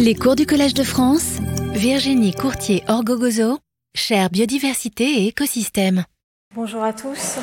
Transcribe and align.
Les 0.00 0.14
cours 0.14 0.36
du 0.36 0.46
Collège 0.46 0.74
de 0.74 0.84
France, 0.84 1.38
Virginie 1.72 2.32
Courtier-Orgogozo, 2.32 3.58
chère 3.96 4.30
biodiversité 4.30 5.04
et 5.04 5.26
écosystème. 5.26 6.04
Bonjour 6.54 6.84
à 6.84 6.92
tous. 6.92 7.38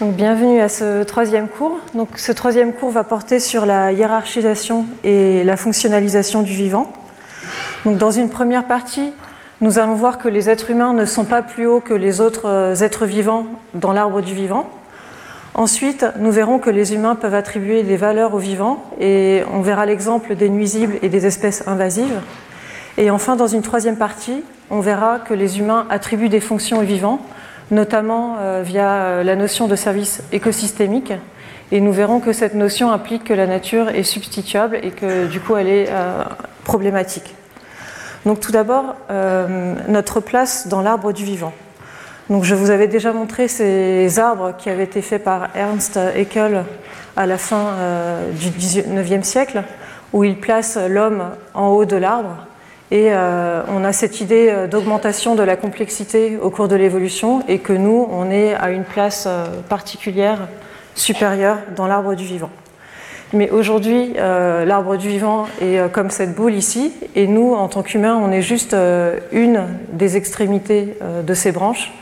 Bienvenue 0.00 0.60
à 0.60 0.68
ce 0.68 1.02
troisième 1.02 1.48
cours. 1.48 1.80
Ce 2.14 2.30
troisième 2.30 2.74
cours 2.74 2.92
va 2.92 3.02
porter 3.02 3.40
sur 3.40 3.66
la 3.66 3.90
hiérarchisation 3.90 4.86
et 5.02 5.42
la 5.42 5.56
fonctionnalisation 5.56 6.42
du 6.42 6.52
vivant. 6.52 6.92
Dans 7.84 8.12
une 8.12 8.30
première 8.30 8.68
partie, 8.68 9.12
nous 9.60 9.80
allons 9.80 9.94
voir 9.94 10.18
que 10.18 10.28
les 10.28 10.48
êtres 10.48 10.70
humains 10.70 10.92
ne 10.92 11.04
sont 11.04 11.24
pas 11.24 11.42
plus 11.42 11.66
hauts 11.66 11.80
que 11.80 11.94
les 11.94 12.20
autres 12.20 12.48
euh, 12.48 12.74
êtres 12.76 13.04
vivants 13.04 13.46
dans 13.74 13.92
l'arbre 13.92 14.20
du 14.20 14.34
vivant. 14.34 14.70
Ensuite, 15.54 16.06
nous 16.18 16.30
verrons 16.30 16.58
que 16.58 16.70
les 16.70 16.94
humains 16.94 17.16
peuvent 17.16 17.34
attribuer 17.34 17.82
des 17.82 17.96
valeurs 17.96 18.34
aux 18.34 18.38
vivants 18.38 18.84
et 19.00 19.42
on 19.52 19.62
verra 19.62 19.84
l'exemple 19.84 20.36
des 20.36 20.48
nuisibles 20.48 20.96
et 21.02 21.08
des 21.08 21.26
espèces 21.26 21.66
invasives. 21.66 22.20
Et 22.98 23.10
enfin, 23.10 23.34
dans 23.34 23.48
une 23.48 23.62
troisième 23.62 23.96
partie, 23.96 24.44
on 24.70 24.80
verra 24.80 25.18
que 25.18 25.34
les 25.34 25.58
humains 25.58 25.86
attribuent 25.90 26.28
des 26.28 26.40
fonctions 26.40 26.78
aux 26.78 26.84
vivants, 26.84 27.20
notamment 27.72 28.36
euh, 28.38 28.62
via 28.64 28.90
euh, 28.90 29.22
la 29.24 29.34
notion 29.34 29.66
de 29.66 29.74
service 29.74 30.22
écosystémique. 30.32 31.12
Et 31.72 31.80
nous 31.80 31.92
verrons 31.92 32.20
que 32.20 32.32
cette 32.32 32.54
notion 32.54 32.92
implique 32.92 33.24
que 33.24 33.34
la 33.34 33.46
nature 33.46 33.88
est 33.88 34.02
substituable 34.04 34.78
et 34.82 34.90
que 34.90 35.26
du 35.26 35.40
coup 35.40 35.56
elle 35.56 35.68
est 35.68 35.88
euh, 35.90 36.22
problématique. 36.64 37.34
Donc 38.26 38.40
tout 38.40 38.52
d'abord, 38.52 38.96
notre 39.88 40.20
place 40.20 40.68
dans 40.68 40.82
l'arbre 40.82 41.12
du 41.12 41.24
vivant. 41.24 41.54
Donc 42.30 42.44
je 42.44 42.54
vous 42.54 42.70
avais 42.70 42.86
déjà 42.86 43.12
montré 43.12 43.48
ces 43.48 44.20
arbres 44.20 44.52
qui 44.56 44.70
avaient 44.70 44.84
été 44.84 45.02
faits 45.02 45.24
par 45.24 45.48
Ernst 45.56 45.96
Haeckel 45.96 46.64
à 47.16 47.26
la 47.26 47.38
fin 47.38 47.66
euh, 47.66 48.30
du 48.30 48.50
XIXe 48.50 49.26
siècle, 49.26 49.64
où 50.12 50.22
il 50.22 50.36
place 50.38 50.78
l'homme 50.88 51.24
en 51.54 51.70
haut 51.70 51.84
de 51.84 51.96
l'arbre. 51.96 52.46
Et 52.92 53.08
euh, 53.10 53.62
on 53.68 53.82
a 53.82 53.92
cette 53.92 54.20
idée 54.20 54.48
euh, 54.48 54.68
d'augmentation 54.68 55.34
de 55.34 55.42
la 55.42 55.56
complexité 55.56 56.38
au 56.40 56.50
cours 56.50 56.68
de 56.68 56.76
l'évolution 56.76 57.42
et 57.48 57.58
que 57.58 57.72
nous, 57.72 58.06
on 58.12 58.30
est 58.30 58.54
à 58.54 58.70
une 58.70 58.84
place 58.84 59.26
particulière, 59.68 60.46
supérieure 60.94 61.58
dans 61.74 61.88
l'arbre 61.88 62.14
du 62.14 62.24
vivant. 62.24 62.50
Mais 63.32 63.50
aujourd'hui, 63.50 64.14
l'arbre 64.14 64.96
du 64.96 65.08
vivant 65.08 65.46
est 65.62 65.80
comme 65.92 66.10
cette 66.10 66.34
boule 66.34 66.54
ici, 66.54 66.92
et 67.14 67.28
nous, 67.28 67.54
en 67.54 67.68
tant 67.68 67.82
qu'humains, 67.82 68.20
on 68.20 68.32
est 68.32 68.42
juste 68.42 68.74
une 69.30 69.66
des 69.92 70.16
extrémités 70.16 70.96
de 71.24 71.34
ces 71.34 71.52
branches 71.52 71.92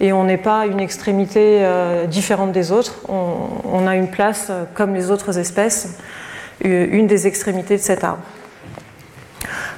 et 0.00 0.12
on 0.12 0.24
n'est 0.24 0.38
pas 0.38 0.66
une 0.66 0.80
extrémité 0.80 1.58
euh, 1.60 2.06
différente 2.06 2.52
des 2.52 2.72
autres. 2.72 3.00
On, 3.08 3.86
a 3.86 3.96
une 3.96 4.08
place, 4.08 4.46
euh, 4.48 4.64
comme 4.74 4.94
les 4.94 5.10
autres 5.10 5.38
espèces, 5.38 5.98
une 6.62 7.06
des 7.06 7.26
extrémités 7.26 7.76
de 7.76 7.82
cet 7.82 8.04
arbre. 8.04 8.22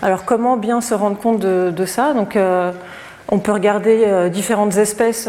Alors 0.00 0.24
comment 0.24 0.56
bien 0.56 0.80
se 0.80 0.94
rendre 0.94 1.16
compte 1.16 1.38
de, 1.40 1.86
ça? 1.86 2.12
Donc, 2.12 2.34
euh, 2.34 2.72
On 3.28 3.38
peut 3.38 3.52
regarder 3.52 4.28
différentes 4.30 4.76
espèces 4.76 5.28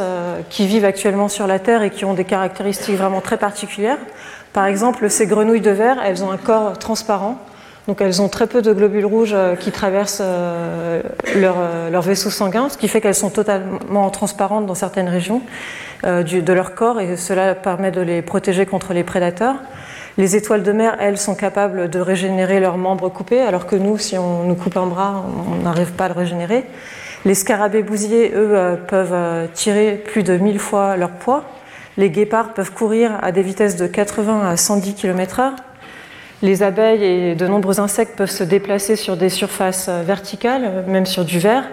qui 0.50 0.66
vivent 0.66 0.84
actuellement 0.84 1.30
sur 1.30 1.46
la 1.46 1.60
Terre 1.60 1.84
et 1.84 1.92
qui 1.92 2.06
ont 2.06 2.16
des 2.16 2.26
caractéristiques 2.26 2.98
vraiment 2.98 3.22
très 3.22 3.38
particulières. 3.38 4.00
Par 4.52 4.66
exemple, 4.66 5.10
ces 5.10 5.28
grenouilles 5.28 5.62
de 5.62 5.72
verre, 5.72 5.98
elles 6.04 6.24
ont 6.24 6.32
un 6.32 6.38
corps 6.38 6.78
transparent 6.80 7.38
donc 7.88 8.00
elles 8.00 8.22
ont 8.22 8.30
très 8.30 8.48
peu 8.48 8.62
de 8.62 8.72
globules 8.72 9.06
rouges 9.06 9.34
euh, 9.34 9.56
qui 9.56 9.72
traversent 9.72 10.22
euh, 10.22 11.02
euh, 11.36 11.90
leur, 11.90 12.02
vaisseau 12.02 12.30
sanguin, 12.30 12.70
ce 12.70 12.78
qui 12.78 12.88
fait 12.88 13.02
qu'elles 13.02 13.16
sont 13.16 13.30
totalement 13.30 14.10
transparentes 14.10 14.66
dans 14.66 14.76
certaines 14.76 15.10
régions 15.10 15.42
de 16.06 16.52
leur 16.52 16.76
corps 16.76 17.00
et 17.00 17.16
cela 17.16 17.56
permet 17.56 17.90
de 17.90 18.02
les 18.02 18.22
protéger 18.22 18.66
contre 18.66 18.94
les 18.94 19.06
prédateurs. 19.06 19.56
Les 20.18 20.36
étoiles 20.36 20.62
de 20.62 20.74
mer, 20.74 20.98
elles, 21.00 21.18
sont 21.18 21.34
capables 21.34 21.90
de 21.90 22.00
régénérer 22.00 22.60
leurs 22.60 22.78
membres 22.78 23.08
coupés, 23.08 23.40
alors 23.40 23.68
que 23.68 23.78
nous, 23.78 23.98
si 23.98 24.18
on 24.18 24.44
nous 24.44 24.56
coupe 24.56 24.76
un 24.76 24.86
bras, 24.86 25.24
on 25.50 25.64
n'arrive 25.64 25.94
pas 25.94 26.06
à 26.06 26.08
le 26.10 26.14
régénérer. 26.14 26.66
Les 27.24 27.36
scarabées 27.36 27.84
bousiers, 27.84 28.34
eux, 28.36 28.78
peuvent 28.86 29.48
tirer 29.54 29.94
plus 29.94 30.24
de 30.24 30.36
1000 30.36 30.60
fois 30.60 30.98
leur 30.98 31.12
poids. 31.12 31.46
Les 31.96 32.10
guépards 32.10 32.54
peuvent 32.54 32.74
courir 32.74 33.18
à 33.22 33.32
des 33.32 33.42
vitesses 33.42 33.78
de 33.78 33.88
80 33.88 34.42
à 34.46 34.58
110 34.58 34.96
km/h. 34.96 35.54
Les 36.44 36.62
abeilles 36.62 37.06
et 37.06 37.36
de 37.36 37.48
nombreux 37.48 37.80
insectes 37.80 38.18
peuvent 38.18 38.30
se 38.30 38.44
déplacer 38.44 38.98
sur 38.98 39.16
des 39.16 39.30
surfaces 39.30 39.88
euh, 39.88 40.04
verticales, 40.04 40.84
même 40.88 41.06
sur 41.06 41.24
du 41.24 41.40
verre. 41.40 41.64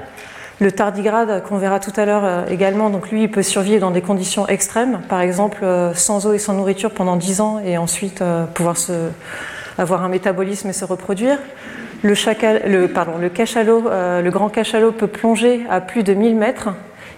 Le 0.60 0.70
tardigrade, 0.70 1.42
qu'on 1.42 1.58
verra 1.58 1.80
tout 1.80 1.90
à 1.96 2.04
l'heure 2.04 2.24
euh, 2.24 2.46
également, 2.48 2.88
donc 2.88 3.10
lui, 3.10 3.24
il 3.24 3.30
peut 3.32 3.42
survivre 3.42 3.80
dans 3.80 3.90
des 3.90 4.00
conditions 4.00 4.46
extrêmes, 4.46 5.00
par 5.08 5.22
exemple 5.22 5.64
euh, 5.64 5.92
sans 5.94 6.24
eau 6.24 6.34
et 6.34 6.38
sans 6.38 6.54
nourriture 6.54 6.92
pendant 6.92 7.16
10 7.16 7.40
ans 7.40 7.58
et 7.58 7.78
ensuite 7.78 8.22
pouvoir 8.54 8.76
avoir 9.76 10.04
un 10.04 10.08
métabolisme 10.08 10.68
et 10.68 10.72
se 10.72 10.84
reproduire. 10.84 11.38
Le 12.04 13.28
cachalot, 13.28 13.82
le 13.90 14.30
grand 14.30 14.50
cachalot 14.50 14.92
peut 14.92 15.08
plonger 15.08 15.62
à 15.68 15.80
plus 15.80 16.04
de 16.04 16.14
1000 16.14 16.36
mètres 16.36 16.68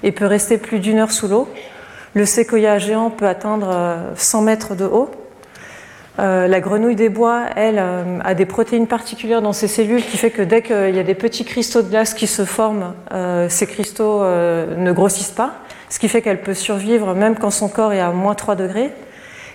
et 0.03 0.11
peut 0.11 0.25
rester 0.25 0.57
plus 0.57 0.79
d'une 0.79 1.01
heure 1.01 1.13
sous 1.13 1.29
l'eau. 1.29 1.47
Le 2.15 2.25
séquoia 2.25 2.79
géant 2.79 3.11
peut 3.11 3.29
atteindre 3.29 3.99
100 4.17 4.41
mètres 4.41 4.75
de 4.75 4.87
haut. 4.87 5.11
Euh, 6.19 6.47
la 6.47 6.61
grenouille 6.61 6.97
des 6.97 7.09
bois, 7.09 7.45
elle, 7.57 7.79
euh, 7.79 8.19
a 8.23 8.35
des 8.35 8.45
protéines 8.45 8.87
particulières 8.87 9.41
dans 9.41 9.55
ses 9.55 9.67
cellules 9.67 10.05
qui 10.05 10.19
fait 10.19 10.31
que 10.31 10.43
dès 10.43 10.61
qu'il 10.61 10.95
y 10.95 10.99
a 10.99 11.03
des 11.03 11.15
petits 11.15 11.45
cristaux 11.45 11.81
de 11.81 11.89
glace 11.89 12.13
qui 12.13 12.27
se 12.27 12.45
forment, 12.45 12.93
euh, 13.13 13.49
ces 13.49 13.67
cristaux 13.67 14.23
ne 14.23 14.93
grossissent 14.93 15.31
pas, 15.31 15.55
ce 15.89 15.99
qui 15.99 16.09
fait 16.09 16.21
qu'elle 16.21 16.43
peut 16.43 16.55
survivre 16.55 17.15
même 17.15 17.37
quand 17.37 17.51
son 17.51 17.69
corps 17.69 17.93
est 17.93 18.01
à 18.01 18.11
moins 18.11 18.35
3 18.35 18.57
degrés. 18.57 18.91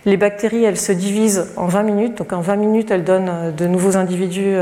Les 0.06 0.18
bactéries, 0.18 0.64
elles 0.64 0.80
se 0.80 0.92
divisent 0.92 1.52
en 1.58 1.68
20 1.68 1.84
minutes, 1.84 2.18
donc 2.18 2.34
en 2.34 2.42
20 2.42 2.56
minutes, 2.56 2.92
elles 2.92 3.04
donnent 3.04 3.54
de 3.56 3.68
nouveaux 3.68 3.98
individus 3.98 4.56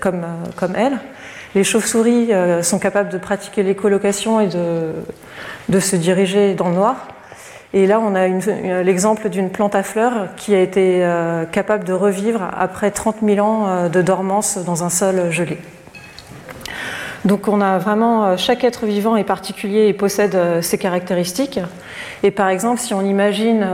comme, 0.00 0.26
comme. 0.54 0.74
Les 1.54 1.64
chauves-souris 1.64 2.30
sont 2.62 2.78
capables 2.78 3.08
de 3.08 3.16
pratiquer 3.16 3.62
l'écolocation 3.62 4.40
et 4.40 4.48
de, 4.48 4.92
de 5.70 5.80
se 5.80 5.96
diriger 5.96 6.54
dans 6.54 6.68
le 6.68 6.74
noir. 6.74 7.08
Et 7.72 7.86
là, 7.86 8.00
on 8.00 8.14
a 8.14 8.28
l'exemple 8.82 9.28
d'une 9.28 9.50
plante 9.50 9.74
à 9.74 9.82
fleurs 9.82 10.28
qui 10.36 10.54
a 10.54 10.60
été 10.60 11.04
euh, 11.04 11.44
capable 11.44 11.84
de 11.84 11.92
revivre 11.92 12.48
après 12.56 12.90
30 12.90 13.16
000 13.22 13.44
ans 13.44 13.66
euh, 13.66 13.88
de 13.88 14.02
dormance 14.02 14.58
dans 14.64 14.84
un 14.84 14.90
sol 14.90 15.30
gelé. 15.30 15.58
Donc 17.24 17.48
on 17.48 17.60
a 17.60 17.78
vraiment, 17.78 18.24
euh, 18.24 18.36
chaque 18.36 18.62
être 18.62 18.86
vivant 18.86 19.16
est 19.16 19.24
particulier 19.24 19.88
et 19.88 19.92
possède 19.92 20.62
ses 20.62 20.78
caractéristiques. 20.78 21.58
Et 22.22 22.30
par 22.30 22.48
exemple, 22.48 22.80
si 22.80 22.94
on 22.94 23.02
imagine 23.02 23.66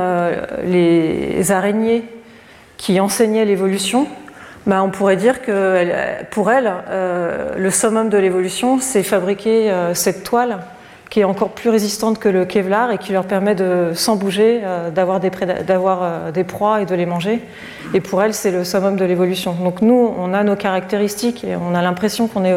les 0.64 1.52
araignées 1.52 2.04
qui 2.78 2.98
enseignaient 2.98 3.44
l'évolution, 3.44 4.06
bah, 4.66 4.82
on 4.82 4.90
pourrait 4.90 5.16
dire 5.16 5.42
que 5.42 5.84
pour 6.30 6.50
elles, 6.50 6.72
le 7.56 7.70
summum 7.70 8.08
de 8.08 8.16
l'évolution, 8.18 8.80
c'est 8.80 9.02
fabriquer 9.02 9.72
cette 9.92 10.24
toile 10.24 10.60
qui 11.12 11.20
est 11.20 11.24
encore 11.24 11.50
plus 11.50 11.68
résistante 11.68 12.18
que 12.18 12.30
le 12.30 12.46
Kevlar 12.46 12.90
et 12.90 12.96
qui 12.96 13.12
leur 13.12 13.26
permet 13.26 13.54
de, 13.54 13.90
sans 13.94 14.16
bouger, 14.16 14.62
euh, 14.64 14.88
d'avoir 14.88 15.20
des, 15.20 15.30
euh, 15.42 16.30
des, 16.32 16.44
proies 16.44 16.80
et 16.80 16.86
de 16.86 16.94
les 16.94 17.04
manger. 17.04 17.42
Et 17.92 18.00
pour 18.00 18.22
elles, 18.22 18.32
c'est 18.32 18.50
le 18.50 18.64
summum 18.64 18.96
de 18.96 19.04
l'évolution. 19.04 19.52
Donc 19.52 19.82
nous, 19.82 20.10
on 20.18 20.32
a 20.32 20.42
nos 20.42 20.56
caractéristiques 20.56 21.44
et 21.44 21.54
on 21.54 21.74
a 21.74 21.82
l'impression 21.82 22.28
qu'on 22.28 22.46
est 22.46 22.54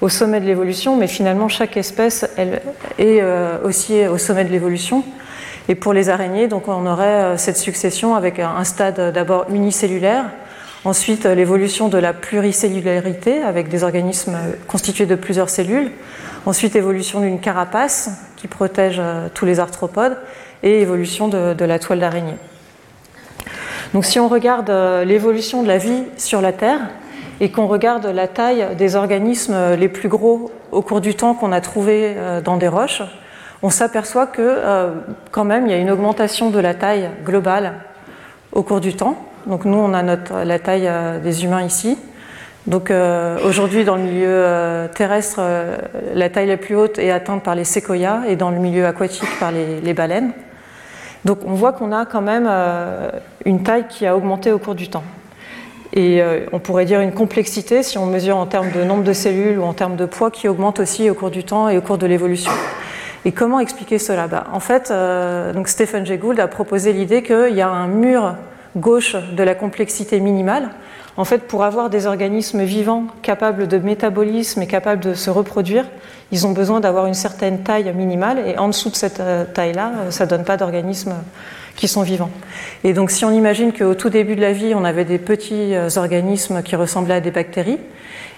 au 0.00 0.08
sommet 0.08 0.40
de 0.40 0.46
l'évolution, 0.46 0.96
mais 0.96 1.06
finalement, 1.06 1.50
chaque 1.50 1.76
espèce 1.76 2.26
elle, 2.38 2.62
est 2.98 3.20
euh, 3.20 3.58
aussi 3.62 4.06
au 4.06 4.16
sommet 4.16 4.46
de 4.46 4.50
l'évolution. 4.50 5.04
Et 5.68 5.74
pour 5.74 5.92
les 5.92 6.08
araignées, 6.08 6.48
donc 6.48 6.68
on 6.68 6.86
aurait 6.86 7.36
cette 7.36 7.58
succession 7.58 8.14
avec 8.14 8.38
un 8.38 8.64
stade 8.64 9.12
d'abord 9.12 9.44
unicellulaire, 9.50 10.24
ensuite 10.86 11.26
l'évolution 11.26 11.88
de 11.88 11.98
la 11.98 12.14
pluricellularité 12.14 13.42
avec 13.42 13.68
des 13.68 13.84
organismes 13.84 14.38
constitués 14.66 15.06
de 15.06 15.14
plusieurs 15.14 15.50
cellules, 15.50 15.92
Ensuite, 16.44 16.74
évolution 16.74 17.20
d'une 17.20 17.38
carapace 17.38 18.10
qui 18.36 18.48
protège 18.48 18.96
euh, 18.98 19.28
tous 19.32 19.46
les 19.46 19.60
arthropodes 19.60 20.16
et 20.64 20.80
évolution 20.80 21.28
de, 21.28 21.64
la 21.64 21.78
toile 21.78 22.00
d'araignée. 22.00 22.36
Donc 23.94 24.04
si 24.04 24.18
on 24.18 24.26
regarde 24.26 24.68
euh, 24.68 25.04
l'évolution 25.04 25.62
de 25.62 25.68
la 25.68 25.78
vie 25.78 26.02
sur 26.16 26.40
la 26.40 26.52
Terre 26.52 26.80
et 27.40 27.52
qu'on 27.52 27.68
regarde 27.68 28.06
la 28.06 28.26
taille 28.26 28.74
des 28.76 28.96
organismes 28.96 29.54
euh, 29.54 29.76
les 29.76 29.88
plus 29.88 30.08
gros 30.08 30.50
au 30.72 30.82
cours 30.82 31.00
du 31.00 31.14
temps 31.14 31.34
qu'on 31.34 31.52
a 31.52 31.60
trouvés 31.60 32.16
dans 32.44 32.56
des 32.56 32.68
roches, 32.68 33.02
on 33.62 33.70
s'aperçoit 33.70 34.26
que 34.26 34.58
quand 35.30 35.44
même 35.44 35.66
il 35.66 35.70
y 35.70 35.74
a 35.74 35.78
une 35.78 35.90
augmentation 35.90 36.48
de 36.48 36.58
la 36.58 36.72
taille 36.72 37.10
globale 37.24 37.74
au 38.52 38.62
cours 38.62 38.80
du 38.80 38.96
temps. 38.96 39.16
Donc 39.46 39.66
nous 39.66 39.76
on 39.76 39.92
a 39.92 40.02
la 40.44 40.58
taille 40.58 40.90
des 41.22 41.44
humains 41.44 41.62
ici, 41.62 41.98
donc 42.66 42.90
euh, 42.90 43.38
aujourd'hui, 43.44 43.84
dans 43.84 43.96
le 43.96 44.02
milieu 44.02 44.28
euh, 44.28 44.86
terrestre, 44.86 45.38
euh, 45.40 45.78
la 46.14 46.30
taille 46.30 46.46
la 46.46 46.56
plus 46.56 46.76
haute 46.76 46.98
est 46.98 47.10
atteinte 47.10 47.42
par 47.42 47.56
les 47.56 47.64
séquoias 47.64 48.22
et 48.28 48.36
dans 48.36 48.50
le 48.50 48.58
milieu 48.58 48.86
aquatique 48.86 49.28
par 49.40 49.50
les, 49.50 49.94
baleines. 49.94 50.32
Donc 51.24 51.40
on 51.44 51.54
voit 51.54 51.72
qu'on 51.72 51.92
a 51.92 52.06
quand 52.06 52.20
même 52.20 52.48
une 53.44 53.62
taille 53.62 53.86
qui 53.88 54.06
a 54.06 54.16
augmenté 54.16 54.50
au 54.52 54.58
cours 54.58 54.74
du 54.74 54.88
temps. 54.88 55.04
Et 55.92 56.20
on 56.52 56.58
pourrait 56.58 56.84
dire 56.84 57.00
une 57.00 57.12
complexité, 57.12 57.84
si 57.84 57.96
on 57.96 58.06
mesure 58.06 58.36
en 58.36 58.46
termes 58.46 58.72
de 58.72 58.82
nombre 58.82 59.04
de 59.04 59.12
cellules 59.12 59.56
ou 59.58 59.62
en 59.62 59.72
termes 59.72 59.94
de 59.94 60.04
poids, 60.04 60.32
qui 60.32 60.48
augmente 60.48 60.80
aussi 60.80 61.08
au 61.10 61.14
cours 61.14 61.30
du 61.30 61.44
temps 61.44 61.68
et 61.68 61.78
au 61.78 61.80
cours 61.80 61.98
de 61.98 62.06
l'évolution. 62.06 62.50
Et 63.24 63.30
comment 63.30 63.60
expliquer 63.60 64.00
cela? 64.00 64.26
Bah, 64.26 64.46
En 64.52 64.58
fait, 64.58 64.92
donc 65.54 65.68
Stephen 65.68 66.04
Jay 66.04 66.18
Gould 66.18 66.40
a 66.40 66.48
proposé 66.48 66.92
l'idée 66.92 67.22
qu'il 67.22 67.54
y 67.54 67.60
a 67.60 67.68
un 67.68 67.86
mur 67.86 68.34
gauche 68.76 69.16
de 69.16 69.42
la 69.42 69.54
complexité 69.54 70.20
minimale 70.20 70.70
En 71.16 71.24
fait, 71.24 71.46
pour 71.46 71.64
avoir 71.64 71.90
des 71.90 72.06
organismes 72.06 72.62
vivants 72.62 73.04
capables 73.22 73.68
de 73.68 73.78
métabolisme 73.78 74.62
et 74.62 74.66
capables 74.66 75.02
de 75.02 75.14
se 75.14 75.30
reproduire, 75.30 75.84
ils 76.30 76.46
ont 76.46 76.52
besoin 76.52 76.80
d'avoir 76.80 77.06
une 77.06 77.14
certaine 77.14 77.62
taille 77.62 77.92
minimale, 77.94 78.42
et 78.46 78.56
en 78.56 78.68
dessous 78.68 78.88
de 78.88 78.96
cette 78.96 79.20
euh, 79.20 79.44
taille-là, 79.44 79.92
euh, 79.94 80.10
ça 80.10 80.24
ne 80.24 80.30
donne 80.30 80.44
pas 80.44 80.56
d'organismes 80.56 81.14
qui 81.76 81.88
sont 81.88 82.02
vivants. 82.02 82.30
Et 82.84 82.94
donc 82.94 83.10
si 83.10 83.24
on 83.26 83.30
imagine 83.30 83.72
qu'au 83.72 83.94
tout 83.94 84.08
début 84.08 84.36
de 84.36 84.40
la 84.40 84.52
vie, 84.52 84.74
on 84.74 84.84
avait 84.84 85.04
des 85.04 85.18
petits 85.18 85.74
euh, 85.74 85.88
organismes 85.96 86.62
qui 86.62 86.74
ressemblaient 86.74 87.16
à 87.16 87.20
des 87.20 87.30
bactéries, 87.30 87.78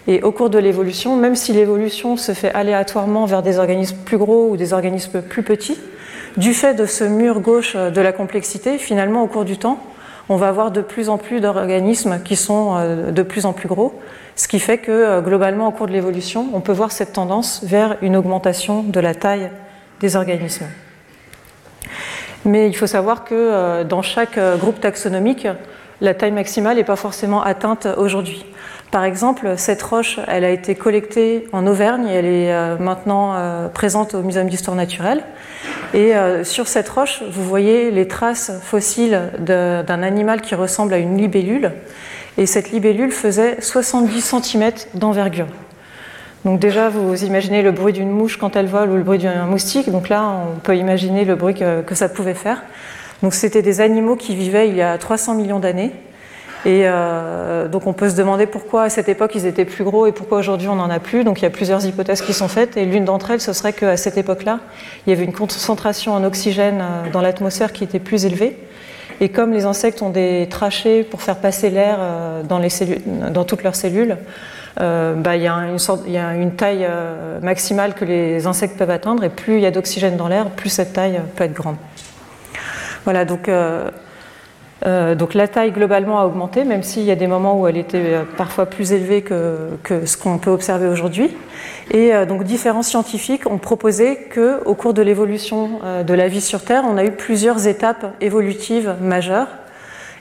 et 0.08 0.22
au 0.22 0.32
cours 0.32 0.50
de 0.50 0.58
l'évolution, 0.58 1.16
même 1.16 1.36
si 1.36 1.52
l'évolution 1.52 2.16
se 2.16 2.32
fait 2.32 2.52
aléatoirement 2.52 3.24
vers 3.24 3.42
des 3.42 3.58
organismes 3.58 3.96
plus 4.04 4.18
gros 4.18 4.48
ou 4.50 4.56
des 4.56 4.72
organismes 4.72 5.22
plus 5.22 5.42
petits, 5.42 5.78
du 6.36 6.52
fait 6.52 6.74
de 6.74 6.84
ce 6.84 7.04
mur 7.04 7.40
gauche 7.40 7.76
de 7.76 8.00
la 8.00 8.12
complexité, 8.12 8.76
finalement, 8.78 9.22
au 9.22 9.28
cours 9.28 9.44
du 9.44 9.56
temps, 9.56 9.78
on 10.28 10.36
va 10.36 10.48
avoir 10.48 10.70
de 10.70 10.80
plus 10.80 11.08
en 11.08 11.18
plus 11.18 11.40
d'organismes 11.40 12.20
qui 12.22 12.36
sont 12.36 12.76
euh, 12.76 13.10
de 13.10 13.22
plus 13.22 13.46
en 13.46 13.52
plus 13.52 13.68
gros, 13.68 14.00
ce 14.36 14.48
qui 14.48 14.58
fait 14.58 14.78
que 14.78 14.90
euh, 14.90 15.20
globalement, 15.20 15.68
au 15.68 15.70
cours 15.70 15.86
de 15.86 15.92
l'évolution, 15.92 16.48
on 16.54 16.60
peut 16.60 16.72
voir 16.72 16.92
cette 16.92 17.12
tendance 17.12 17.62
vers 17.62 17.96
une 18.02 18.16
augmentation 18.16 18.82
de 18.82 19.00
la 19.00 19.14
taille 19.14 19.50
des 20.00 20.16
organismes. 20.16 20.66
Mais 22.44 22.68
il 22.68 22.76
faut 22.76 22.86
savoir 22.86 23.24
que 23.24 23.34
euh, 23.34 23.84
dans 23.84 24.02
chaque 24.02 24.38
groupe 24.58 24.80
taxonomique, 24.80 25.46
la 26.00 26.14
taille 26.14 26.32
maximale 26.32 26.76
n'est 26.76 26.84
pas 26.84 26.96
forcément 26.96 27.42
atteinte 27.42 27.86
aujourd'hui. 27.96 28.44
Par 28.94 29.02
exemple, 29.02 29.54
cette 29.56 29.82
roche, 29.82 30.20
elle 30.28 30.44
a 30.44 30.50
été 30.50 30.76
collectée 30.76 31.48
en 31.50 31.66
Auvergne 31.66 32.06
et 32.06 32.12
elle 32.12 32.26
est 32.26 32.78
maintenant 32.78 33.34
présente 33.74 34.14
au 34.14 34.22
Muséum 34.22 34.48
d'histoire 34.48 34.76
naturelle. 34.76 35.24
Et 35.94 36.14
euh, 36.14 36.44
sur 36.44 36.68
cette 36.68 36.88
roche, 36.90 37.20
vous 37.28 37.42
voyez 37.42 37.90
les 37.90 38.06
traces 38.06 38.52
fossiles 38.62 39.20
d'un 39.40 40.02
animal 40.04 40.42
qui 40.42 40.54
ressemble 40.54 40.94
à 40.94 40.98
une 40.98 41.18
libellule. 41.18 41.72
Et 42.38 42.46
cette 42.46 42.70
libellule 42.70 43.10
faisait 43.10 43.60
70 43.60 44.20
cm 44.20 44.70
d'envergure. 44.94 45.48
Donc 46.44 46.60
déjà, 46.60 46.88
vous 46.88 47.24
imaginez 47.24 47.62
le 47.62 47.72
bruit 47.72 47.94
d'une 47.94 48.10
mouche 48.10 48.36
quand 48.36 48.54
elle 48.54 48.66
vole 48.66 48.90
ou 48.90 48.96
le 48.96 49.02
bruit 49.02 49.18
d'un 49.18 49.46
moustique. 49.46 49.90
Donc 49.90 50.08
là, 50.08 50.38
on 50.54 50.60
peut 50.60 50.76
imaginer 50.76 51.24
le 51.24 51.34
bruit 51.34 51.54
que, 51.54 51.82
que 51.82 51.96
ça 51.96 52.08
pouvait 52.08 52.34
faire. 52.34 52.62
Donc 53.24 53.34
c'était 53.34 53.62
des 53.62 53.80
animaux 53.80 54.14
qui 54.14 54.36
vivaient 54.36 54.68
il 54.68 54.76
y 54.76 54.82
a 54.82 54.96
300 54.98 55.34
millions 55.34 55.58
d'années 55.58 55.90
et 56.66 56.84
euh, 56.84 57.68
donc 57.68 57.86
on 57.86 57.92
peut 57.92 58.08
se 58.08 58.16
demander 58.16 58.46
pourquoi 58.46 58.84
à 58.84 58.88
cette 58.88 59.10
époque 59.10 59.32
ils 59.34 59.44
étaient 59.44 59.66
plus 59.66 59.84
gros 59.84 60.06
et 60.06 60.12
pourquoi 60.12 60.38
aujourd'hui 60.38 60.68
on 60.68 60.76
n'en 60.76 60.88
a 60.88 60.98
plus. 60.98 61.22
Donc 61.22 61.40
il 61.40 61.42
y 61.42 61.46
a 61.46 61.50
plusieurs 61.50 61.84
hypothèses 61.84 62.22
qui 62.22 62.32
sont 62.32 62.48
faites 62.48 62.76
et 62.78 62.86
l'une 62.86 63.04
d'entre 63.04 63.30
elles 63.30 63.40
ce 63.40 63.52
serait 63.52 63.74
qu'à 63.74 63.98
cette 63.98 64.16
époque-là, 64.16 64.60
il 65.06 65.10
y 65.10 65.12
avait 65.12 65.24
une 65.24 65.32
concentration 65.32 66.14
en 66.14 66.24
oxygène 66.24 66.80
euh, 66.80 67.10
dans 67.12 67.20
l'atmosphère 67.20 67.72
qui 67.72 67.84
était 67.84 67.98
plus 67.98 68.24
élevée. 68.24 68.56
Et 69.20 69.28
comme 69.28 69.52
les 69.52 69.64
insectes 69.64 70.02
ont 70.02 70.10
des 70.10 70.48
trachées 70.50 71.04
pour 71.04 71.22
faire 71.22 71.36
passer 71.36 71.70
l'air 71.70 71.98
euh, 72.00 72.42
dans, 72.42 73.44
toutes 73.44 73.62
leurs 73.62 73.76
cellules, 73.76 74.16
bah, 74.76 75.36
il, 75.36 75.42
y 75.42 76.18
a 76.18 76.34
une 76.34 76.56
taille 76.56 76.88
maximale 77.42 77.94
que 77.94 78.04
les 78.04 78.48
insectes 78.48 78.76
peuvent 78.76 78.90
atteindre 78.90 79.22
et 79.22 79.28
plus 79.28 79.56
il 79.56 79.60
y 79.60 79.66
a 79.66 79.70
d'oxygène 79.70 80.16
dans 80.16 80.26
l'air, 80.26 80.50
plus 80.50 80.68
cette 80.68 80.94
taille 80.94 81.20
peut 81.36 81.44
être 81.44 81.52
grande. 81.52 81.76
Voilà, 83.04 83.24
donc 83.24 83.48
donc 84.82 85.34
la 85.34 85.48
taille 85.48 85.72
globalement 85.72 86.20
a 86.20 86.26
augmenté, 86.26 86.64
même 86.64 86.82
s'il 86.82 87.04
y 87.04 87.10
a 87.10 87.16
des 87.16 87.26
moments 87.26 87.58
où 87.60 87.66
elle 87.66 87.76
était 87.76 87.98
euh, 87.98 88.22
parfois 88.36 88.66
plus 88.66 88.92
élevée 88.92 89.22
que, 89.22 89.70
ce 90.04 90.16
qu'on 90.16 90.38
peut 90.38 90.50
observer 90.50 90.88
aujourd'hui. 90.88 91.30
Et 91.90 92.14
euh, 92.14 92.26
donc 92.26 92.44
différents 92.44 92.82
scientifiques 92.82 93.46
ont 93.46 93.58
proposé 93.58 94.18
qu'au 94.34 94.74
cours 94.74 94.92
de 94.92 95.02
l'évolution 95.02 95.80
de 96.06 96.14
la 96.14 96.28
vie 96.28 96.40
sur 96.40 96.62
Terre, 96.62 96.84
on 96.86 96.96
a 96.96 97.04
eu 97.04 97.12
plusieurs 97.12 97.66
étapes 97.66 98.14
évolutives 98.20 98.94
majeures. 99.00 99.48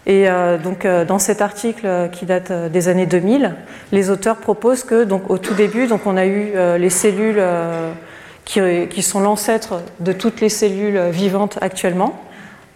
Et 0.05 0.27
donc 0.61 0.85
dans 0.85 1.17
cet 1.17 1.41
article 1.41 2.09
qui 2.11 2.25
date 2.25 2.51
des 2.51 2.89
années 2.89 3.05
2000, 3.05 3.55
les 3.93 4.09
auteurs 4.09 4.35
proposent 4.35 4.83
que 4.83 5.05
donc 5.05 5.29
au 5.29 5.37
tout 5.37 5.53
début, 5.53 5.87
donc 5.87 6.01
on 6.05 6.17
a 6.17 6.25
eu 6.25 6.51
les 6.77 6.89
cellules 6.89 7.41
qui 8.43 9.01
sont 9.01 9.21
l'ancêtre 9.21 9.79
de 10.01 10.11
toutes 10.11 10.41
les 10.41 10.49
cellules 10.49 10.99
vivantes 11.09 11.57
actuellement. 11.61 12.19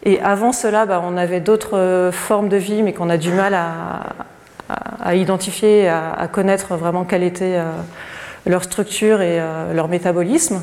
Et 0.04 0.20
avant 0.22 0.52
cela, 0.52 0.86
bah, 0.86 1.02
on 1.04 1.18
avait 1.18 1.40
d'autres 1.40 1.78
euh, 1.78 2.12
formes 2.12 2.50
de 2.50 2.58
vie, 2.58 2.84
mais 2.84 2.94
qu'on 2.94 3.10
a 3.10 3.18
du 3.18 3.32
mal 3.32 3.54
à, 3.54 5.16
identifier, 5.16 5.88
à, 5.88 6.28
connaître 6.30 6.76
vraiment 6.76 7.06
quelle 7.06 7.24
était 7.24 7.56
euh, 7.56 7.72
leur 8.46 8.64
structure 8.64 9.22
et 9.22 9.40
euh, 9.40 9.74
leur 9.74 9.88
métabolisme. 9.88 10.62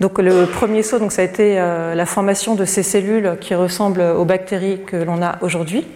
Donc 0.00 0.18
le 0.18 0.46
premier 0.46 0.82
saut, 0.82 0.98
donc, 0.98 1.12
ça 1.12 1.22
a 1.22 1.24
été 1.24 1.54
la 1.54 2.04
formation 2.04 2.56
de 2.56 2.64
ces 2.64 2.82
cellules 2.82 3.36
qui 3.40 3.54
ressemblent 3.54 4.00
aux 4.00 4.24
bactéries 4.24 4.80
que 4.84 4.96
l'on 4.96 5.22
a 5.22 5.36
aujourd'hui. 5.40 5.86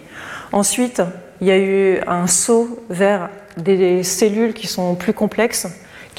Ensuite, 0.53 1.01
il 1.41 1.47
y 1.47 1.51
a 1.51 1.57
eu 1.57 1.99
un 2.07 2.25
saut 2.25 2.79
vers 2.89 3.29
des 3.57 4.03
cellules 4.03 4.53
qui 4.53 4.67
sont 4.67 4.95
plus 4.95 5.11
complexes, 5.11 5.67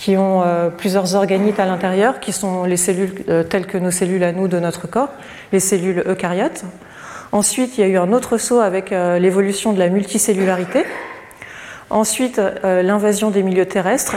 qui 0.01 0.17
ont 0.17 0.43
euh, 0.43 0.71
plusieurs 0.71 1.15
organites 1.15 1.61
à 1.61 1.67
l'intérieur, 1.67 2.21
qui 2.21 2.33
sont 2.33 2.65
les 2.65 2.79
cellules 2.79 3.23
euh, 3.29 3.43
telles 3.43 3.67
que 3.67 3.77
nos 3.77 3.91
cellules 3.91 4.25
à 4.25 4.33
nous 4.33 4.49
de 4.49 4.59
notre 4.59 4.89
corps, 4.89 5.11
les 5.53 5.61
cellules 5.61 6.03
eucaryotes. 6.09 6.65
Ensuite, 7.33 7.77
il 7.77 7.83
y 7.83 7.85
a 7.85 7.87
eu 7.87 7.99
un 7.99 8.11
autre 8.15 8.39
saut 8.39 8.61
avec 8.61 8.93
euh, 8.93 9.19
l'évolution 9.19 9.75
de 9.75 9.79
la 9.79 9.91
multicellularité. 9.91 10.87
Ensuite, 11.91 12.41
l'invasion 12.63 13.31
des 13.31 13.43
milieux 13.43 13.67
terrestres. 13.67 14.17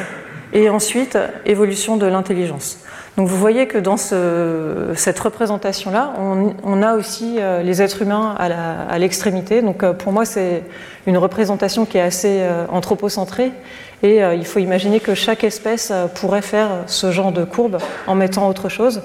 Et 0.54 0.70
ensuite, 0.70 1.18
évolution 1.46 1.98
de 1.98 2.06
l'intelligence. 2.06 2.78
Donc 3.18 3.28
vous 3.28 3.38
voyez 3.38 3.66
que 3.66 3.80
dans 3.80 3.98
cette 3.98 5.20
représentation-là, 5.20 6.14
on, 6.20 6.84
a 6.84 6.94
aussi 6.94 7.40
les 7.64 7.82
êtres 7.82 8.04
humains 8.04 8.36
à 8.38 9.00
l'extrémité. 9.00 9.64
Donc 9.64 9.84
pour 9.94 10.12
moi, 10.12 10.26
c'est 10.26 10.62
une 11.08 11.18
représentation 11.18 11.88
qui 11.88 11.98
est 11.98 12.02
assez 12.02 12.44
anthropocentrée 12.70 13.52
et 14.04 14.22
euh, 14.22 14.36
il 14.36 14.46
faut 14.46 14.60
imaginer 14.60 15.00
que 15.00 15.16
chaque 15.16 15.46
espèce 15.46 15.90
euh, 15.92 16.08
pourrait 16.08 16.42
faire 16.42 16.84
ce 16.88 17.12
genre 17.12 17.32
de 17.32 17.46
courbe 17.46 17.78
en 18.06 18.16
mettant 18.16 18.50
autre 18.50 18.68
chose. 18.68 19.02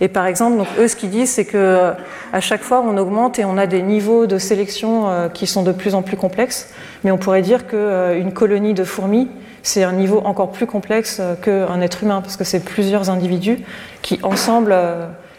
Et 0.00 0.08
par 0.08 0.26
exemple, 0.26 0.64
eux, 0.78 0.88
ce 0.88 0.96
qu'ils 0.96 1.10
disent, 1.10 1.30
c'est 1.30 1.44
que 1.44 1.58
euh, 1.58 1.92
à 2.32 2.40
chaque 2.40 2.62
fois, 2.62 2.80
on 2.80 2.96
augmente 2.96 3.38
et 3.38 3.44
on 3.44 3.58
a 3.58 3.66
des 3.66 3.82
niveaux 3.82 4.26
de 4.26 4.38
sélection 4.38 5.28
qui 5.34 5.46
sont 5.46 5.62
de 5.62 5.72
plus 5.72 5.94
en 5.94 6.02
plus 6.02 6.16
complexes. 6.16 6.70
Mais 7.04 7.10
on 7.10 7.18
pourrait 7.18 7.42
dire 7.42 7.66
qu'une 7.66 8.32
colonie 8.32 8.74
de 8.74 8.84
fourmis, 8.84 9.28
c'est 9.62 9.82
un 9.82 9.92
niveau 9.92 10.22
encore 10.24 10.50
plus 10.52 10.66
complexe 10.66 11.20
qu'un 11.42 11.80
être 11.80 12.04
humain, 12.04 12.22
parce 12.22 12.36
que 12.36 12.44
c'est 12.44 12.60
plusieurs 12.60 13.10
individus 13.10 13.58
qui, 14.02 14.20
ensemble, 14.22 14.74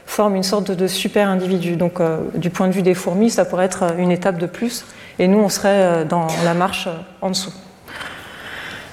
forment 0.06 0.36
une 0.36 0.44
sorte 0.44 0.72
de 0.72 0.88
super 0.88 1.30
individu. 1.30 1.78
Donc, 1.78 2.02
du 2.36 2.50
point 2.50 2.68
de 2.68 2.74
vue 2.74 2.82
des 2.82 2.96
fourmis, 2.96 3.30
ça 3.30 3.46
pourrait 3.46 3.66
être 3.66 3.96
une 3.98 4.12
étape 4.12 4.38
de 4.38 4.46
plus. 4.46 4.86
Et 5.20 5.30
nous, 5.30 5.40
on 5.40 5.50
serait 5.50 6.04
dans 6.04 6.28
la 6.44 6.54
marche 6.54 6.90
en 7.22 7.30
dessous. 7.30 7.54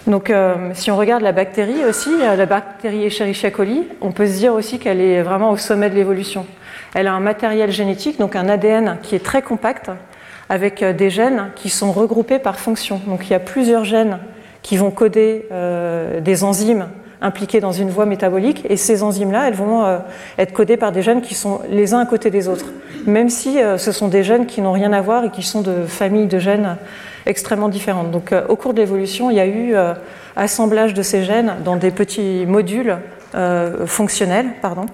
Donc, 0.06 0.31
euh, 0.31 0.70
si 0.75 0.93
on 0.93 0.97
regarde 0.97 1.23
la 1.23 1.32
bactérie 1.32 1.85
aussi, 1.85 2.10
euh, 2.22 2.36
la 2.36 2.46
bactérie 2.46 3.05
Escherichia 3.05 3.51
coli, 3.51 3.89
on 4.01 4.13
peut 4.13 4.29
se 4.29 4.34
dire 4.34 4.55
aussi 4.55 4.79
qu'elle 4.79 5.01
est 5.01 5.20
vraiment 5.22 5.51
au 5.51 5.56
sommet 5.56 5.91
de 5.91 5.96
l'évolution. 5.96 6.46
Elle 6.94 7.08
a 7.08 7.13
un 7.13 7.20
matériel 7.20 7.72
génétique, 7.72 8.19
donc 8.19 8.36
un 8.36 8.48
ADN 8.48 8.98
qui 9.03 9.17
est 9.17 9.25
très 9.25 9.43
compact, 9.43 9.91
avec 10.48 10.84
euh, 10.84 10.93
des 10.93 11.10
gènes 11.10 11.51
qui 11.56 11.70
sont 11.70 11.91
regroupés 11.91 12.39
par 12.39 12.60
fonction. 12.60 13.01
Donc, 13.08 13.27
il 13.27 13.32
y 13.32 13.34
a 13.34 13.41
plusieurs 13.41 13.84
gènes 13.84 14.19
qui 14.63 14.77
vont 14.77 14.91
coder 14.91 15.46
des 16.22 16.43
enzymes 16.43 16.89
impliquées 17.20 17.60
dans 17.60 17.70
une 17.70 17.89
voie 17.89 18.05
métabolique, 18.05 18.65
et 18.69 18.77
ces 18.77 19.05
enzymes-là, 19.05 19.46
elles 19.46 19.55
vont 19.55 20.01
être 20.39 20.53
codées 20.53 20.77
par 20.77 20.91
des 20.91 21.03
gènes 21.03 21.20
qui 21.20 21.36
sont 21.36 21.60
les 21.70 21.94
uns 21.94 22.01
à 22.01 22.06
côté 22.06 22.31
des 22.31 22.48
autres, 22.48 22.72
même 23.06 23.31
si 23.31 23.58
ce 23.77 23.93
sont 23.93 24.08
des 24.08 24.25
gènes 24.25 24.46
qui 24.46 24.63
n'ont 24.63 24.72
rien 24.72 24.93
à 24.93 25.01
voir 25.01 25.25
et 25.25 25.31
qui 25.31 25.44
sont 25.44 25.60
de 25.60 25.86
familles 25.86 26.27
de 26.27 26.41
gènes 26.41 26.79
extrêmement 27.27 27.69
différentes. 27.69 28.11
Donc 28.11 28.33
euh, 28.33 28.47
au 28.49 28.56
cours 28.56 28.73
de 28.73 28.81
l'évolution, 28.81 29.31
il 29.31 29.37
y 29.37 29.41
a 29.41 29.47
eu 29.47 29.75
euh, 29.75 29.95
assemblage 30.37 30.95
de 30.95 31.03
ces 31.03 31.25
gènes 31.25 31.56
dans 31.65 31.77
des 31.77 31.91
petits 31.91 32.45
modules 32.47 32.97
euh, 33.35 33.87
fonctionnels. 33.87 34.47
Pardon. 34.63 34.87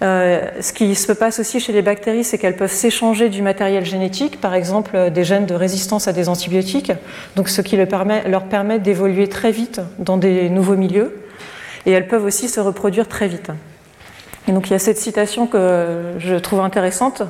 ce 0.00 0.72
qui 0.72 0.94
se 0.94 1.12
passe 1.12 1.40
aussi 1.40 1.60
chez 1.60 1.72
les 1.72 1.82
bactéries, 1.82 2.24
c'est 2.24 2.38
qu'elles 2.38 2.56
peuvent 2.56 2.72
s'échanger 2.72 3.28
du 3.28 3.42
matériel 3.42 3.84
génétique, 3.84 4.40
par 4.40 4.54
exemple 4.54 5.10
des 5.10 5.24
gènes 5.24 5.46
de 5.46 5.54
résistance 5.54 6.08
à 6.08 6.12
des 6.12 6.28
antibiotiques, 6.28 6.92
donc 7.36 7.50
ce 7.50 7.60
qui 7.60 7.76
leur 7.76 7.86
permet, 7.86 8.26
leur 8.26 8.44
permet 8.44 8.78
d'évoluer 8.78 9.28
très 9.28 9.52
vite 9.52 9.82
dans 9.98 10.16
des 10.16 10.48
nouveaux 10.48 10.76
milieux, 10.76 11.20
et 11.84 11.90
elles 11.90 12.08
peuvent 12.08 12.24
aussi 12.24 12.48
se 12.48 12.60
reproduire 12.60 13.08
très 13.08 13.28
vite. 13.28 13.50
Et 14.50 14.52
donc 14.52 14.66
il 14.68 14.72
y 14.72 14.74
a 14.74 14.80
cette 14.80 14.98
citation 14.98 15.46
que 15.46 16.14
je 16.18 16.34
trouve 16.34 16.58
intéressante. 16.58 17.22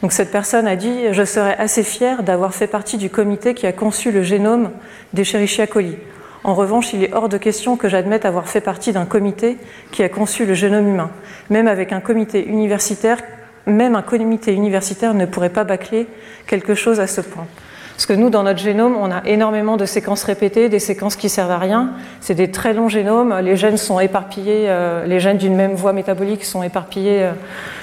Donc 0.00 0.10
cette 0.10 0.30
personne 0.30 0.66
a 0.66 0.74
dit 0.74 1.12
Je 1.12 1.22
serais 1.22 1.54
assez 1.58 1.82
fière 1.82 2.22
d'avoir 2.22 2.54
fait 2.54 2.66
partie 2.66 2.96
du 2.96 3.10
comité 3.10 3.52
qui 3.52 3.66
a 3.66 3.72
conçu 3.72 4.10
le 4.10 4.22
génome 4.22 4.70
d'Escherichia 5.12 5.66
coli. 5.66 5.98
En 6.44 6.54
revanche, 6.54 6.94
il 6.94 7.04
est 7.04 7.12
hors 7.12 7.28
de 7.28 7.36
question 7.36 7.76
que 7.76 7.90
j'admette 7.90 8.24
avoir 8.24 8.48
fait 8.48 8.62
partie 8.62 8.92
d'un 8.92 9.04
comité 9.04 9.58
qui 9.90 10.02
a 10.02 10.08
conçu 10.08 10.46
le 10.46 10.54
génome 10.54 10.88
humain. 10.88 11.10
Même 11.50 11.68
avec 11.68 11.92
un 11.92 12.00
comité 12.00 12.42
universitaire, 12.42 13.18
même 13.66 13.94
un 13.94 14.00
comité 14.00 14.54
universitaire 14.54 15.12
ne 15.12 15.26
pourrait 15.26 15.50
pas 15.50 15.64
bâcler 15.64 16.06
quelque 16.46 16.74
chose 16.74 17.00
à 17.00 17.06
ce 17.06 17.20
point. 17.20 17.46
Parce 17.94 18.06
que 18.06 18.12
nous, 18.14 18.30
dans 18.30 18.42
notre 18.42 18.58
génome, 18.58 18.96
on 18.96 19.10
a 19.10 19.22
énormément 19.26 19.76
de 19.76 19.84
séquences 19.84 20.24
répétées, 20.24 20.68
des 20.68 20.78
séquences 20.78 21.16
qui 21.16 21.28
servent 21.28 21.50
à 21.50 21.58
rien. 21.58 21.90
C'est 22.20 22.34
des 22.34 22.50
très 22.50 22.72
longs 22.72 22.88
génomes. 22.88 23.38
Les 23.42 23.56
gènes 23.56 23.76
sont 23.76 24.00
éparpillés, 24.00 24.64
euh, 24.68 25.04
les 25.06 25.20
gènes 25.20 25.36
d'une 25.36 25.54
même 25.54 25.74
voie 25.74 25.92
métabolique 25.92 26.44
sont 26.44 26.62
éparpillés 26.62 27.22
euh, 27.22 27.32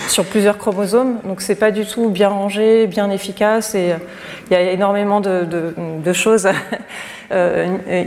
sur 0.07 0.25
plusieurs 0.25 0.57
chromosomes. 0.57 1.19
Donc 1.23 1.41
c'est 1.41 1.55
pas 1.55 1.71
du 1.71 1.85
tout 1.85 2.09
bien 2.09 2.29
rangé, 2.29 2.87
bien 2.87 3.09
efficace, 3.11 3.75
et 3.75 3.91
euh, 3.91 3.97
il 4.49 4.53
y 4.53 4.55
a 4.57 4.71
énormément 4.71 5.21
de, 5.21 5.45
de 5.45 6.13
choses 6.13 6.49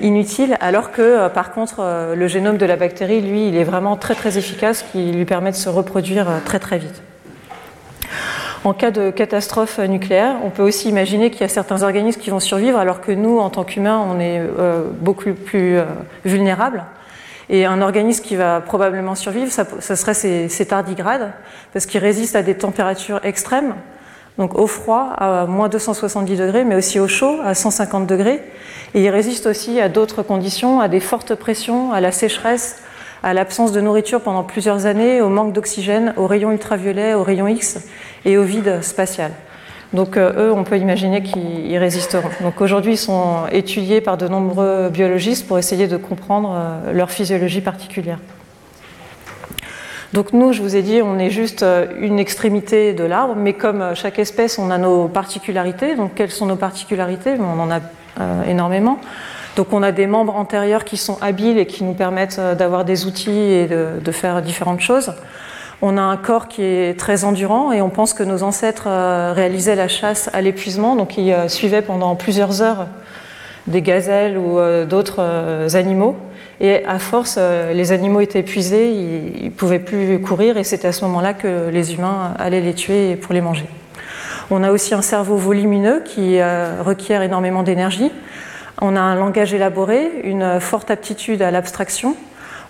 inutiles. 0.03 0.57
Alors 0.61 0.91
que, 0.91 1.29
par 1.29 1.53
contre, 1.53 2.15
le 2.17 2.27
génome 2.27 2.57
de 2.57 2.67
la 2.67 2.75
bactérie, 2.75 3.21
lui, 3.21 3.47
il 3.47 3.57
est 3.57 3.63
vraiment 3.63 3.97
très 3.97 4.17
très 4.17 4.39
efficace, 4.39 4.85
qui 4.91 5.13
lui 5.13 5.25
permet 5.25 5.53
de 5.53 5.57
se 5.57 5.69
reproduire 5.69 6.27
très 6.45 6.59
très 6.59 6.79
vite. 6.79 7.01
En 8.65 8.75
cas 8.75 8.93
de 8.93 9.11
catastrophe 9.11 9.81
nucléaire, 9.81 10.37
on 10.45 10.51
peut 10.51 10.63
aussi 10.63 10.89
imaginer 10.89 11.31
qu'il 11.31 11.41
y 11.41 11.45
a 11.45 11.49
certains 11.49 11.83
organismes 11.83 12.21
qui 12.21 12.31
vont 12.31 12.39
survivre 12.39 12.79
alors 12.79 13.01
que 13.01 13.11
nous, 13.11 13.41
en 13.41 13.51
tant 13.51 13.65
qu'humains, 13.65 13.99
on 14.09 14.21
est 14.21 14.39
euh, 14.39 14.85
beaucoup 15.01 15.33
plus 15.33 15.79
euh, 15.79 15.85
vulnérables. 16.25 16.85
Et 17.51 17.67
un 17.67 17.83
organisme 17.83 18.25
qui 18.25 18.37
va 18.37 18.61
probablement 18.61 19.17
survivre, 19.17 19.51
ça, 19.51 19.97
serait 19.97 20.15
ces, 20.15 20.67
tardigrades, 20.67 21.33
parce 21.73 21.87
qu'ils 21.87 22.01
résistent 22.01 22.37
à 22.37 22.43
des 22.43 22.55
températures 22.55 23.19
extrêmes, 23.25 23.75
donc 24.39 24.57
au 24.57 24.69
froid 24.69 25.13
à 25.17 25.45
moins 25.47 25.69
270 25.69 26.37
degrés, 26.37 26.65
mais 26.65 26.77
aussi 26.77 27.01
au 27.01 27.09
chaud 27.09 27.41
à 27.45 27.55
150 27.55 28.07
degrés. 28.07 28.41
Et 28.95 29.03
ils 29.03 29.11
résistent 29.11 29.47
aussi 29.47 29.81
à 29.81 29.89
d'autres 29.89 30.23
conditions, 30.23 30.81
à 30.81 30.87
des 30.87 31.01
fortes 31.01 31.35
pressions, 31.35 31.93
à 31.93 32.01
la 32.01 32.13
sécheresse, 32.13 32.81
à 33.25 33.35
l'absence 33.35 33.73
de 33.73 33.81
nourriture 33.81 34.21
pendant 34.21 34.45
plusieurs 34.45 34.87
années, 34.87 35.21
au 35.21 35.29
manque 35.29 35.53
d'oxygène, 35.53 36.15
aux 36.17 36.29
rayons 36.29 36.53
ultraviolets, 36.53 37.15
aux 37.15 37.25
rayons 37.25 37.49
X 37.49 37.81
et 38.25 38.39
au 38.39 38.45
vide 38.45 38.83
spatial. 38.83 39.33
Donc 39.93 40.17
euh, 40.17 40.49
eux, 40.49 40.53
on 40.53 40.65
peut 40.65 40.79
imaginer 40.79 41.23
qu'ils 41.23 41.77
résisteront. 41.77 42.31
Donc 42.41 42.61
aujourd'hui, 42.61 42.95
ils 42.95 42.99
sont 42.99 43.47
étudiés 43.53 44.01
par 44.01 44.17
de 44.17 44.27
nombreux 44.27 44.89
biologistes 44.89 45.47
pour 45.47 45.59
essayer 45.59 45.87
de 45.87 45.97
comprendre 45.97 46.55
euh, 46.55 46.93
leur 46.93 47.11
physiologie 47.11 47.61
particulière. 47.61 48.19
Donc 50.15 50.33
nous, 50.33 50.53
je 50.53 50.63
vous 50.63 50.77
ai 50.77 50.83
dit, 50.83 51.01
on 51.03 51.19
est 51.19 51.31
juste 51.31 51.63
euh, 51.63 51.87
une 51.99 52.19
extrémité 52.19 52.95
de 52.95 53.05
l'arbre, 53.05 53.35
mais 53.37 53.53
comme 53.53 53.95
chaque 53.95 54.19
espèce, 54.19 54.59
on 54.59 54.71
a 54.71 54.79
nos 54.79 55.09
particularités. 55.09 55.95
Donc 55.95 56.15
quelles 56.15 56.31
sont 56.31 56.47
nos 56.47 56.57
particularités? 56.57 57.35
On 57.39 57.61
en 57.61 57.71
a 57.71 57.81
énormément. 58.47 58.99
Donc 59.57 59.73
on 59.73 59.83
a 59.83 59.91
des 59.91 60.07
membres 60.07 60.37
antérieurs 60.37 60.85
qui 60.85 60.99
sont 60.99 61.17
habiles 61.23 61.59
et 61.59 61.65
qui 61.65 61.83
nous 61.83 61.95
permettent 61.95 62.41
d'avoir 62.59 62.85
des 62.85 63.07
outils 63.07 63.31
et 63.31 63.67
de 63.67 64.13
faire 64.13 64.43
différentes 64.43 64.81
choses. 64.81 65.15
On 65.85 65.99
a 65.99 66.03
un 66.03 66.17
corps 66.17 66.47
qui 66.47 66.63
est 66.63 66.97
très 66.97 67.25
endurant 67.25 67.73
et 67.73 67.83
on 67.83 67.91
pense 67.91 68.15
que 68.15 68.23
nos 68.23 68.45
ancêtres 68.45 68.85
euh, 68.87 69.33
réalisaient 69.35 69.75
la 69.75 69.89
chasse 69.89 70.31
à 70.33 70.41
l'épuisement, 70.41 70.95
donc 70.95 71.19
ils 71.19 71.33
euh, 71.33 71.49
suivaient 71.49 71.83
pendant 71.83 72.15
plusieurs 72.15 72.63
heures 72.63 72.87
des 73.67 73.83
gazelles 73.83 74.39
ou 74.39 74.61
euh, 74.61 74.85
d'autres 74.87 75.75
animaux. 75.75 76.17
Et 76.61 76.85
à 76.87 77.01
force, 77.01 77.41
les 77.73 77.91
animaux 77.91 78.21
étaient 78.21 78.39
épuisés, 78.39 78.93
ils 78.93 79.47
ne 79.47 79.51
pouvaient 79.51 79.81
plus 79.81 80.21
courir 80.21 80.57
et 80.57 80.63
c'est 80.63 80.85
à 80.85 80.93
ce 80.93 81.05
moment-là 81.07 81.35
que 81.35 81.69
les 81.71 81.95
humains 81.95 82.35
allaient 82.39 82.61
les 82.61 82.75
tuer 82.75 83.17
pour 83.17 83.35
les 83.35 83.41
manger. 83.41 83.67
On 84.53 84.63
a 84.63 84.71
aussi 84.71 84.95
un 84.95 85.03
cerveau 85.03 85.35
volumineux 85.35 86.05
qui 86.05 86.41
requiert 86.41 87.23
énormément 87.23 87.65
d'énergie. 87.65 88.13
On 88.81 88.95
a 88.95 89.01
un 89.01 89.17
langage 89.17 89.55
élaboré, 89.55 90.09
une 90.23 90.61
forte 90.61 90.93
aptitude 90.93 91.43
à 91.43 91.51
l'abstraction. 91.51 92.15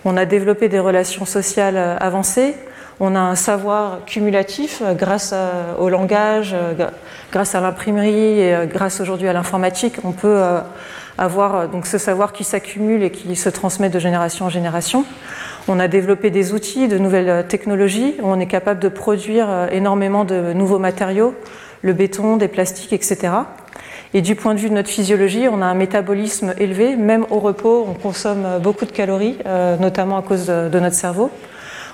On 0.05 0.17
a 0.17 0.25
développé 0.25 0.69
des 0.69 0.79
relations 0.79 1.25
sociales 1.25 1.77
avancées. 1.99 2.55
On 2.99 3.15
a 3.15 3.19
un 3.19 3.35
savoir 3.35 4.05
cumulatif 4.05 4.81
euh, 4.83 4.93
grâce 4.93 5.33
au 5.79 5.89
langage, 5.89 6.51
euh, 6.53 6.89
grâce 7.31 7.55
à 7.55 7.61
l'imprimerie 7.61 8.39
et 8.39 8.53
euh, 8.53 8.65
grâce 8.65 9.01
aujourd'hui 9.01 9.27
à 9.27 9.33
l'informatique. 9.33 9.95
On 10.03 10.11
peut 10.11 10.41
avoir 11.17 11.67
donc 11.67 11.85
ce 11.85 11.97
savoir 11.97 12.33
qui 12.33 12.43
s'accumule 12.43 13.03
et 13.03 13.11
qui 13.11 13.35
se 13.35 13.49
transmet 13.49 13.89
de 13.89 13.99
génération 13.99 14.45
en 14.45 14.49
génération. 14.49 15.05
On 15.67 15.79
a 15.79 15.87
développé 15.87 16.29
des 16.29 16.53
outils, 16.53 16.87
de 16.87 16.97
nouvelles 16.97 17.47
technologies. 17.47 18.15
On 18.21 18.39
est 18.39 18.47
capable 18.47 18.79
de 18.79 18.89
produire 18.89 19.69
énormément 19.71 20.25
de 20.25 20.53
nouveaux 20.53 20.79
matériaux, 20.79 21.33
le 21.81 21.93
béton, 21.93 22.37
des 22.37 22.47
plastiques, 22.47 22.93
etc. 22.93 23.33
Et 24.13 24.21
du 24.21 24.35
point 24.35 24.53
de 24.53 24.59
vue 24.59 24.69
de 24.69 24.73
notre 24.73 24.89
physiologie, 24.89 25.47
on 25.49 25.61
a 25.61 25.65
un 25.65 25.73
métabolisme 25.73 26.53
élevé. 26.57 26.95
Même 26.95 27.25
au 27.29 27.39
repos, 27.39 27.85
on 27.87 27.93
consomme 27.93 28.59
beaucoup 28.61 28.85
de 28.85 28.91
calories, 28.91 29.37
notamment 29.79 30.17
à 30.17 30.21
cause 30.21 30.47
de 30.47 30.79
notre 30.79 30.95
cerveau. 30.95 31.31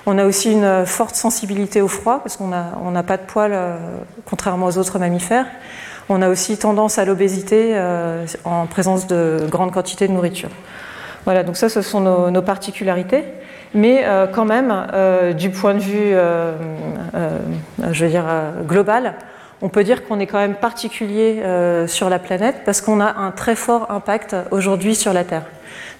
On 0.06 0.16
a 0.18 0.24
aussi 0.24 0.52
une 0.52 0.86
forte 0.86 1.14
sensibilité 1.14 1.82
au 1.82 1.88
froid 1.88 2.20
parce 2.22 2.36
qu'on 2.36 2.48
n'a 2.48 3.02
pas 3.02 3.16
de 3.16 3.22
poils 3.22 3.52
euh, 3.52 3.76
contrairement 4.24 4.66
aux 4.66 4.78
autres 4.78 4.98
mammifères. 4.98 5.46
On 6.08 6.22
a 6.22 6.28
aussi 6.28 6.56
tendance 6.56 6.98
à 6.98 7.04
l'obésité 7.04 7.72
euh, 7.74 8.24
en 8.44 8.66
présence 8.66 9.06
de 9.06 9.46
grandes 9.48 9.72
quantités 9.72 10.08
de 10.08 10.12
nourriture. 10.12 10.48
Voilà, 11.26 11.42
donc 11.42 11.56
ça, 11.56 11.68
ce 11.68 11.82
sont 11.82 12.00
nos, 12.00 12.42
particularités. 12.42 13.24
Mais 13.74 14.04
euh, 14.04 14.26
quand 14.26 14.46
même, 14.46 14.86
du 15.36 15.50
point 15.50 15.74
de 15.74 15.80
vue, 15.80 16.14
je 17.90 18.04
veux 18.04 18.10
dire, 18.10 18.24
global, 18.66 19.14
on 19.62 19.68
peut 19.68 19.84
dire 19.84 20.06
qu'on 20.06 20.18
est 20.18 20.26
quand 20.26 20.38
même 20.38 20.54
particulier 20.54 21.42
sur 21.86 22.08
la 22.08 22.18
planète 22.18 22.62
parce 22.64 22.80
qu'on 22.80 23.00
a 23.00 23.18
un 23.18 23.30
très 23.32 23.54
fort 23.54 23.90
impact 23.90 24.34
aujourd'hui 24.50 24.94
sur 24.94 25.12
la 25.12 25.24
Terre. 25.24 25.44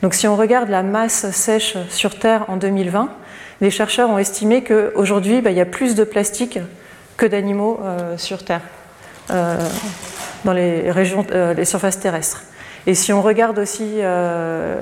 Donc 0.03 0.15
si 0.15 0.27
on 0.27 0.35
regarde 0.35 0.71
la 0.71 0.83
masse 0.83 1.31
sèche 1.31 1.77
sur 1.91 2.19
Terre 2.19 2.47
en 2.49 2.57
2020, 2.57 3.11
les 3.61 3.71
chercheurs 3.71 4.11
ont 4.11 4.19
estimé 4.19 4.65
qu'aujourd'hui, 4.65 5.41
bah, 5.41 5.51
il 5.51 5.57
y 5.57 5.61
a 5.61 5.67
plus 5.67 5.95
de 5.95 6.05
plastique 6.05 6.59
que 7.17 7.27
d'animaux 7.27 7.79
euh, 7.83 8.17
sur 8.17 8.45
Terre, 8.45 8.63
euh, 9.31 9.59
dans 10.45 10.55
euh, 10.57 11.55
les 11.55 11.65
surfaces 11.67 12.01
terrestres. 12.01 12.43
Et 12.87 12.95
si 12.95 13.13
on 13.13 13.21
regarde 13.21 13.59
aussi 13.59 13.99
la, 14.01 14.73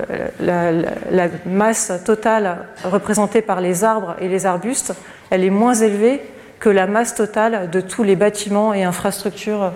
masse 1.45 1.91
totale 2.05 2.59
représentée 2.85 3.41
par 3.41 3.59
les 3.59 3.83
arbres 3.83 4.15
et 4.21 4.29
les 4.29 4.45
arbustes, 4.45 4.93
elle 5.29 5.43
est 5.43 5.49
moins 5.49 5.73
élevée 5.73 6.21
que 6.61 6.69
la 6.69 6.87
masse 6.87 7.13
totale 7.13 7.69
de 7.69 7.81
tous 7.81 8.03
les 8.03 8.15
bâtiments 8.15 8.73
et 8.73 8.85
infrastructures 8.85 9.73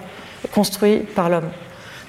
construits 0.55 0.99
par 0.99 1.29
l'homme. 1.29 1.49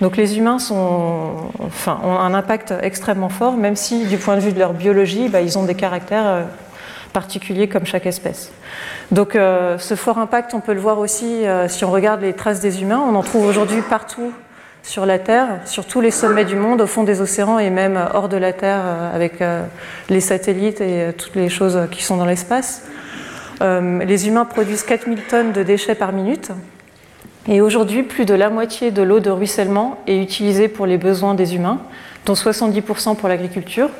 Donc 0.00 0.16
les 0.16 0.38
humains 0.38 0.58
ont 0.70 1.50
un 1.88 2.32
impact 2.32 2.72
extrêmement 2.80 3.28
fort, 3.28 3.56
même 3.56 3.74
si 3.74 4.06
du 4.06 4.16
point 4.16 4.36
de 4.36 4.40
vue 4.40 4.52
de 4.52 4.58
leur 4.60 4.72
biologie, 4.72 5.28
bah, 5.28 5.40
ils 5.40 5.58
ont 5.58 5.64
des 5.64 5.74
caractères 5.74 6.46
particulier 7.14 7.68
comme 7.68 7.86
chaque 7.86 8.04
espèce. 8.04 8.52
Donc 9.10 9.36
euh, 9.36 9.78
ce 9.78 9.94
fort 9.94 10.18
impact, 10.18 10.52
on 10.52 10.60
peut 10.60 10.74
le 10.74 10.80
voir 10.80 10.98
aussi 10.98 11.46
euh, 11.46 11.68
si 11.68 11.84
on 11.86 11.90
regarde 11.90 12.20
les 12.20 12.34
traces 12.34 12.60
des 12.60 12.82
humains. 12.82 13.02
On 13.08 13.14
en 13.14 13.22
trouve 13.22 13.46
aujourd'hui 13.46 13.80
partout 13.80 14.32
sur 14.82 15.06
la 15.06 15.18
Terre, 15.18 15.60
sur 15.64 15.86
tous 15.86 16.02
les 16.02 16.10
sommets 16.10 16.44
du 16.44 16.56
monde, 16.56 16.82
au 16.82 16.86
fond 16.86 17.04
des 17.04 17.22
océans 17.22 17.58
et 17.58 17.70
même 17.70 17.98
hors 18.12 18.28
de 18.28 18.36
la 18.36 18.52
Terre 18.52 18.80
euh, 18.84 19.14
avec 19.14 19.42
les 20.10 20.20
satellites 20.20 20.82
et 20.82 21.14
toutes 21.16 21.36
les 21.36 21.48
choses 21.48 21.78
qui 21.90 22.02
sont 22.02 22.18
dans 22.18 22.26
l'espace. 22.26 22.82
les 23.62 24.28
humains 24.28 24.44
produisent 24.44 24.82
4000 24.82 25.22
tonnes 25.22 25.52
de 25.52 25.62
déchets 25.62 25.94
par 25.94 26.12
minute. 26.12 26.50
Et 27.46 27.60
aujourd'hui, 27.60 28.02
plus 28.02 28.24
de 28.24 28.34
la 28.34 28.50
moitié 28.50 28.90
de 28.90 29.02
l'eau 29.02 29.20
de 29.20 29.30
ruissellement 29.30 29.98
est 30.06 30.20
utilisée 30.20 30.68
pour 30.68 30.86
les 30.86 30.98
besoins 30.98 31.34
des 31.34 31.54
humains, 31.54 31.78
dont 32.24 32.32
70% 32.32 33.16
pour 33.16 33.28
l'agriculture, 33.28 33.90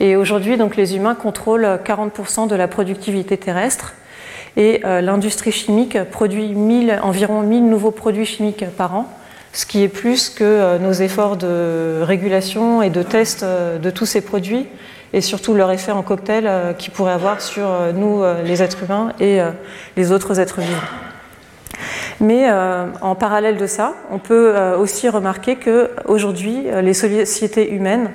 et 0.00 0.16
aujourd'hui, 0.16 0.56
donc, 0.56 0.76
les 0.76 0.96
humains 0.96 1.14
contrôlent 1.14 1.80
40% 1.84 2.48
de 2.48 2.54
la 2.54 2.68
productivité 2.68 3.36
terrestre. 3.36 3.94
Et 4.56 4.80
euh, 4.84 5.00
l'industrie 5.00 5.52
chimique 5.52 6.02
produit 6.04 6.54
environ 7.02 7.42
1000 7.42 7.68
nouveaux 7.68 7.90
produits 7.90 8.24
chimiques 8.24 8.64
par 8.76 8.94
an, 8.94 9.06
ce 9.52 9.66
qui 9.66 9.82
est 9.82 9.88
plus 9.88 10.30
que 10.30 10.44
euh, 10.44 10.78
nos 10.78 10.92
efforts 10.92 11.36
de 11.36 12.00
régulation 12.02 12.80
et 12.82 12.88
de 12.88 13.02
test 13.02 13.42
euh, 13.42 13.78
de 13.78 13.90
tous 13.90 14.06
ces 14.06 14.22
produits, 14.22 14.66
et 15.12 15.20
surtout 15.20 15.54
leur 15.54 15.70
effet 15.70 15.92
en 15.92 16.02
cocktail 16.02 16.74
qu'ils 16.78 16.92
pourraient 16.92 17.12
avoir 17.12 17.40
sur 17.40 17.66
nous, 17.94 18.22
les 18.44 18.62
êtres 18.62 18.82
humains, 18.82 19.12
et 19.20 19.38
les 19.96 20.12
autres 20.12 20.40
êtres 20.40 20.60
vivants. 20.60 20.80
Mais 22.20 22.50
en 23.00 23.14
parallèle 23.14 23.56
de 23.56 23.66
ça, 23.68 23.94
on 24.10 24.18
peut 24.18 24.52
aussi 24.78 25.08
remarquer 25.08 25.56
qu'aujourd'hui, 25.56 26.64
les 26.82 26.92
sociétés 26.92 27.70
humaines 27.70 28.10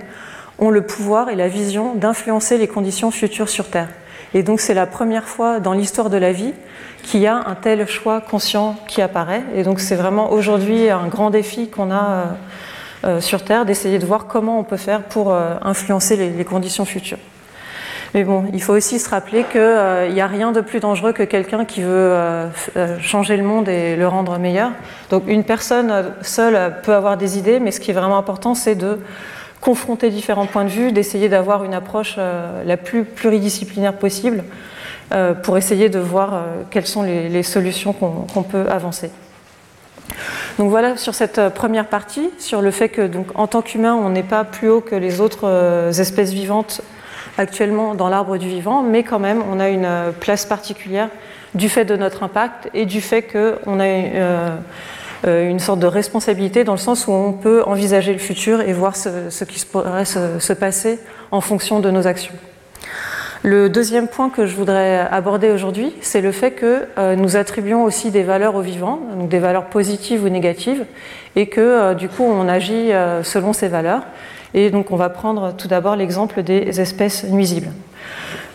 ont 0.61 0.69
le 0.69 0.83
pouvoir 0.83 1.29
et 1.29 1.35
la 1.35 1.47
vision 1.47 1.95
d'influencer 1.95 2.57
les 2.57 2.67
conditions 2.67 3.11
futures 3.11 3.49
sur 3.49 3.69
Terre. 3.69 3.89
Et 4.33 4.43
donc 4.43 4.61
c'est 4.61 4.75
la 4.75 4.85
première 4.85 5.25
fois 5.25 5.59
dans 5.59 5.73
l'histoire 5.73 6.09
de 6.09 6.17
la 6.17 6.31
vie 6.31 6.53
qu'il 7.03 7.19
y 7.19 7.27
a 7.27 7.35
un 7.35 7.55
tel 7.55 7.87
choix 7.87 8.21
conscient 8.21 8.77
qui 8.87 9.01
apparaît. 9.01 9.43
Et 9.55 9.63
donc 9.63 9.79
c'est 9.79 9.95
vraiment 9.95 10.31
aujourd'hui 10.31 10.89
un 10.89 11.07
grand 11.07 11.31
défi 11.31 11.69
qu'on 11.69 11.91
a 11.91 12.03
euh, 12.03 12.25
euh, 13.03 13.21
sur 13.21 13.43
Terre 13.43 13.65
d'essayer 13.65 13.99
de 13.99 14.05
voir 14.05 14.27
comment 14.27 14.59
on 14.59 14.63
peut 14.63 14.77
faire 14.77 15.01
pour 15.01 15.33
euh, 15.33 15.55
influencer 15.63 16.15
les, 16.15 16.45
conditions 16.45 16.85
futures. 16.85 17.17
Mais 18.13 18.23
bon, 18.23 18.45
il 18.53 18.61
faut 18.61 18.73
aussi 18.73 18.99
se 18.99 19.09
rappeler 19.09 19.45
qu'il 19.51 20.13
n'y 20.13 20.21
a 20.21 20.27
rien 20.27 20.51
de 20.51 20.61
plus 20.61 20.79
dangereux 20.79 21.13
que 21.13 21.23
quelqu'un 21.23 21.63
qui 21.63 21.81
veut 21.81 22.13
changer 22.99 23.37
le 23.37 23.43
monde 23.43 23.69
et 23.69 23.95
le 23.95 24.05
rendre 24.05 24.37
meilleur. 24.37 24.71
Donc 25.09 25.23
une 25.27 25.45
personne 25.45 26.11
seule 26.21 26.73
peut 26.83 26.93
avoir 26.93 27.15
des 27.15 27.37
idées, 27.37 27.61
mais 27.61 27.71
ce 27.71 27.79
qui 27.79 27.91
est 27.91 27.93
vraiment 27.93 28.17
important, 28.17 28.53
c'est 28.53 28.75
de 28.75 28.99
confronter 29.61 30.09
différents 30.09 30.47
points 30.47 30.65
de 30.65 30.69
vue, 30.69 30.91
d'essayer 30.91 31.29
d'avoir 31.29 31.63
une 31.63 31.75
approche 31.75 32.15
euh, 32.17 32.63
la 32.65 32.77
plus 32.77 33.05
pluridisciplinaire 33.05 33.93
possible 33.93 34.43
euh, 35.13 35.33
pour 35.33 35.57
essayer 35.57 35.87
de 35.87 35.99
voir 35.99 36.33
euh, 36.33 36.39
quelles 36.71 36.87
sont 36.87 37.03
les, 37.03 37.43
solutions 37.43 37.93
qu'on 37.93 38.43
peut 38.43 38.65
avancer. 38.69 39.11
Donc 40.57 40.69
voilà 40.69 40.97
sur 40.97 41.13
cette 41.13 41.49
première 41.49 41.87
partie, 41.87 42.29
sur 42.39 42.61
le 42.61 42.71
fait 42.71 42.89
que 42.89 43.07
donc, 43.07 43.27
en 43.35 43.47
tant 43.47 43.61
qu'humain, 43.61 43.93
on 43.93 44.09
n'est 44.09 44.23
pas 44.23 44.43
plus 44.43 44.67
haut 44.67 44.81
que 44.81 44.95
les 44.95 45.21
autres 45.21 45.47
espèces 45.99 46.33
vivantes 46.33 46.81
actuellement 47.37 47.95
dans 47.95 48.09
l'arbre 48.09 48.37
du 48.37 48.49
vivant, 48.49 48.83
mais 48.83 49.03
quand 49.03 49.19
même, 49.19 49.41
on 49.49 49.59
a 49.59 49.69
une 49.69 49.87
place 50.19 50.45
particulière 50.45 51.07
du 51.55 51.69
fait 51.69 51.85
de 51.85 51.95
notre 51.95 52.23
impact 52.23 52.69
et 52.73 52.85
du 52.85 52.99
fait 52.99 53.21
qu'on 53.21 53.79
a 53.79 54.57
une 55.23 55.59
sorte 55.59 55.79
de 55.79 55.87
responsabilité 55.87 56.63
dans 56.63 56.73
le 56.73 56.77
sens 56.77 57.07
où 57.07 57.11
on 57.11 57.33
peut 57.33 57.63
envisager 57.65 58.13
le 58.13 58.19
futur 58.19 58.61
et 58.61 58.73
voir 58.73 58.95
ce, 58.95 59.43
qui 59.43 59.63
pourrait 59.65 60.05
se, 60.05 60.53
passer 60.53 60.99
en 61.31 61.41
fonction 61.41 61.79
de 61.79 61.91
nos 61.91 62.07
actions. 62.07 62.33
Le 63.43 63.69
deuxième 63.69 64.07
point 64.07 64.29
que 64.29 64.45
je 64.45 64.55
voudrais 64.55 64.99
aborder 64.99 65.49
aujourd'hui, 65.49 65.93
c'est 66.01 66.21
le 66.21 66.31
fait 66.31 66.51
que 66.51 66.85
euh, 66.97 67.15
nous 67.15 67.37
attribuons 67.37 67.83
aussi 67.83 68.11
des 68.11 68.21
valeurs 68.21 68.55
aux 68.55 68.61
vivants, 68.61 68.99
des 69.29 69.39
valeurs 69.39 69.65
positives 69.65 70.23
ou 70.23 70.29
négatives, 70.29 70.85
et 71.35 71.47
que 71.47 71.59
euh, 71.59 71.93
du 71.95 72.07
coup 72.07 72.23
on 72.23 72.47
agit 72.47 72.91
selon 73.23 73.53
ces 73.53 73.67
valeurs. 73.67 74.03
Et 74.53 74.69
donc 74.69 74.91
on 74.91 74.95
va 74.95 75.09
prendre 75.09 75.53
tout 75.55 75.67
d'abord 75.67 75.95
l'exemple 75.95 76.43
des 76.43 76.81
espèces 76.81 77.23
nuisibles. 77.23 77.69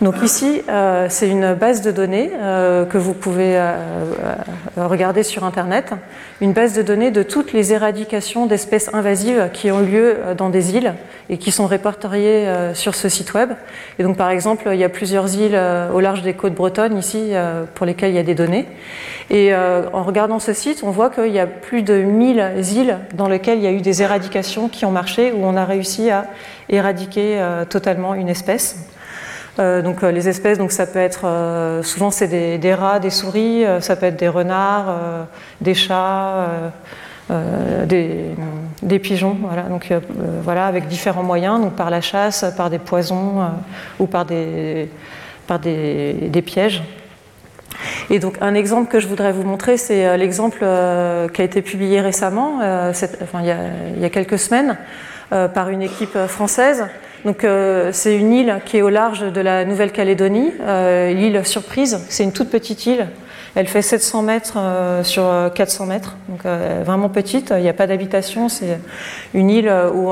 Donc 0.02 0.16
ici, 0.22 0.60
euh, 0.68 1.06
c'est 1.08 1.28
une 1.28 1.54
base 1.54 1.80
de 1.80 1.90
données 1.90 2.30
euh, 2.34 2.84
que 2.84 2.98
vous 2.98 3.14
pouvez 3.14 3.56
euh, 3.56 3.74
regarder 4.76 5.22
sur 5.22 5.42
Internet, 5.44 5.94
une 6.42 6.52
base 6.52 6.74
de 6.74 6.82
données 6.82 7.10
de 7.10 7.22
toutes 7.22 7.54
les 7.54 7.72
éradications 7.72 8.44
d'espèces 8.44 8.90
invasives 8.92 9.48
qui 9.54 9.70
ont 9.70 9.80
lieu 9.80 10.18
dans 10.36 10.50
des 10.50 10.76
îles 10.76 10.92
et 11.30 11.38
qui 11.38 11.50
sont 11.50 11.66
répertoriées 11.66 12.46
sur 12.74 12.94
ce 12.94 13.08
site 13.08 13.32
web. 13.32 13.52
Et 13.98 14.02
donc 14.02 14.18
par 14.18 14.28
exemple, 14.28 14.68
il 14.70 14.78
y 14.78 14.84
a 14.84 14.90
plusieurs 14.90 15.34
îles 15.34 15.58
au 15.94 16.00
large 16.00 16.20
des 16.20 16.34
côtes 16.34 16.54
bretonnes 16.54 16.98
ici 16.98 17.32
pour 17.74 17.86
lesquelles 17.86 18.10
il 18.10 18.16
y 18.16 18.20
a 18.20 18.22
des 18.22 18.34
données. 18.34 18.66
Et 19.30 19.54
en 19.54 20.02
regardant 20.02 20.38
ce 20.38 20.52
site, 20.52 20.82
on 20.84 20.90
voit 20.90 21.08
qu'il 21.08 21.32
y 21.32 21.40
a 21.40 21.46
plus 21.46 21.82
de 21.82 21.94
1000 21.94 22.52
îles 22.76 22.98
dans 23.14 23.28
lesquelles 23.28 23.58
il 23.58 23.64
y 23.64 23.68
a 23.68 23.72
eu 23.72 23.80
des 23.80 24.02
éradications 24.02 24.68
qui 24.68 24.84
ont 24.84 24.92
marché, 24.92 25.32
où 25.32 25.42
on 25.42 25.56
a 25.56 25.64
réussi 25.64 26.10
à 26.10 26.26
éradiquer 26.68 27.42
totalement 27.70 28.14
une 28.14 28.28
espèce. 28.28 28.76
Euh, 29.58 29.80
donc 29.80 30.02
euh, 30.02 30.10
les 30.10 30.28
espèces, 30.28 30.58
donc 30.58 30.70
ça 30.70 30.86
peut 30.86 30.98
être 30.98 31.22
euh, 31.24 31.82
souvent 31.82 32.10
c'est 32.10 32.28
des, 32.58 32.74
rats, 32.74 32.98
des 32.98 33.10
souris, 33.10 33.64
ça 33.80 33.96
peut 33.96 34.06
être 34.06 34.16
des 34.16 34.28
renards, 34.28 34.94
des 35.60 35.74
chats, 35.74 36.48
des, 37.86 38.98
pigeons, 38.98 39.36
voilà. 39.40 39.62
Donc 39.62 39.92
voilà 40.42 40.66
avec 40.66 40.88
différents 40.88 41.22
moyens, 41.22 41.60
donc 41.60 41.74
par 41.74 41.90
la 41.90 42.00
chasse, 42.00 42.44
par 42.56 42.70
des 42.70 42.78
poisons 42.78 43.48
ou 43.98 44.06
par 44.06 44.24
des 44.24 44.88
par 45.46 45.58
des, 45.58 46.42
pièges. 46.44 46.82
Et 48.10 48.18
donc 48.18 48.36
un 48.40 48.54
exemple 48.54 48.90
que 48.90 49.00
je 49.00 49.08
voudrais 49.08 49.32
vous 49.32 49.42
montrer, 49.42 49.76
c'est 49.76 50.16
l'exemple 50.18 50.58
qui 50.58 51.40
a 51.40 51.44
été 51.44 51.62
publié 51.62 52.00
récemment, 52.00 52.58
enfin, 52.58 53.40
il, 53.40 53.46
y 53.46 53.50
a, 53.50 53.58
il, 53.96 54.02
y 54.02 54.04
a, 54.04 54.10
quelques 54.10 54.38
semaines, 54.38 54.76
par 55.30 55.70
une 55.70 55.82
équipe 55.82 56.18
française 56.26 56.86
donc 57.26 57.42
euh, 57.42 57.90
c'est 57.92 58.16
une 58.16 58.32
île 58.32 58.60
qui 58.64 58.78
est 58.78 58.82
au 58.82 58.88
large 58.88 59.32
de 59.32 59.40
la 59.40 59.64
Nouvelle-Calédonie, 59.64 60.52
euh, 60.60 61.12
l'île 61.12 61.44
Surprise. 61.44 62.00
C'est 62.08 62.22
une 62.22 62.30
toute 62.30 62.48
petite 62.48 62.86
île. 62.86 63.08
Elle 63.56 63.66
fait 63.66 63.82
700 63.82 64.22
mètres 64.22 64.54
euh, 64.56 65.02
sur 65.02 65.24
400 65.52 65.86
mètres, 65.86 66.16
donc 66.28 66.44
vraiment 66.84 67.08
petite. 67.08 67.52
Il 67.56 67.62
n'y 67.62 67.68
a 67.68 67.72
pas 67.72 67.88
d'habitation. 67.88 68.48
C'est 68.48 68.78
une 69.34 69.50
île 69.50 69.72
où 69.92 70.08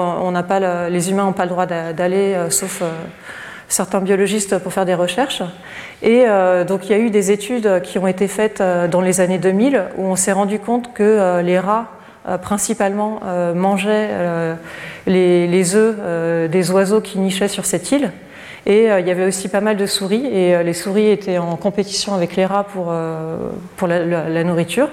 les 0.90 1.10
humains 1.10 1.24
n'ont 1.24 1.32
pas 1.32 1.44
le 1.44 1.50
droit 1.50 1.66
d'aller, 1.66 2.36
sauf 2.50 2.82
certains 3.68 4.00
biologistes 4.00 4.58
pour 4.58 4.72
faire 4.72 4.84
des 4.84 4.94
recherches. 4.94 5.42
Et 6.02 6.24
donc 6.66 6.88
il 6.88 6.90
y 6.90 6.94
a 6.94 6.98
eu 6.98 7.10
des 7.10 7.30
études 7.30 7.82
qui 7.82 7.98
ont 7.98 8.08
été 8.08 8.26
faites 8.26 8.62
dans 8.90 9.00
les 9.00 9.20
années 9.20 9.38
2000 9.38 9.82
où 9.98 10.06
on 10.06 10.16
s'est 10.16 10.32
rendu 10.32 10.58
compte 10.58 10.92
que 10.94 11.40
les 11.42 11.58
rats 11.58 11.90
principalement 12.38 13.20
euh, 13.24 13.54
mangeaient 13.54 14.08
euh, 14.10 14.54
les, 15.06 15.74
œufs 15.74 16.50
des 16.50 16.70
oiseaux 16.70 17.00
qui 17.00 17.18
nichaient 17.18 17.48
sur 17.48 17.64
cette 17.66 17.90
île. 17.92 18.12
Et 18.66 18.84
il 18.86 19.06
y 19.06 19.10
avait 19.10 19.26
aussi 19.26 19.50
pas 19.50 19.60
mal 19.60 19.76
de 19.76 19.84
souris, 19.84 20.24
et 20.24 20.62
les 20.64 20.72
souris 20.72 21.10
étaient 21.10 21.36
en 21.36 21.54
compétition 21.56 22.14
avec 22.14 22.34
les 22.34 22.46
rats 22.46 22.64
pour, 22.64 22.94
pour 23.76 23.88
la, 23.88 24.42
nourriture. 24.42 24.88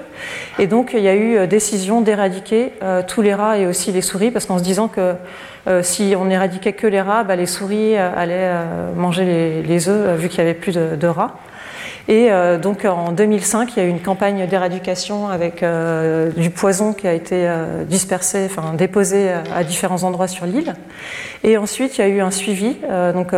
Et 0.60 0.68
donc 0.68 0.92
il 0.94 1.00
y 1.00 1.08
a 1.08 1.16
eu 1.16 1.48
décision 1.48 2.02
d'éradiquer 2.02 2.74
tous 3.08 3.22
les 3.22 3.34
rats 3.34 3.58
et 3.58 3.68
aussi 3.68 3.94
les 3.94 4.02
souris, 4.02 4.30
parce 4.30 4.46
qu'en 4.46 4.58
se 4.58 4.64
disant 4.64 4.90
que 4.90 5.14
si 5.84 6.16
on 6.20 6.30
éradiquait 6.30 6.74
que 6.74 6.86
les 6.86 7.00
rats, 7.00 7.24
bah, 7.24 7.38
les 7.38 7.46
souris 7.46 7.96
allaient 7.96 8.52
manger 8.98 9.64
les, 9.66 9.88
œufs, 9.88 10.20
vu 10.20 10.28
qu'il 10.28 10.44
n'y 10.44 10.50
avait 10.50 10.60
plus 10.60 10.74
de 10.74 11.08
rats. 11.08 11.40
Et 12.12 12.30
euh, 12.30 12.58
donc 12.58 12.84
en 12.84 13.14
2005, 13.14 13.72
il 13.72 13.80
y 13.80 13.86
a 13.86 13.88
eu 13.88 13.90
une 13.90 14.02
campagne 14.02 14.46
d'éradication 14.46 15.30
avec 15.30 15.64
euh, 15.64 16.30
du 16.32 16.50
poison 16.50 16.92
qui 16.92 17.08
a 17.08 17.14
été 17.14 17.48
euh, 17.48 17.86
dispersé, 17.86 18.50
enfin 18.50 18.74
déposé 18.74 19.30
à 19.32 19.64
différents 19.64 20.04
endroits 20.04 20.28
sur 20.28 20.46
l'île. 20.46 20.74
Et 21.46 21.56
ensuite, 21.56 21.98
il 21.98 22.02
y 22.02 22.04
a 22.04 22.10
eu 22.10 22.20
un 22.20 22.30
suivi 22.30 22.76
donc, 23.14 23.34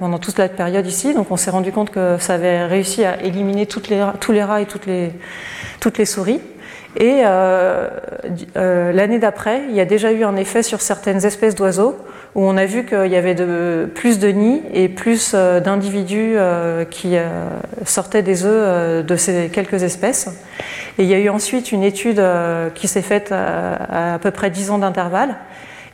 pendant 0.00 0.18
toute 0.18 0.38
la 0.38 0.48
période 0.48 0.88
ici. 0.88 1.14
Donc 1.14 1.30
on 1.30 1.36
s'est 1.36 1.52
rendu 1.52 1.70
compte 1.70 1.90
que 1.90 2.16
ça 2.18 2.34
avait 2.34 2.66
réussi 2.66 3.04
à 3.04 3.22
éliminer 3.22 3.66
tous 3.66 3.88
les 4.32 4.42
rats 4.42 4.60
et 4.60 4.66
toutes 4.66 4.86
les, 4.86 5.12
toutes 5.78 5.98
les 5.98 6.04
souris. 6.04 6.40
Et 6.96 7.22
l'année 8.56 9.20
d'après, 9.20 9.62
il 9.68 9.76
y 9.76 9.80
a 9.80 9.84
déjà 9.84 10.10
eu 10.10 10.24
un 10.24 10.34
effet 10.34 10.64
sur 10.64 10.80
certaines 10.80 11.24
espèces 11.24 11.54
d'oiseaux 11.54 11.96
où 12.34 12.42
on 12.42 12.56
a 12.56 12.66
vu 12.66 12.84
qu'il 12.84 13.06
y 13.06 13.16
avait 13.16 13.34
plus 13.86 14.18
de 14.18 14.28
nids 14.28 14.62
et 14.72 14.88
plus 14.88 15.32
euh, 15.34 15.60
d'individus 15.60 16.34
euh, 16.36 16.84
qui 16.84 17.16
euh, 17.16 17.48
sortaient 17.84 18.22
des 18.22 18.44
œufs 18.44 19.04
de 19.04 19.16
ces 19.16 19.48
quelques 19.48 19.82
espèces. 19.82 20.28
Et 20.98 21.04
il 21.04 21.08
y 21.08 21.14
a 21.14 21.18
eu 21.18 21.28
ensuite 21.28 21.72
une 21.72 21.82
étude 21.82 22.22
qui 22.74 22.88
s'est 22.88 23.02
faite 23.02 23.32
à, 23.32 24.14
à 24.14 24.18
peu 24.18 24.30
près 24.30 24.50
10 24.50 24.70
ans 24.70 24.78
d'intervalle 24.78 25.36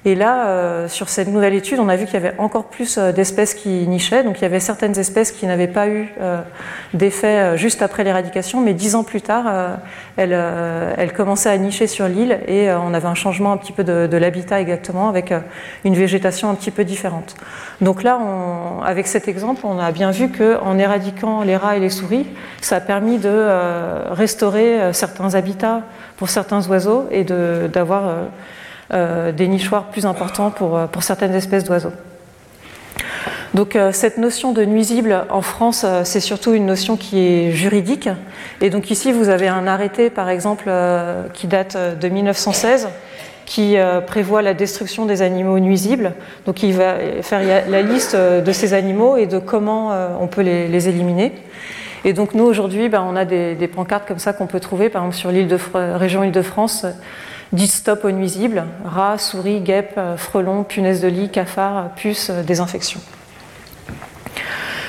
et 0.05 0.17
là, 0.17 0.47
euh, 0.47 0.89
sur 0.89 1.09
cette 1.09 1.29
nouvelle 1.29 1.55
étude, 1.55 1.79
on 1.79 1.89
a 1.89 1.95
vu 1.95 2.07
qu'il 2.07 2.15
y 2.15 2.17
avait 2.17 2.35
encore 2.39 2.65
plus 2.65 2.99
euh, 2.99 3.13
d'espèces 3.13 3.55
qui 3.55 3.69
nichaient. 3.87 4.25
Donc 4.25 4.39
il 4.39 4.43
y 4.43 4.45
avait 4.45 4.59
certaines 4.59 4.99
espèces 4.99 5.31
qui 5.31 5.47
n'avaient 5.47 5.69
pas 5.69 5.87
eu 5.87 6.13
euh, 6.21 6.41
d'effet 6.93 7.57
juste 7.57 7.83
après 7.83 8.03
l'éradication, 8.03 8.61
mais 8.61 8.75
dix 8.75 8.97
ans 8.97 9.05
plus 9.05 9.21
tard, 9.21 9.45
elles, 10.17 11.13
commençaient 11.15 11.51
à 11.51 11.57
nicher 11.57 11.87
sur 11.87 12.09
l'île 12.09 12.41
et 12.47 12.71
on 12.73 12.95
avait 12.95 13.07
un 13.07 13.15
changement 13.15 13.53
un 13.53 13.57
petit 13.57 13.73
peu 13.73 13.85
de, 13.85 14.17
l'habitat 14.17 14.61
exactement, 14.61 15.09
avec 15.09 15.33
une 15.85 15.95
végétation 15.95 16.51
un 16.51 16.55
petit 16.55 16.71
peu 16.71 16.85
différente. 16.85 17.35
Donc 17.81 18.03
là, 18.03 18.19
avec 18.85 19.07
cet 19.07 19.29
exemple, 19.29 19.63
on 19.65 19.79
a 19.79 19.91
bien 19.93 20.11
vu 20.11 20.31
qu'en 20.31 20.79
éradiquant 20.79 21.43
les 21.43 21.57
rats 21.57 21.77
et 21.77 21.81
les 21.81 21.91
souris, 21.91 22.27
ça 22.61 22.77
a 22.77 22.81
permis 22.81 23.19
de 23.19 23.49
restaurer 24.11 24.93
certains 24.93 25.35
habitats 25.35 25.83
pour 26.17 26.29
certains 26.29 26.67
oiseaux 26.69 27.07
et 27.11 27.25
d'avoir 27.25 28.05
des 28.91 29.49
nichoirs 29.49 29.85
plus 29.85 30.07
importants 30.07 30.51
pour, 30.51 30.77
euh, 30.77 30.87
certaines 31.01 31.35
espèces 31.35 31.65
d'oiseaux. 31.65 31.93
Donc 33.55 33.77
euh, 33.77 33.93
cette 33.93 34.19
notion 34.19 34.53
de 34.53 34.65
nuisible 34.65 35.25
en 35.31 35.43
France, 35.43 35.85
c'est 36.05 36.21
surtout 36.21 36.53
une 36.55 36.67
notion 36.67 36.97
qui 36.97 37.19
est 37.21 37.53
juridique. 37.53 38.09
Et 38.61 38.71
donc 38.71 38.91
ici, 38.91 39.13
vous 39.13 39.29
avez 39.29 39.49
un 39.49 39.67
arrêté, 39.67 40.11
par 40.11 40.29
exemple, 40.29 40.71
qui 41.35 41.47
date 41.47 41.77
de 41.99 42.09
1916, 42.09 42.89
qui 43.45 43.77
prévoit 44.07 44.41
la 44.41 44.55
destruction 44.55 45.05
des 45.05 45.21
animaux 45.21 45.59
nuisibles. 45.59 46.13
Donc 46.47 46.63
il 46.63 46.75
va 46.75 46.95
faire 47.23 47.43
la 47.69 47.83
liste 47.83 48.17
de 48.17 48.53
ces 48.53 48.73
animaux 48.73 49.17
et 49.17 49.27
de 49.27 49.39
comment 49.39 49.93
on 50.21 50.29
peut 50.29 50.43
les, 50.43 50.89
éliminer. 50.89 51.33
Et 52.05 52.13
donc 52.13 52.35
nous, 52.35 52.45
aujourd'hui, 52.45 52.89
ben, 52.89 53.05
on 53.07 53.17
a 53.17 53.25
des, 53.25 53.55
des, 53.55 53.69
pancartes 53.69 54.07
comme 54.07 54.19
ça 54.19 54.33
qu'on 54.33 54.47
peut 54.47 54.61
trouver, 54.61 54.89
par 54.89 55.03
exemple 55.03 55.17
sur 55.19 55.31
l'île 55.31 55.49
de 55.49 55.59
région 55.97 56.25
Île-de-France, 56.25 56.87
Dites 57.53 57.71
stop 57.71 58.07
aux 58.07 58.11
nuisibles, 58.11 58.65
rats, 58.83 59.19
souris, 59.19 59.61
guêpes, 59.61 59.93
euh, 59.99 60.17
frelons, 60.17 60.65
punaises 60.65 61.03
de 61.03 61.09
lit, 61.09 61.29
cafards, 61.29 61.91
puces, 61.97 62.31
euh, 62.31 62.43
désinfection. 62.43 62.99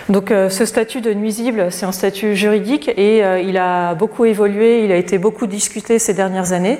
Donc 0.07 0.31
euh, 0.31 0.49
ce 0.49 0.63
statut 0.63 1.01
de 1.01 1.13
nuisible, 1.13 1.73
c'est 1.73 1.85
un 1.85 1.91
statut 1.91 2.37
juridique 2.37 2.89
et 2.95 3.21
il 3.43 3.57
a 3.57 3.95
beaucoup 3.95 4.23
évolué, 4.23 4.85
il 4.85 4.93
a 4.93 4.95
été 4.95 5.17
beaucoup 5.17 5.45
discuté 5.45 5.99
ces 5.99 6.13
dernières 6.13 6.53
années. 6.53 6.77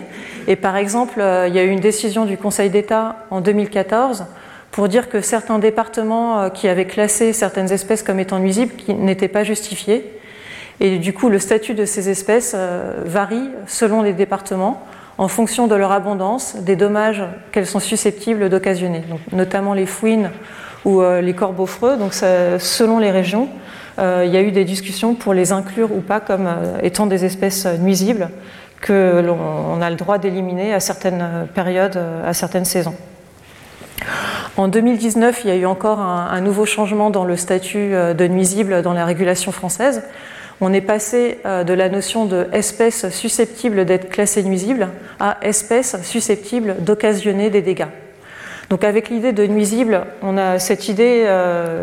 Et 0.48 0.56
par 0.56 0.78
exemple, 0.78 1.22
il 1.48 1.54
y 1.54 1.60
a 1.60 1.64
eu 1.64 1.70
une 1.70 1.82
décision 1.82 2.24
du 2.24 2.38
Conseil 2.38 2.70
d'État 2.70 3.18
en 3.30 3.42
2014 3.42 4.26
pour 4.72 4.88
dire 4.88 5.10
que 5.10 5.20
certains 5.20 5.60
départements 5.60 6.50
qui 6.50 6.68
avaient 6.68 6.88
classé 6.88 7.32
certaines 7.34 7.72
espèces 7.72 8.04
comme 8.04 8.20
étant 8.20 8.40
nuisibles 8.40 8.74
n'étaient 8.88 9.28
pas 9.28 9.44
justifiés. 9.44 10.18
Et 10.80 10.98
du 10.98 11.14
coup, 11.14 11.30
le 11.30 11.40
statut 11.40 11.76
de 11.76 11.86
ces 11.86 12.10
espèces 12.10 12.56
varie 13.06 13.50
selon 13.68 14.02
les 14.02 14.14
départements 14.14 14.86
en 15.18 15.28
fonction 15.28 15.68
de 15.68 15.76
leur 15.76 15.92
abondance, 15.92 16.56
des 16.56 16.76
dommages 16.76 17.24
qu'elles 17.52 17.68
sont 17.68 17.80
susceptibles 17.80 18.50
d'occasionner, 18.50 19.04
notamment 19.32 19.74
les 19.74 19.86
fouines 19.86 20.32
ou 20.86 21.02
euh, 21.02 21.22
les 21.22 21.34
corbeaux 21.34 21.66
freux. 21.66 21.98
Selon 22.60 23.00
les 23.00 23.12
régions, 23.12 23.50
euh, 24.00 24.24
il 24.26 24.34
y 24.34 24.38
a 24.38 24.42
eu 24.42 24.52
des 24.52 24.66
discussions 24.66 25.14
pour 25.14 25.34
les 25.34 25.52
inclure 25.52 25.92
ou 25.96 26.02
pas 26.02 26.20
comme 26.20 26.48
euh, 26.48 26.80
étant 26.82 27.06
des 27.06 27.26
espèces 27.26 27.66
nuisibles 27.66 28.30
que 28.82 29.22
l'on 29.26 29.82
a 29.82 29.90
le 29.90 29.96
droit 29.96 30.18
d'éliminer 30.18 30.74
à 30.74 30.82
certaines 30.82 31.48
périodes, 31.54 31.98
à 32.26 32.34
certaines 32.34 32.66
saisons. 32.66 32.96
En 34.58 34.68
2019, 34.68 35.42
il 35.44 35.50
y 35.50 35.52
a 35.52 35.56
eu 35.56 35.66
encore 35.66 36.00
un, 36.00 36.42
nouveau 36.42 36.66
changement 36.66 37.10
dans 37.10 37.26
le 37.26 37.36
statut 37.36 37.92
de 37.92 38.28
nuisible 38.28 38.82
dans 38.82 38.94
la 38.94 39.06
régulation 39.06 39.52
française. 39.52 40.04
on 40.62 40.72
est 40.74 40.82
passé 40.82 41.40
de 41.46 41.74
la 41.74 41.90
notion 41.90 42.26
de 42.26 42.48
espèce 42.54 43.10
susceptible 43.10 43.86
d'être 43.86 44.10
classée 44.10 44.44
nuisible 44.44 44.90
à 45.20 45.38
espèce 45.42 46.02
susceptible 46.04 46.76
d'occasionner 46.80 47.50
des 47.50 47.62
dégâts. 47.62 47.88
Donc 48.70 48.84
avec 48.84 49.10
l'idée 49.10 49.34
de 49.34 49.46
nuisible, 49.46 50.06
on 50.22 50.38
a 50.38 50.60
cette 50.60 50.88
idée 50.88 51.26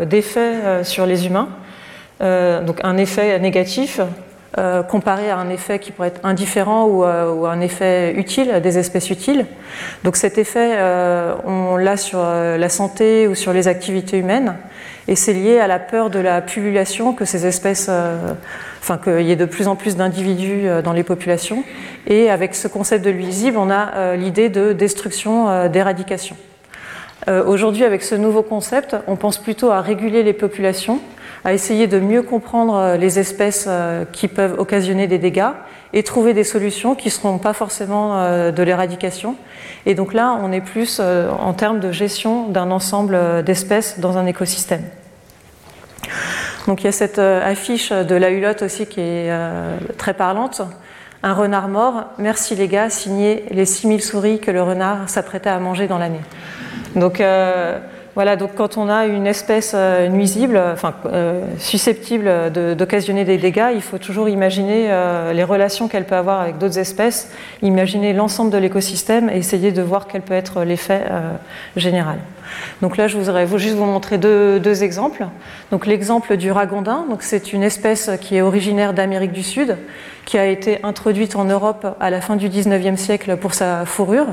d'effet 0.09 0.83
sur 0.83 1.05
les 1.05 1.27
humains, 1.27 1.49
donc 2.19 2.79
un 2.83 2.97
effet 2.97 3.37
négatif 3.39 3.99
euh, 4.57 4.83
comparé 4.83 5.29
à 5.29 5.37
un 5.37 5.49
effet 5.49 5.79
qui 5.79 5.93
pourrait 5.93 6.09
être 6.09 6.25
indifférent 6.25 6.83
ou, 6.83 7.05
euh, 7.05 7.45
un 7.45 7.61
effet 7.61 8.13
utile, 8.15 8.59
des 8.61 8.77
espèces 8.77 9.09
utiles. 9.09 9.45
Donc 10.03 10.17
cet 10.17 10.37
effet, 10.37 10.73
euh, 10.73 11.35
on 11.45 11.77
l'a 11.77 11.95
sur 11.95 12.19
la 12.19 12.67
santé 12.67 13.29
ou 13.29 13.35
sur 13.35 13.53
les 13.53 13.69
activités 13.69 14.17
humaines, 14.17 14.55
et 15.07 15.15
c'est 15.15 15.31
lié 15.31 15.59
à 15.59 15.67
la 15.67 15.79
peur 15.79 16.09
de 16.09 16.19
la 16.19 16.41
pullulation 16.41 17.13
que 17.13 17.23
ces 17.23 17.45
espèces, 17.45 17.89
enfin 18.81 18.97
qu'il 18.97 19.21
y 19.21 19.31
ait 19.31 19.37
de 19.37 19.45
plus 19.45 19.69
en 19.69 19.77
plus 19.77 19.95
d'individus 19.95 20.67
dans 20.83 20.93
les 20.93 21.03
populations. 21.03 21.63
Et 22.07 22.29
avec 22.29 22.53
ce 22.53 22.67
concept 22.67 23.05
de 23.05 23.11
nuisible, 23.11 23.57
on 23.57 23.71
a 23.71 24.15
l'idée 24.17 24.49
de 24.49 24.73
destruction, 24.73 25.69
d'éradication. 25.69 26.35
Aujourd'hui, 27.45 27.85
avec 27.85 28.03
ce 28.03 28.15
nouveau 28.15 28.41
concept, 28.41 28.97
on 29.07 29.15
pense 29.15 29.37
plutôt 29.37 29.71
à 29.71 29.79
réguler 29.79 30.23
les 30.23 30.33
populations 30.33 30.99
à 31.43 31.53
essayer 31.53 31.87
de 31.87 31.99
mieux 31.99 32.21
comprendre 32.21 32.75
euh, 32.75 32.97
les 32.97 33.19
espèces 33.19 33.65
euh, 33.67 34.05
qui 34.11 34.27
peuvent 34.27 34.59
occasionner 34.59 35.07
des 35.07 35.17
dégâts 35.17 35.51
et 35.93 36.03
trouver 36.03 36.33
des 36.33 36.43
solutions 36.43 36.95
qui 36.95 37.07
ne 37.07 37.11
seront 37.11 37.37
pas 37.37 37.53
forcément 37.53 38.17
euh, 38.17 38.51
de 38.51 38.63
l'éradication. 38.63 39.35
Et 39.85 39.95
donc 39.95 40.13
là, 40.13 40.37
on 40.41 40.51
est 40.51 40.61
plus 40.61 40.99
en 40.99 41.53
termes 41.53 41.79
de 41.79 41.91
gestion 41.91 42.47
d'un 42.49 42.69
ensemble 42.69 43.43
d'espèces 43.43 43.99
dans 43.99 44.17
un 44.17 44.27
écosystème. 44.27 44.83
Donc 46.67 46.81
il 46.81 46.85
y 46.85 46.87
a 46.87 46.91
cette 46.91 47.17
affiche 47.17 47.91
de 47.91 48.13
la 48.13 48.29
hulotte 48.29 48.61
aussi 48.61 48.85
qui 48.85 49.01
est 49.01 49.31
très 49.97 50.13
parlante. 50.13 50.61
Un 51.23 51.33
renard 51.33 51.67
mort, 51.67 52.03
merci 52.19 52.53
les 52.53 52.67
gars, 52.67 52.91
signé 52.91 53.45
les 53.49 53.65
6000 53.65 54.03
souris 54.03 54.39
que 54.39 54.51
le 54.51 54.61
renard 54.61 55.09
s'apprêtait 55.09 55.49
à 55.49 55.57
manger 55.57 55.87
dans 55.87 55.97
l'année. 55.97 56.21
Donc 56.95 57.19
voilà, 58.13 58.35
donc 58.35 58.55
quand 58.55 58.77
on 58.77 58.89
a 58.89 59.05
une 59.05 59.25
espèce 59.25 59.71
euh, 59.73 60.07
nuisible, 60.09 60.61
euh, 61.05 61.45
susceptible 61.59 62.51
d'occasionner 62.75 63.23
des 63.23 63.37
dégâts, 63.37 63.69
il 63.73 63.81
faut 63.81 63.99
toujours 63.99 64.27
imaginer 64.27 64.87
euh, 64.89 65.31
les 65.31 65.45
relations 65.45 65.87
qu'elle 65.87 66.05
peut 66.05 66.15
avoir 66.15 66.41
avec 66.41 66.57
d'autres 66.57 66.77
espèces, 66.77 67.31
imaginer 67.61 68.11
l'ensemble 68.11 68.51
de 68.51 68.57
l'écosystème 68.57 69.29
et 69.29 69.37
essayer 69.37 69.71
de 69.71 69.81
voir 69.81 70.07
quel 70.07 70.23
peut 70.23 70.33
être 70.33 70.63
l'effet 70.63 71.03
général. 71.77 72.17
Donc 72.81 72.97
là, 72.97 73.07
je 73.07 73.17
voudrais 73.17 73.47
juste 73.57 73.75
vous 73.75 73.85
montrer 73.85 74.17
deux, 74.17 74.83
exemples. 74.83 75.27
Donc 75.71 75.85
l'exemple 75.85 76.37
du 76.37 76.51
ragondin, 76.51 77.05
donc 77.09 77.23
c'est 77.23 77.53
une 77.53 77.63
espèce 77.63 78.09
qui 78.21 78.35
est 78.35 78.41
originaire 78.41 78.93
d'Amérique 78.93 79.31
du 79.31 79.43
Sud, 79.43 79.77
qui 80.25 80.37
a 80.37 80.45
été 80.45 80.79
introduite 80.83 81.35
en 81.35 81.45
Europe 81.45 81.95
à 81.99 82.09
la 82.09 82.21
fin 82.21 82.35
du 82.35 82.49
19e 82.49 82.95
siècle 82.95 83.37
pour 83.37 83.53
sa 83.53 83.85
fourrure 83.85 84.27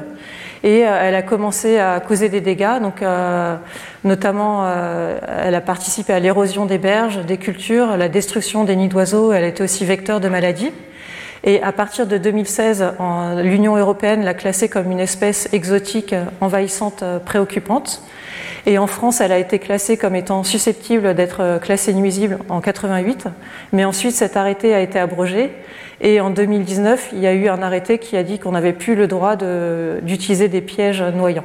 et 0.64 0.86
euh, 0.86 0.98
elle 1.00 1.14
a 1.14 1.22
commencé 1.22 1.78
à 1.78 2.00
causer 2.00 2.28
des 2.28 2.40
dégâts. 2.40 2.78
Euh, 3.02 3.56
notamment, 4.04 4.62
euh, 4.64 5.18
elle 5.44 5.54
a 5.54 5.60
participé 5.60 6.12
à 6.12 6.18
l'érosion 6.18 6.66
des 6.66 6.78
berges, 6.78 7.24
des 7.24 7.36
cultures, 7.36 7.96
la 7.96 8.08
destruction 8.08 8.64
des 8.64 8.76
nids 8.76 8.88
d'oiseaux. 8.88 9.32
Elle 9.32 9.44
était 9.44 9.62
aussi 9.62 9.84
vecteur 9.84 10.20
de 10.20 10.28
maladies. 10.28 10.72
Et 11.44 11.62
à 11.62 11.72
partir 11.72 12.06
de 12.06 12.18
2016, 12.18 12.94
l'Union 13.42 13.76
européenne 13.76 14.24
l'a 14.24 14.34
classée 14.34 14.68
comme 14.68 14.90
une 14.90 15.00
espèce 15.00 15.48
exotique 15.52 16.14
envahissante 16.40 17.04
préoccupante. 17.24 18.02
Et 18.66 18.76
en 18.76 18.86
France, 18.86 19.20
elle 19.20 19.32
a 19.32 19.38
été 19.38 19.58
classée 19.58 19.96
comme 19.96 20.14
étant 20.14 20.42
susceptible 20.42 21.14
d'être 21.14 21.58
classée 21.62 21.94
nuisible 21.94 22.38
en 22.48 22.60
88. 22.60 23.28
Mais 23.72 23.84
ensuite, 23.84 24.14
cet 24.14 24.36
arrêté 24.36 24.74
a 24.74 24.80
été 24.80 24.98
abrogé. 24.98 25.52
Et 26.00 26.20
en 26.20 26.30
2019, 26.30 27.10
il 27.12 27.20
y 27.20 27.26
a 27.26 27.32
eu 27.32 27.48
un 27.48 27.62
arrêté 27.62 27.98
qui 27.98 28.16
a 28.16 28.22
dit 28.22 28.38
qu'on 28.38 28.52
n'avait 28.52 28.72
plus 28.72 28.94
le 28.94 29.06
droit 29.06 29.36
d'utiliser 29.36 30.48
des 30.48 30.60
pièges 30.60 31.02
noyants. 31.02 31.44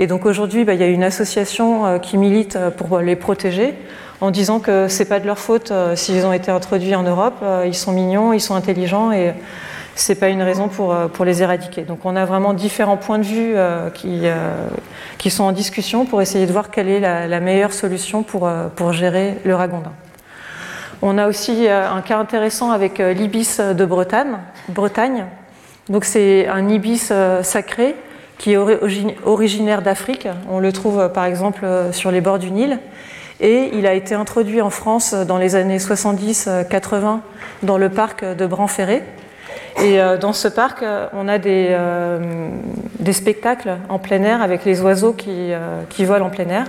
Et 0.00 0.06
donc 0.06 0.26
aujourd'hui, 0.26 0.64
bah, 0.64 0.74
il 0.74 0.80
y 0.80 0.84
a 0.84 0.88
une 0.88 1.02
association 1.02 1.84
euh, 1.84 1.98
qui 1.98 2.18
milite 2.18 2.54
euh, 2.56 2.70
pour 2.70 3.00
les 3.00 3.16
protéger 3.16 3.74
en 4.20 4.30
disant 4.30 4.60
que 4.60 4.88
c'est 4.88 5.04
pas 5.04 5.20
de 5.20 5.26
leur 5.26 5.38
faute 5.38 5.70
euh, 5.70 5.96
s'ils 5.96 6.24
ont 6.26 6.32
été 6.32 6.50
introduits 6.50 6.94
en 6.94 7.02
Europe. 7.02 7.44
Ils 7.66 7.74
sont 7.74 7.92
mignons, 7.92 8.32
ils 8.32 8.40
sont 8.40 8.54
intelligents 8.54 9.12
et 9.12 9.34
c'est 9.94 10.14
pas 10.14 10.28
une 10.28 10.42
raison 10.42 10.68
pour, 10.68 10.94
pour 11.12 11.24
les 11.24 11.42
éradiquer. 11.42 11.82
Donc 11.82 12.00
on 12.04 12.14
a 12.16 12.24
vraiment 12.24 12.54
différents 12.54 12.96
points 12.96 13.18
de 13.18 13.24
vue 13.24 13.54
qui, 15.18 15.30
sont 15.30 15.44
en 15.44 15.52
discussion 15.52 16.04
pour 16.04 16.22
essayer 16.22 16.46
de 16.46 16.52
voir 16.52 16.70
quelle 16.70 16.88
est 16.88 17.00
la, 17.00 17.40
meilleure 17.40 17.72
solution 17.72 18.22
pour, 18.22 18.48
pour 18.76 18.92
gérer 18.92 19.38
le 19.44 19.56
ragondin. 19.56 19.92
On 21.00 21.16
a 21.16 21.28
aussi 21.28 21.68
euh, 21.68 21.88
un 21.88 22.00
cas 22.02 22.18
intéressant 22.18 22.72
avec 22.72 22.98
euh, 22.98 23.12
l'ibis 23.12 23.60
de 23.60 23.84
Bretagne. 23.84 24.38
Bretagne. 24.68 25.26
Donc 25.88 26.04
c'est 26.04 26.48
un 26.48 26.68
ibis 26.68 27.10
euh, 27.12 27.44
sacré 27.44 27.94
qui 28.36 28.52
est 28.52 28.56
originaire 29.24 29.82
d'Afrique. 29.82 30.28
On 30.50 30.58
le 30.58 30.72
trouve 30.72 31.10
par 31.12 31.24
exemple 31.24 31.66
sur 31.90 32.12
les 32.12 32.20
bords 32.20 32.38
du 32.38 32.52
Nil. 32.52 32.78
Et 33.40 33.70
il 33.72 33.86
a 33.86 33.94
été 33.94 34.14
introduit 34.14 34.60
en 34.60 34.70
France 34.70 35.14
dans 35.14 35.38
les 35.38 35.54
années 35.54 35.78
70-80 35.78 37.20
dans 37.62 37.78
le 37.78 37.88
parc 37.88 38.24
de 38.24 38.46
Branferré. 38.46 39.02
Et 39.82 40.00
dans 40.20 40.32
ce 40.32 40.48
parc, 40.48 40.84
on 41.12 41.28
a 41.28 41.38
des, 41.38 41.76
spectacles 43.12 43.76
en 43.88 44.00
plein 44.00 44.24
air 44.24 44.42
avec 44.42 44.64
les 44.64 44.80
oiseaux 44.80 45.12
qui, 45.12 46.04
volent 46.04 46.26
en 46.26 46.30
plein 46.30 46.48
air. 46.48 46.64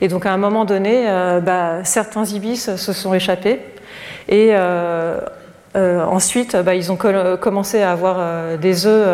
Et 0.00 0.08
donc 0.08 0.26
à 0.26 0.32
un 0.32 0.36
moment 0.36 0.64
donné, 0.64 1.04
euh, 1.08 1.40
bah, 1.40 1.84
certains 1.84 2.24
ibis 2.24 2.76
se 2.76 2.92
sont 2.92 3.14
échappés. 3.14 3.60
Et 4.28 4.50
euh, 4.52 5.18
euh, 5.76 6.04
ensuite, 6.04 6.56
bah, 6.56 6.74
ils 6.74 6.92
ont 6.92 6.98
commencé 7.40 7.80
à 7.82 7.92
avoir 7.92 8.58
des 8.58 8.86
œufs 8.86 9.08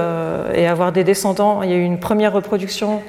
et 0.54 0.66
à 0.66 0.72
avoir 0.72 0.92
des 0.92 1.04
descendants. 1.04 1.62
Il 1.62 1.70
y 1.70 1.72
a 1.72 1.76
eu 1.76 1.82
une 1.84 2.00
première 2.00 2.32
reproduction 2.32 3.02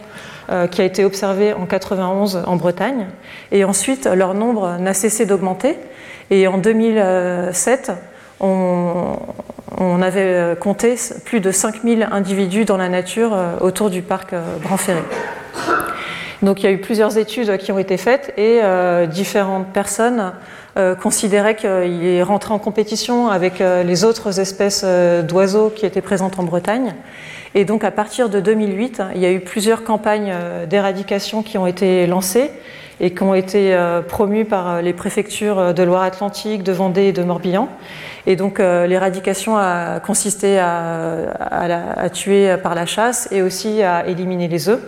qui 0.71 0.82
a 0.82 0.84
été 0.84 1.06
observée 1.06 1.54
en 1.54 1.65
91 1.65 2.43
en 2.45 2.56
Bretagne. 2.56 3.08
Et 3.51 3.63
ensuite, 3.63 4.06
leur 4.06 4.34
nombre 4.34 4.77
n'a 4.80 4.93
cessé 4.93 5.25
d'augmenter. 5.25 5.77
Et 6.30 6.47
en 6.47 6.58
2007, 6.58 7.91
on, 8.39 9.17
avait 10.01 10.56
compté 10.60 10.95
plus 11.25 11.39
de 11.39 11.51
5000 11.51 12.08
individus 12.12 12.65
dans 12.65 12.77
la 12.77 12.89
nature 12.89 13.38
autour 13.62 13.89
du 13.89 14.01
parc 14.01 14.34
Branferré. 14.63 15.04
Donc 16.41 16.62
il 16.62 16.65
y 16.65 16.69
a 16.69 16.71
eu 16.71 16.80
plusieurs 16.80 17.17
études 17.17 17.58
qui 17.58 17.71
ont 17.71 17.77
été 17.77 17.97
faites 17.97 18.34
et 18.36 18.62
euh, 18.63 19.06
différentes 19.06 19.67
personnes 19.67 20.34
euh, 20.77 20.95
considéraient 20.95 21.56
qu'il 21.56 22.04
est 22.04 22.23
rentré 22.23 22.54
en 22.54 22.60
compétition 22.60 23.27
avec 23.27 23.62
euh, 23.62 23.84
les 23.84 24.04
autres 24.04 24.39
espèces 24.39 24.84
d'oiseaux 25.23 25.69
qui 25.69 25.86
étaient 25.86 26.01
présentes 26.01 26.39
en 26.39 26.43
Bretagne. 26.43 26.95
Et 27.54 27.66
donc 27.66 27.84
à 27.84 27.92
partir 27.92 28.30
de 28.30 28.40
2008, 28.40 29.02
il 29.16 29.22
y 29.22 29.26
a 29.26 29.32
eu 29.32 29.42
plusieurs 29.42 29.84
campagnes 29.84 30.34
d'éradication 30.70 31.44
qui 31.44 31.58
ont 31.58 31.68
été 31.68 32.08
lancées 32.08 32.50
et 33.00 33.14
qui 33.14 33.24
ont 33.24 33.34
été 33.34 33.78
promues 34.08 34.46
par 34.46 34.82
les 34.82 34.94
préfectures 34.94 35.74
de 35.74 35.84
Loire-Atlantique, 35.84 36.64
de 36.64 36.72
Vendée 36.72 37.06
et 37.06 37.12
de 37.12 37.24
Morbihan. 37.24 37.68
Et 38.26 38.36
donc 38.36 38.60
l'éradication 38.60 39.58
a 39.58 40.00
consisté 40.00 40.60
à, 40.60 41.26
à, 41.40 42.10
tuer 42.10 42.56
par 42.64 42.74
la 42.74 42.86
chasse 42.86 43.28
et 43.32 43.42
aussi 43.42 43.84
à 43.84 44.08
éliminer 44.08 44.48
les 44.48 44.70
œufs. 44.70 44.80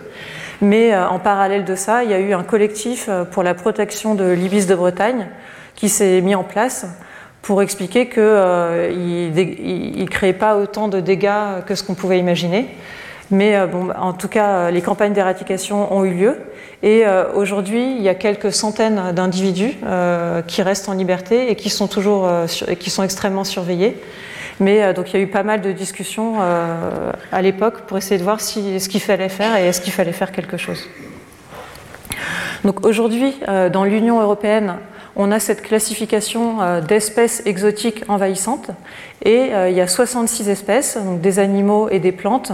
Mais 0.60 0.94
euh, 0.94 1.06
en 1.08 1.18
parallèle 1.18 1.64
de 1.64 1.74
ça, 1.74 2.04
il 2.04 2.10
y 2.10 2.14
a 2.14 2.18
eu 2.18 2.32
un 2.32 2.42
collectif 2.42 3.06
euh, 3.08 3.24
pour 3.24 3.42
la 3.42 3.54
protection 3.54 4.14
de 4.14 4.30
l'ibis 4.30 4.66
de 4.66 4.74
Bretagne 4.74 5.28
qui 5.74 5.88
s'est 5.88 6.20
mis 6.20 6.34
en 6.34 6.44
place 6.44 6.86
pour 7.44 7.62
expliquer 7.62 8.08
qu'il 8.08 8.22
euh, 8.22 8.90
ne 8.92 10.04
créait 10.06 10.32
pas 10.32 10.56
autant 10.56 10.88
de 10.88 11.00
dégâts 11.00 11.62
que 11.66 11.74
ce 11.74 11.82
qu'on 11.82 11.94
pouvait 11.94 12.18
imaginer. 12.18 12.66
Mais 13.30 13.66
bon, 13.66 13.88
en 13.98 14.12
tout 14.12 14.28
cas, 14.28 14.70
les 14.70 14.82
campagnes 14.82 15.14
d'éradication 15.14 15.92
ont 15.94 16.04
eu 16.04 16.12
lieu. 16.12 16.36
Et 16.82 17.04
aujourd'hui, 17.34 17.96
il 17.96 18.02
y 18.02 18.10
a 18.10 18.14
quelques 18.14 18.52
centaines 18.52 19.12
d'individus 19.12 19.72
qui 20.46 20.60
restent 20.60 20.90
en 20.90 20.92
liberté 20.92 21.50
et 21.50 21.56
qui 21.56 21.70
sont 21.70 21.88
toujours 21.88 22.28
qui 22.78 22.90
sont 22.90 23.02
extrêmement 23.02 23.44
surveillés. 23.44 23.96
Mais 24.60 24.82
euh, 24.82 24.92
donc 24.92 25.10
il 25.10 25.16
y 25.16 25.20
a 25.20 25.22
eu 25.22 25.28
pas 25.28 25.42
mal 25.42 25.60
de 25.60 25.72
discussions 25.72 26.36
euh, 26.40 27.12
à 27.32 27.42
l'époque 27.42 27.82
pour 27.82 27.98
essayer 27.98 28.18
de 28.18 28.22
voir 28.24 28.40
si, 28.40 28.78
ce 28.78 28.88
qu'il 28.88 29.00
fallait 29.00 29.28
faire 29.28 29.56
et 29.56 29.66
est-ce 29.66 29.80
qu'il 29.80 29.92
fallait 29.92 30.12
faire 30.12 30.32
quelque 30.32 30.56
chose. 30.56 30.88
Donc 32.64 32.86
aujourd'hui, 32.86 33.34
euh, 33.48 33.68
dans 33.68 33.84
l'Union 33.84 34.20
européenne, 34.20 34.76
on 35.16 35.30
a 35.30 35.40
cette 35.40 35.62
classification 35.62 36.80
d'espèces 36.80 37.42
exotiques 37.46 38.04
envahissantes 38.08 38.70
et 39.24 39.50
il 39.68 39.74
y 39.74 39.80
a 39.80 39.86
66 39.86 40.48
espèces, 40.48 40.96
donc 40.96 41.20
des 41.20 41.38
animaux 41.38 41.88
et 41.88 42.00
des 42.00 42.12
plantes, 42.12 42.52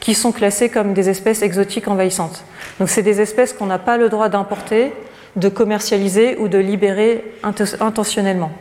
qui 0.00 0.14
sont 0.14 0.30
classées 0.30 0.68
comme 0.68 0.92
des 0.92 1.08
espèces 1.08 1.42
exotiques 1.42 1.88
envahissantes. 1.88 2.44
Donc 2.78 2.88
c'est 2.88 3.02
des 3.02 3.20
espèces 3.20 3.52
qu'on 3.52 3.66
n'a 3.66 3.78
pas 3.78 3.96
le 3.96 4.08
droit 4.08 4.28
d'importer, 4.28 4.92
de 5.34 5.48
commercialiser 5.48 6.36
ou 6.38 6.48
de 6.48 6.58
libérer 6.58 7.24
intentionnellement. 7.42 8.52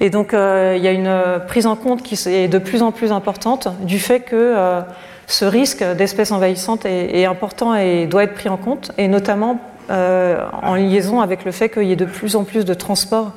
Et 0.00 0.10
donc 0.10 0.34
euh, 0.34 0.74
il 0.76 0.84
y 0.84 0.88
a 0.88 0.92
une 0.92 1.06
euh, 1.06 1.38
prise 1.38 1.66
en 1.66 1.76
compte 1.76 2.02
qui 2.02 2.14
est 2.28 2.48
de 2.48 2.58
plus 2.58 2.82
en 2.82 2.92
plus 2.92 3.12
importante 3.12 3.68
du 3.80 3.98
fait 3.98 4.20
que 4.20 4.34
euh, 4.34 4.80
ce 5.26 5.44
risque 5.44 5.82
d'espèces 5.82 6.32
envahissantes 6.32 6.84
est, 6.84 7.24
important 7.24 7.74
et 7.74 8.06
doit 8.06 8.24
être 8.24 8.34
pris 8.34 8.50
en 8.50 8.58
compte, 8.58 8.92
et 8.98 9.08
notamment 9.08 9.58
en 9.90 10.74
liaison 10.74 11.20
avec 11.20 11.44
le 11.44 11.52
fait 11.52 11.68
qu'il 11.68 11.84
y 11.84 11.92
ait 11.92 11.96
de 11.96 12.04
plus 12.04 12.36
en 12.36 12.44
plus 12.44 12.64
de 12.64 12.74
transports 12.74 13.32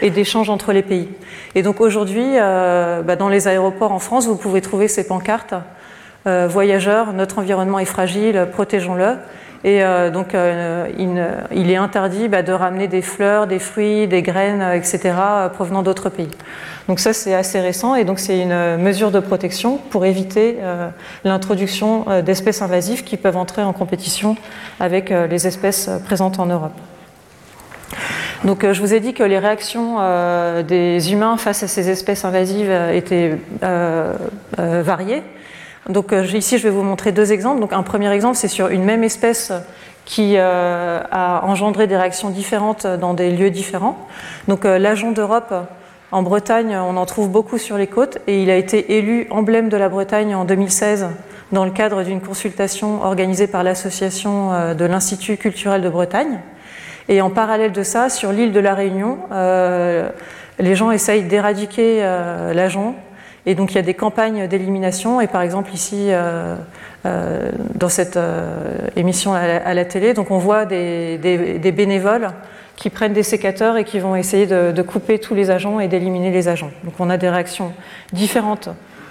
et 0.00 0.10
d'échanges 0.10 0.50
entre 0.50 0.72
les 0.72 0.82
pays. 0.82 1.08
Et 1.54 1.62
donc 1.62 1.80
aujourd'hui, 1.80 2.34
bah, 2.36 3.16
dans 3.16 3.28
les 3.28 3.48
aéroports 3.48 3.92
en 3.92 3.98
France, 3.98 4.26
vous 4.26 4.36
pouvez 4.36 4.60
trouver 4.60 4.88
ces 4.88 5.06
pancartes 5.06 5.54
voyageurs, 6.24 7.12
notre 7.12 7.38
environnement 7.38 7.78
est 7.78 7.84
fragile, 7.84 8.48
protégeons-le. 8.52 9.16
Et 9.64 9.84
euh, 9.84 10.10
donc, 10.10 10.34
euh, 10.34 10.88
il, 11.52 11.70
est 11.70 11.76
interdit 11.76 12.28
bah, 12.28 12.42
de 12.42 12.52
ramener 12.52 12.88
des 12.88 13.02
fleurs, 13.02 13.46
des 13.46 13.60
fruits, 13.60 14.08
des 14.08 14.22
graines, 14.22 14.60
euh, 14.60 14.74
etc., 14.74 15.14
provenant 15.54 15.82
d'autres 15.82 16.08
pays. 16.08 16.30
Donc 16.88 16.98
ça, 16.98 17.12
c'est 17.12 17.34
assez 17.34 17.60
récent, 17.60 17.94
et 17.94 18.04
donc 18.04 18.18
c'est 18.18 18.40
une 18.40 18.76
mesure 18.76 19.12
de 19.12 19.20
protection 19.20 19.76
pour 19.76 20.04
éviter 20.04 20.56
l'introduction 21.22 22.06
d'espèces 22.26 22.60
invasives 22.60 23.04
qui 23.04 23.16
peuvent 23.16 23.36
entrer 23.36 23.62
en 23.62 23.72
compétition 23.72 24.36
avec 24.80 25.10
les 25.10 25.46
espèces 25.46 25.88
présentes 26.04 26.40
en 26.40 26.46
Europe. 26.46 26.72
Donc, 28.42 28.66
je 28.68 28.80
vous 28.80 28.94
ai 28.94 28.98
dit 28.98 29.14
que 29.14 29.22
les 29.22 29.38
réactions 29.38 29.98
des 30.66 31.12
humains 31.12 31.36
face 31.36 31.62
à 31.62 31.68
ces 31.68 31.88
espèces 31.88 32.24
invasives 32.24 32.72
étaient 32.92 33.38
variées. 34.58 35.22
Donc 35.88 36.12
euh, 36.12 36.24
ici, 36.24 36.58
je 36.58 36.64
vais 36.64 36.70
vous 36.70 36.82
montrer 36.82 37.12
deux 37.12 37.32
exemples. 37.32 37.60
Donc 37.60 37.72
un 37.72 37.82
premier 37.82 38.10
exemple, 38.12 38.36
c'est 38.36 38.48
sur 38.48 38.68
une 38.68 38.84
même 38.84 39.02
espèce 39.02 39.52
qui 40.04 40.34
euh, 40.36 41.00
a 41.10 41.44
engendré 41.44 41.86
des 41.86 41.96
réactions 41.96 42.30
différentes 42.30 42.86
dans 42.86 43.14
des 43.14 43.30
lieux 43.30 43.50
différents. 43.50 43.98
Donc 44.48 44.64
euh, 44.64 44.78
l'agent 44.78 45.12
d'Europe 45.12 45.54
en 46.12 46.22
Bretagne, 46.22 46.76
on 46.76 46.96
en 46.96 47.06
trouve 47.06 47.30
beaucoup 47.30 47.58
sur 47.58 47.78
les 47.78 47.86
côtes 47.86 48.18
et 48.26 48.42
il 48.42 48.50
a 48.50 48.56
été 48.56 48.96
élu 48.98 49.26
emblème 49.30 49.68
de 49.68 49.76
la 49.76 49.88
Bretagne 49.88 50.34
en 50.34 50.44
2016 50.44 51.08
dans 51.52 51.64
le 51.64 51.70
cadre 51.70 52.02
d'une 52.02 52.20
consultation 52.20 53.02
organisée 53.02 53.46
par 53.46 53.62
l'association 53.62 54.74
de 54.74 54.84
l'Institut 54.84 55.36
culturel 55.36 55.82
de 55.82 55.88
Bretagne. 55.88 56.40
Et 57.08 57.20
en 57.20 57.30
parallèle 57.30 57.72
de 57.72 57.82
ça, 57.82 58.08
sur 58.08 58.32
l'île 58.32 58.52
de 58.52 58.60
la 58.60 58.74
Réunion, 58.74 59.18
les 60.58 60.74
gens 60.74 60.90
essayent 60.90 61.24
d'éradiquer 61.24 62.00
l'agent 62.54 62.94
et 63.44 63.54
donc 63.54 63.72
il 63.72 63.74
y 63.76 63.78
a 63.78 63.82
des 63.82 63.94
campagnes 63.94 64.46
d'élimination. 64.46 65.20
Et 65.20 65.26
par 65.26 65.42
exemple 65.42 65.72
ici, 65.74 66.06
euh, 66.08 66.54
euh, 67.06 67.50
dans 67.74 67.88
cette 67.88 68.16
euh, 68.16 68.88
émission 68.96 69.34
à 69.34 69.74
la, 69.74 69.84
télé, 69.84 70.14
donc 70.14 70.30
on 70.30 70.38
voit 70.38 70.64
des, 70.64 71.18
bénévoles 71.74 72.30
qui 72.76 72.90
prennent 72.90 73.12
des 73.12 73.22
sécateurs 73.22 73.76
et 73.76 73.84
qui 73.84 73.98
vont 73.98 74.16
essayer 74.16 74.46
de, 74.46 74.82
couper 74.82 75.18
tous 75.18 75.34
les 75.34 75.50
agents 75.50 75.80
et 75.80 75.88
d'éliminer 75.88 76.30
les 76.30 76.48
agents. 76.48 76.70
Donc 76.84 76.94
on 76.98 77.10
a 77.10 77.16
des 77.16 77.28
réactions 77.28 77.72
différentes 78.12 78.68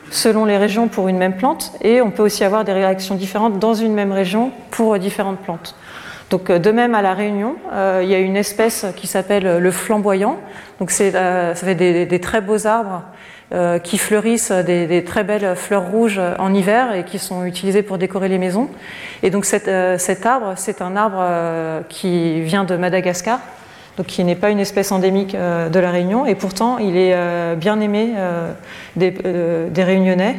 selon 0.10 0.44
les 0.44 0.58
régions 0.58 0.90
pour 0.90 1.08
une 1.08 1.18
même 1.18 1.38
plante, 1.38 1.72
et 1.82 2.02
on 2.02 2.12
peut 2.12 2.24
aussi 2.24 2.44
avoir 2.44 2.66
des 2.66 2.74
réactions 2.74 3.16
différentes 3.16 3.60
dans 3.60 3.74
une 3.74 3.94
même 3.94 4.12
région 4.12 4.52
pour 4.70 5.00
différentes 5.00 5.40
plantes. 5.40 5.74
Donc 6.30 6.52
de 6.52 6.72
même 6.72 6.96
à 6.96 7.02
la 7.02 7.14
Réunion, 7.14 7.56
il 8.02 8.10
y 8.10 8.14
a 8.14 8.20
une 8.20 8.36
espèce 8.36 8.86
qui 8.98 9.08
s'appelle 9.08 9.60
le 9.60 9.72
flamboyant. 9.72 10.38
Donc 10.80 10.92
ça 10.92 11.56
fait 11.56 11.76
des, 11.76 12.20
très 12.20 12.42
beaux 12.42 12.68
arbres 12.68 13.04
euh, 13.54 13.80
qui 13.80 13.98
fleurissent 13.98 14.54
des, 14.54 15.04
très 15.04 15.26
belles 15.26 15.58
fleurs 15.58 15.92
rouges 15.92 16.22
en 16.40 16.54
hiver 16.54 16.96
et 16.96 17.04
qui 17.04 17.20
sont 17.20 17.44
utilisées 17.44 17.82
pour 17.82 17.98
décorer 17.98 18.30
les 18.30 18.38
maisons. 18.38 18.70
Et 19.24 19.30
donc 19.30 19.46
euh, 19.68 19.98
cet 19.98 20.26
arbre, 20.26 20.54
c'est 20.56 20.82
un 20.82 20.96
arbre 20.96 21.18
euh, 21.20 21.82
qui 21.90 22.40
vient 22.44 22.64
de 22.64 22.78
Madagascar, 22.78 23.42
donc 23.98 24.06
qui 24.06 24.24
n'est 24.24 24.38
pas 24.38 24.52
une 24.52 24.60
espèce 24.60 24.94
endémique 24.94 25.36
de 25.36 25.80
la 25.80 25.92
Réunion, 25.92 26.26
et 26.26 26.36
pourtant 26.36 26.78
il 26.78 26.96
est 26.96 27.14
bien 27.58 27.82
aimé 27.82 28.14
des, 28.96 29.12
des, 29.12 29.84
Réunionnais. 29.84 30.38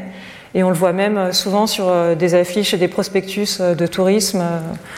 Et 0.55 0.63
on 0.63 0.69
le 0.69 0.77
voit 0.77 0.93
même 0.93 1.33
souvent 1.33 1.67
sur 1.67 1.91
des 2.15 2.35
affiches 2.35 2.75
et 2.75 2.77
des 2.77 2.89
prospectus 2.89 3.61
de 3.61 3.87
tourisme 3.87 4.43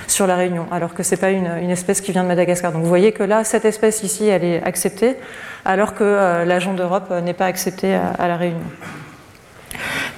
sur 0.08 0.26
la 0.26 0.34
Réunion, 0.34 0.66
alors 0.72 0.94
que 0.94 1.02
ce 1.04 1.12
n'est 1.12 1.20
pas 1.20 1.30
une, 1.30 1.70
espèce 1.70 2.00
qui 2.00 2.10
vient 2.10 2.24
de 2.24 2.28
Madagascar. 2.28 2.72
Donc 2.72 2.82
vous 2.82 2.88
voyez 2.88 3.12
que 3.12 3.22
là, 3.22 3.44
cette 3.44 3.64
espèce 3.64 4.02
ici, 4.02 4.26
elle 4.26 4.42
est 4.42 4.62
acceptée, 4.64 5.16
alors 5.64 5.94
que 5.94 6.04
euh, 6.04 6.44
l'agent 6.44 6.74
d'Europe 6.74 7.08
euh, 7.10 7.20
n'est 7.20 7.34
pas 7.34 7.46
accepté 7.46 7.94
à, 7.94 8.28
la 8.28 8.36
Réunion. 8.36 8.58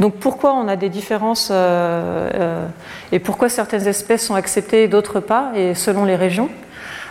Donc 0.00 0.16
pourquoi 0.16 0.52
on 0.52 0.68
a 0.68 0.76
des 0.76 0.88
différences 0.88 1.48
euh, 1.50 2.66
et 3.12 3.18
pourquoi 3.18 3.48
certaines 3.48 3.86
espèces 3.86 4.26
sont 4.26 4.34
acceptées 4.34 4.82
et 4.82 4.88
d'autres 4.88 5.20
pas, 5.20 5.52
et 5.54 5.74
selon 5.74 6.04
les 6.04 6.16
régions? 6.16 6.50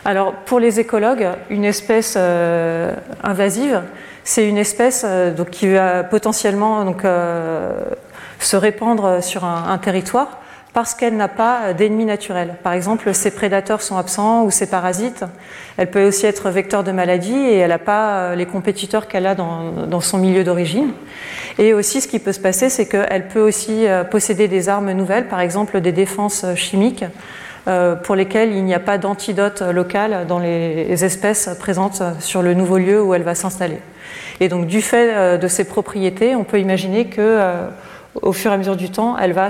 Alors 0.04 0.34
pour 0.34 0.60
les 0.60 0.80
écologues, 0.80 1.28
une 1.50 1.66
espèce 1.66 2.16
invasive, 3.24 3.82
c'est 4.24 4.48
une 4.48 4.58
espèce 4.58 5.04
donc, 5.36 5.50
qui 5.50 5.68
va 5.68 6.04
potentiellement 6.04 6.86
donc, 6.86 7.04
se 8.40 8.56
répandre 8.56 9.24
sur 9.24 9.46
un 9.46 9.78
territoire 9.78 10.40
parce 10.76 10.94
qu'elle 10.94 11.16
n'a 11.16 11.30
pas 11.30 11.72
d'ennemis 11.72 12.04
naturels. 12.04 12.56
Par 12.62 12.74
exemple, 12.74 13.14
ses 13.14 13.32
prédateurs 13.32 13.82
sont 13.82 13.96
absents 13.96 14.44
ou 14.44 14.52
ses 14.52 14.70
parasites. 14.70 15.24
Elle 15.78 15.90
peut 15.90 16.06
aussi 16.06 16.26
être 16.26 16.50
vecteur 16.50 16.84
de 16.84 16.92
maladies 16.92 17.34
et 17.34 17.60
elle 17.60 17.70
n'a 17.70 17.80
pas 17.80 18.18
euh, 18.18 18.36
les 18.36 18.46
compétiteurs 18.46 19.08
qu'elle 19.08 19.26
a 19.26 19.36
dans, 19.36 20.02
son 20.02 20.18
milieu 20.18 20.44
d'origine. 20.44 20.92
Et 21.60 21.74
aussi, 21.74 22.02
ce 22.02 22.10
qui 22.10 22.20
peut 22.20 22.34
se 22.34 22.42
passer, 22.42 22.68
c'est 22.68 22.88
qu'elle 22.88 23.30
peut 23.30 23.40
aussi 23.40 23.88
euh, 23.88 24.04
posséder 24.04 24.50
des 24.50 24.68
armes 24.68 24.92
nouvelles, 24.92 25.30
par 25.30 25.40
exemple 25.40 25.80
des 25.80 25.94
défenses 25.94 26.44
euh, 26.44 26.56
chimiques, 26.56 27.06
pour 28.04 28.14
lesquelles 28.14 28.52
il 28.52 28.64
n'y 28.64 28.76
a 28.76 28.80
pas 28.80 29.00
d'antidote 29.00 29.62
local 29.62 30.28
dans 30.28 30.38
les 30.38 31.04
espèces 31.04 31.50
présentes 31.60 32.04
sur 32.20 32.44
le 32.44 32.54
nouveau 32.54 32.78
lieu 32.78 33.02
où 33.02 33.16
elle 33.16 33.24
va 33.24 33.34
s'installer. 33.34 33.80
Et 34.40 34.50
donc, 34.50 34.68
du 34.68 34.84
fait 34.84 35.40
de 35.40 35.48
ces 35.48 35.64
propriétés, 35.64 36.36
on 36.36 36.44
peut 36.44 36.60
imaginer 36.60 37.06
que 37.06 37.40
au 38.22 38.34
fur 38.34 38.52
et 38.52 38.54
à 38.54 38.58
mesure 38.58 38.76
du 38.76 38.90
temps, 38.90 39.18
elle 39.18 39.34
va 39.34 39.50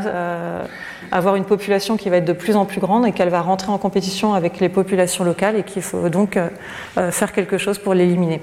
avoir 1.12 1.36
une 1.36 1.46
population 1.46 1.98
qui 1.98 2.10
va 2.10 2.18
être 2.18 2.26
de 2.26 2.34
plus 2.34 2.56
en 2.56 2.66
plus 2.66 2.80
grande 2.80 3.06
et 3.06 3.12
qu'elle 3.12 3.30
va 3.30 3.42
rentrer 3.42 3.72
en 3.72 3.78
compétition 3.78 4.34
avec 4.34 4.60
les 4.60 4.70
populations 4.70 5.24
locales 5.24 5.56
et 5.56 5.64
qu'il 5.64 5.82
faut 5.82 6.10
donc 6.10 6.38
euh, 6.38 6.50
euh, 6.98 7.12
faire 7.12 7.32
quelque 7.32 7.58
chose 7.58 7.78
pour 7.78 7.94
l'éliminer. 7.94 8.42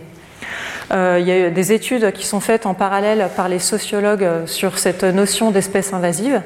Euh, 0.92 1.18
il 1.20 1.26
y 1.26 1.32
a 1.32 1.50
des 1.50 1.72
études 1.72 2.12
qui 2.12 2.26
sont 2.26 2.40
faites 2.40 2.66
en 2.66 2.74
parallèle 2.74 3.28
par 3.36 3.48
les 3.48 3.58
sociologues 3.58 4.26
sur 4.46 4.78
cette 4.78 5.04
notion 5.04 5.50
d'espèce 5.50 5.92
invasive. 5.92 6.42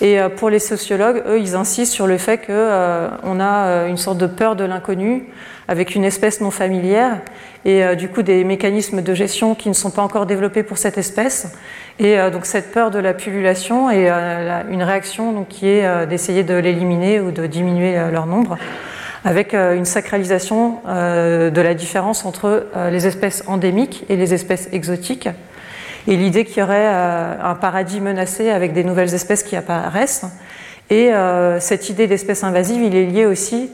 Et 0.00 0.18
pour 0.36 0.50
les 0.50 0.60
sociologues, 0.60 1.22
eux, 1.26 1.40
ils 1.40 1.56
insistent 1.56 1.92
sur 1.92 2.06
le 2.06 2.18
fait 2.18 2.38
qu'on 2.38 3.40
a 3.40 3.86
une 3.88 3.96
sorte 3.96 4.18
de 4.18 4.26
peur 4.26 4.54
de 4.54 4.64
l'inconnu 4.64 5.24
avec 5.66 5.96
une 5.96 6.04
espèce 6.04 6.40
non 6.40 6.52
familière 6.52 7.18
et 7.64 7.96
du 7.96 8.08
coup 8.08 8.22
des 8.22 8.44
mécanismes 8.44 9.02
de 9.02 9.14
gestion 9.14 9.56
qui 9.56 9.68
ne 9.68 9.74
sont 9.74 9.90
pas 9.90 10.02
encore 10.02 10.24
développés 10.24 10.62
pour 10.62 10.78
cette 10.78 10.98
espèce. 10.98 11.52
Et 11.98 12.18
euh, 12.18 12.30
donc 12.30 12.46
cette 12.46 12.70
peur 12.72 12.90
de 12.90 12.98
la 12.98 13.12
pullulation 13.12 13.88
euh, 13.90 14.62
une 14.70 14.82
réaction 14.82 15.32
donc, 15.32 15.48
qui 15.48 15.66
est 15.66 15.84
euh, 15.84 16.06
d'essayer 16.06 16.44
de 16.44 16.54
l'éliminer 16.54 17.20
ou 17.20 17.32
de 17.32 17.46
diminuer 17.46 17.96
leur 18.12 18.26
nombre, 18.26 18.56
avec 19.24 19.54
une 19.54 19.84
sacralisation 19.84 20.80
de 20.86 21.60
la 21.60 21.74
différence 21.74 22.24
entre 22.24 22.66
les 22.90 23.06
espèces 23.06 23.44
endémiques 23.46 24.04
et 24.08 24.16
les 24.16 24.34
espèces 24.34 24.68
exotiques. 24.72 25.28
Et 26.06 26.16
l'idée 26.16 26.44
qu'il 26.44 26.58
y 26.58 26.62
aurait 26.62 26.86
un 26.86 27.54
paradis 27.54 28.00
menacé 28.00 28.50
avec 28.50 28.72
des 28.72 28.84
nouvelles 28.84 29.14
espèces 29.14 29.42
qui 29.42 29.56
apparaissent. 29.56 30.24
Et 30.90 31.10
cette 31.60 31.90
idée 31.90 32.06
d'espèce 32.06 32.44
invasive, 32.44 32.82
il 32.82 32.94
est 32.94 33.06
lié 33.06 33.26
aussi 33.26 33.70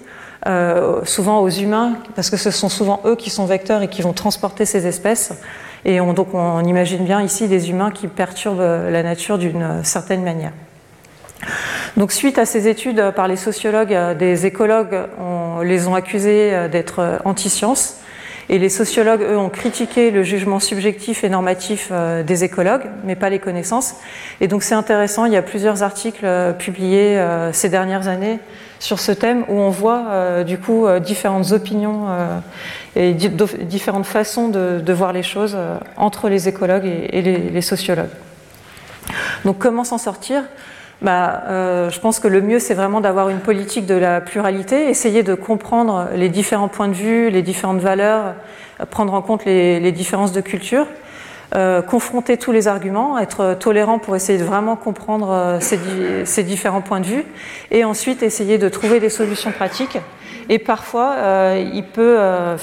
souvent 1.04 1.40
aux 1.40 1.50
humains, 1.50 1.94
parce 2.16 2.30
que 2.30 2.36
ce 2.36 2.50
sont 2.50 2.68
souvent 2.68 3.00
eux 3.04 3.14
qui 3.14 3.30
sont 3.30 3.46
vecteurs 3.46 3.82
et 3.82 3.88
qui 3.88 4.02
vont 4.02 4.12
transporter 4.12 4.64
ces 4.64 4.86
espèces. 4.86 5.32
Et 5.84 6.00
on, 6.00 6.12
donc 6.12 6.34
on 6.34 6.64
imagine 6.64 7.04
bien 7.04 7.22
ici 7.22 7.46
des 7.46 7.70
humains 7.70 7.90
qui 7.90 8.08
perturbent 8.08 8.88
la 8.90 9.02
nature 9.02 9.38
d'une 9.38 9.84
certaine 9.84 10.22
manière. 10.22 10.52
Donc 11.96 12.12
suite 12.12 12.38
à 12.38 12.46
ces 12.46 12.68
études 12.68 13.12
par 13.14 13.28
les 13.28 13.36
sociologues, 13.36 13.96
des 14.18 14.46
écologues 14.46 15.06
les 15.62 15.86
ont 15.86 15.94
accusés 15.94 16.68
d'être 16.70 17.20
anti-sciences. 17.24 17.98
Et 18.50 18.58
les 18.58 18.68
sociologues, 18.68 19.22
eux, 19.22 19.38
ont 19.38 19.48
critiqué 19.48 20.10
le 20.10 20.22
jugement 20.22 20.60
subjectif 20.60 21.24
et 21.24 21.30
normatif 21.30 21.88
euh, 21.90 22.22
des 22.22 22.44
écologues, 22.44 22.84
mais 23.04 23.16
pas 23.16 23.30
les 23.30 23.38
connaissances. 23.38 23.94
Et 24.42 24.48
donc 24.48 24.62
c'est 24.62 24.74
intéressant, 24.74 25.24
il 25.24 25.32
y 25.32 25.36
a 25.36 25.42
plusieurs 25.42 25.82
articles 25.82 26.26
euh, 26.26 26.52
publiés 26.52 27.18
euh, 27.18 27.54
ces 27.54 27.70
dernières 27.70 28.06
années 28.06 28.38
sur 28.80 29.00
ce 29.00 29.12
thème 29.12 29.46
où 29.48 29.54
on 29.54 29.70
voit 29.70 30.44
du 30.44 30.58
coup 30.58 30.86
différentes 31.00 31.52
opinions 31.52 32.06
et 32.96 33.14
différentes 33.14 34.06
façons 34.06 34.48
de, 34.48 34.92
voir 34.92 35.12
les 35.12 35.22
choses 35.22 35.54
euh, 35.56 35.78
entre 35.96 36.28
les 36.28 36.48
écologues 36.48 36.84
et, 36.84 37.22
les, 37.22 37.60
sociologues. 37.62 38.10
Donc 39.44 39.58
comment 39.58 39.84
s'en 39.84 39.98
sortir? 39.98 40.42
Bah, 41.04 41.44
euh, 41.48 41.90
je 41.90 42.00
pense 42.00 42.18
que 42.18 42.26
le 42.26 42.40
mieux, 42.40 42.58
c'est 42.58 42.74
vraiment 42.74 43.00
d'avoir 43.00 43.28
une 43.28 43.38
politique 43.38 43.86
de 43.86 43.94
la 43.94 44.20
pluralité, 44.20 44.88
essayer 44.88 45.22
de 45.22 45.34
comprendre 45.34 46.08
les 46.14 46.28
différents 46.28 46.68
points 46.68 46.88
de 46.88 46.94
vue, 46.94 47.30
les 47.30 47.42
différentes 47.42 47.80
valeurs, 47.80 48.34
prendre 48.90 49.14
en 49.14 49.22
compte 49.22 49.44
les, 49.44 49.92
différences 49.92 50.32
de 50.32 50.40
culture, 50.40 50.86
euh, 51.54 51.82
confronter 51.82 52.36
tous 52.38 52.50
les 52.50 52.66
arguments, 52.66 53.18
être 53.18 53.54
tolérant 53.54 54.00
pour 54.00 54.16
essayer 54.16 54.38
de 54.38 54.44
vraiment 54.44 54.74
comprendre 54.74 55.58
ces, 55.60 56.42
différents 56.42 56.80
points 56.80 57.00
de 57.00 57.06
vue, 57.06 57.24
et 57.70 57.84
ensuite 57.84 58.24
essayer 58.24 58.58
de 58.58 58.68
trouver 58.68 58.98
des 58.98 59.10
solutions 59.10 59.52
pratiques 59.52 59.98
et 60.48 60.58
parfois, 60.58 61.14
euh, 61.16 61.70
il, 61.72 61.84
peut, 61.84 62.16
euh, 62.18 62.56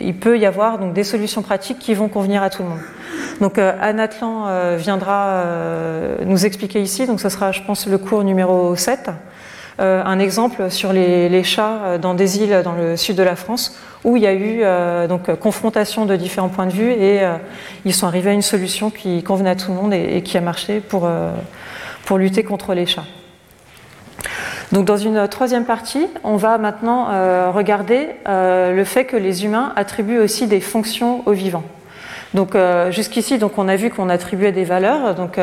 y 0.00 0.46
avoir 0.46 0.78
des 0.78 1.04
solutions 1.04 1.42
pratiques 1.42 1.78
qui 1.78 1.94
vont 1.94 2.08
convenir 2.08 2.42
à 2.42 2.50
tout 2.50 2.62
le 2.62 2.70
monde. 2.70 2.80
Donc 3.42 3.58
euh, 3.58 3.72
Anne 3.80 3.98
Atlan 3.98 4.46
viendra 4.76 5.42
nous 6.24 6.46
expliquer 6.46 6.80
ici, 6.80 7.08
donc 7.08 7.20
ce 7.20 7.28
sera 7.28 7.50
je 7.50 7.60
pense 7.62 7.88
le 7.88 7.98
cours 7.98 8.22
numéro 8.22 8.76
7. 8.76 9.10
euh, 9.80 10.00
un 10.04 10.20
exemple 10.20 10.70
sur 10.70 10.92
les, 10.92 11.42
chats 11.42 11.98
dans 12.00 12.14
des 12.14 12.38
îles 12.38 12.62
dans 12.62 12.74
le 12.74 12.96
sud 12.96 13.16
de 13.16 13.22
la 13.24 13.34
France 13.34 13.76
où 14.04 14.16
il 14.16 14.22
y 14.22 14.28
a 14.28 14.32
eu 14.32 14.62
donc 15.08 15.34
confrontation 15.40 16.06
de 16.06 16.14
différents 16.14 16.50
points 16.50 16.66
de 16.66 16.72
vue 16.72 16.92
et 16.92 17.20
ils 17.84 17.92
sont 17.92 18.06
arrivés 18.06 18.30
à 18.30 18.32
une 18.32 18.42
solution 18.42 18.90
qui 18.90 19.24
convenait 19.24 19.50
à 19.50 19.56
tout 19.56 19.72
le 19.72 19.76
monde 19.76 19.92
et, 19.92 20.22
qui 20.22 20.38
a 20.38 20.40
marché 20.40 20.78
pour, 20.78 21.10
pour 22.04 22.18
lutter 22.18 22.44
contre 22.44 22.74
les 22.74 22.86
chats. 22.86 23.06
Donc 24.70 24.84
dans 24.84 24.96
une 24.96 25.26
troisième 25.26 25.64
partie, 25.64 26.06
on 26.22 26.36
va 26.36 26.58
maintenant 26.58 27.08
regarder 27.52 28.08
le 28.26 28.84
fait 28.84 29.04
que 29.04 29.16
les 29.16 29.44
humains 29.44 29.72
attribuent 29.74 30.20
aussi 30.20 30.46
des 30.46 30.60
fonctions 30.60 31.22
aux 31.26 31.32
vivants. 31.32 31.64
Donc 32.34 32.56
jusqu'ici, 32.90 33.38
donc 33.38 33.58
on 33.58 33.68
a 33.68 33.76
vu 33.76 33.90
qu'on 33.90 34.08
attribuait 34.08 34.52
des 34.52 34.64
valeurs. 34.64 35.14
Donc 35.14 35.38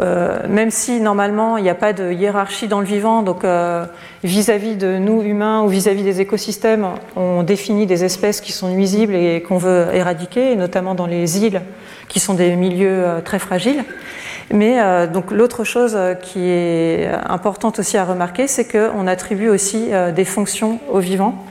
euh, 0.00 0.38
même 0.48 0.70
si 0.70 1.00
normalement 1.00 1.56
il 1.56 1.62
n'y 1.62 1.70
a 1.70 1.74
pas 1.74 1.92
de 1.92 2.10
hiérarchie 2.10 2.66
dans 2.66 2.80
le 2.80 2.86
vivant, 2.86 3.22
donc 3.22 3.44
euh, 3.44 3.84
vis-à-vis 4.24 4.76
de 4.76 4.98
nous 4.98 5.22
humains 5.22 5.62
ou 5.62 5.68
vis-à-vis 5.68 6.02
des 6.02 6.20
écosystèmes, 6.20 6.86
on 7.16 7.42
définit 7.44 7.86
des 7.86 8.04
espèces 8.04 8.40
qui 8.40 8.50
sont 8.50 8.68
nuisibles 8.68 9.14
et 9.14 9.42
qu'on 9.42 9.58
veut 9.58 9.86
éradiquer, 9.92 10.56
notamment 10.56 10.94
dans 10.94 11.06
les 11.06 11.44
îles 11.44 11.62
qui 12.08 12.18
sont 12.18 12.34
des 12.34 12.56
milieux 12.56 13.04
euh, 13.04 13.20
très 13.20 13.38
fragiles. 13.38 13.84
Mais 14.52 14.78
donc 15.08 15.30
l'autre 15.30 15.64
chose 15.64 15.96
qui 16.20 16.50
est 16.50 17.08
importante 17.26 17.78
aussi 17.78 17.96
à 17.96 18.04
remarquer, 18.04 18.46
c'est 18.46 18.70
qu'on 18.70 19.06
attribue 19.06 19.48
aussi 19.48 19.88
des 20.14 20.26
fonctions 20.26 20.80
aux 20.90 20.98
vivants, 20.98 21.46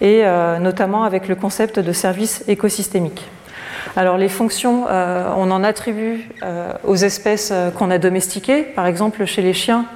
et 0.00 0.24
notamment 0.58 1.04
avec 1.04 1.28
le 1.28 1.36
concept 1.36 1.78
de 1.78 1.92
service 1.92 2.42
écosystémique. 2.48 3.30
Alors 3.96 4.16
les 4.16 4.28
fonctions, 4.28 4.86
euh, 4.88 5.30
on 5.36 5.50
en 5.50 5.62
attribue 5.62 6.28
euh, 6.42 6.72
aux 6.84 6.96
espèces 6.96 7.50
euh, 7.52 7.70
qu'on 7.70 7.90
a 7.90 7.98
domestiquées. 7.98 8.62
Par 8.62 8.86
exemple, 8.86 9.24
chez 9.26 9.42
les 9.42 9.52
chiens, 9.52 9.86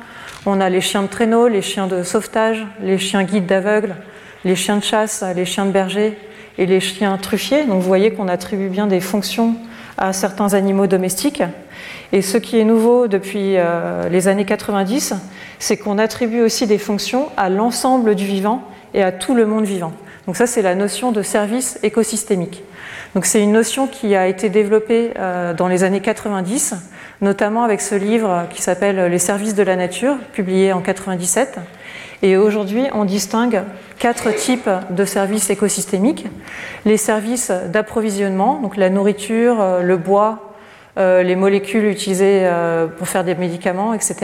on 0.44 0.60
a 0.60 0.68
les 0.68 0.80
chiens 0.80 1.02
de 1.02 1.06
traîneau, 1.06 1.48
les 1.48 1.62
chiens 1.62 1.86
de 1.86 2.02
sauvetage, 2.02 2.66
les 2.82 2.98
chiens 2.98 3.24
guides 3.24 3.46
d'aveugles, 3.46 3.96
les 4.44 4.54
chiens 4.54 4.76
de 4.76 4.82
chasse, 4.82 5.24
les 5.34 5.44
chiens 5.44 5.66
de 5.66 5.70
berger 5.70 6.18
et 6.58 6.66
les 6.66 6.80
chiens 6.80 7.16
truffiers. 7.16 7.64
Donc 7.64 7.80
vous 7.80 7.88
voyez 7.88 8.12
qu'on 8.12 8.28
attribue 8.28 8.68
bien 8.68 8.86
des 8.86 9.00
fonctions 9.00 9.56
à 9.98 10.12
certains 10.12 10.52
animaux 10.54 10.86
domestiques. 10.86 11.42
Et 12.12 12.22
ce 12.22 12.38
qui 12.38 12.58
est 12.58 12.64
nouveau 12.64 13.08
depuis 13.08 13.56
les 14.10 14.28
années 14.28 14.44
90, 14.44 15.14
c'est 15.58 15.76
qu'on 15.76 15.98
attribue 15.98 16.42
aussi 16.42 16.66
des 16.66 16.78
fonctions 16.78 17.28
à 17.36 17.48
l'ensemble 17.48 18.14
du 18.14 18.26
vivant 18.26 18.62
et 18.94 19.02
à 19.02 19.10
tout 19.10 19.34
le 19.34 19.46
monde 19.46 19.64
vivant. 19.64 19.92
Donc 20.26 20.36
ça, 20.36 20.46
c'est 20.46 20.62
la 20.62 20.74
notion 20.74 21.12
de 21.12 21.22
service 21.22 21.78
écosystémique. 21.82 22.64
Donc 23.14 23.26
c'est 23.26 23.42
une 23.42 23.52
notion 23.52 23.86
qui 23.86 24.16
a 24.16 24.26
été 24.26 24.48
développée 24.48 25.12
euh, 25.16 25.54
dans 25.54 25.68
les 25.68 25.84
années 25.84 26.00
90, 26.00 26.74
notamment 27.20 27.62
avec 27.62 27.80
ce 27.80 27.94
livre 27.94 28.46
qui 28.50 28.60
s'appelle 28.60 29.06
Les 29.06 29.20
services 29.20 29.54
de 29.54 29.62
la 29.62 29.76
nature, 29.76 30.16
publié 30.32 30.72
en 30.72 30.80
97. 30.80 31.58
Et 32.22 32.36
aujourd'hui, 32.36 32.86
on 32.92 33.04
distingue 33.04 33.62
quatre 33.98 34.34
types 34.34 34.68
de 34.90 35.04
services 35.04 35.48
écosystémiques. 35.50 36.26
Les 36.84 36.96
services 36.96 37.52
d'approvisionnement, 37.68 38.60
donc 38.60 38.76
la 38.76 38.90
nourriture, 38.90 39.60
euh, 39.60 39.82
le 39.82 39.96
bois, 39.96 40.54
euh, 40.98 41.22
les 41.22 41.36
molécules 41.36 41.84
utilisées 41.84 42.50
pour 42.98 43.06
faire 43.06 43.22
des 43.22 43.34
médicaments, 43.36 43.94
etc. 43.94 44.16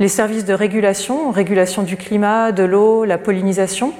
Les 0.00 0.08
services 0.08 0.46
de 0.46 0.54
régulation, 0.54 1.30
régulation 1.30 1.82
du 1.82 1.96
climat, 1.96 2.50
de 2.50 2.64
l'eau, 2.64 3.04
la 3.04 3.18
pollinisation 3.18 3.92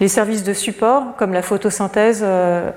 les 0.00 0.08
services 0.08 0.42
de 0.42 0.54
support, 0.54 1.14
comme 1.18 1.32
la 1.32 1.42
photosynthèse, 1.42 2.24
euh, 2.24 2.70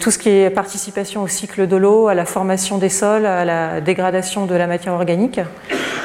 tout 0.00 0.10
ce 0.10 0.18
qui 0.18 0.28
est 0.28 0.50
participation 0.50 1.22
au 1.22 1.28
cycle 1.28 1.66
de 1.66 1.76
l'eau, 1.76 2.08
à 2.08 2.14
la 2.14 2.24
formation 2.24 2.78
des 2.78 2.88
sols, 2.88 3.26
à 3.26 3.44
la 3.44 3.80
dégradation 3.80 4.46
de 4.46 4.54
la 4.54 4.68
matière 4.68 4.94
organique, 4.94 5.40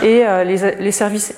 et 0.02 0.26
euh, 0.26 0.44
les, 0.44 0.92
services 0.92 1.36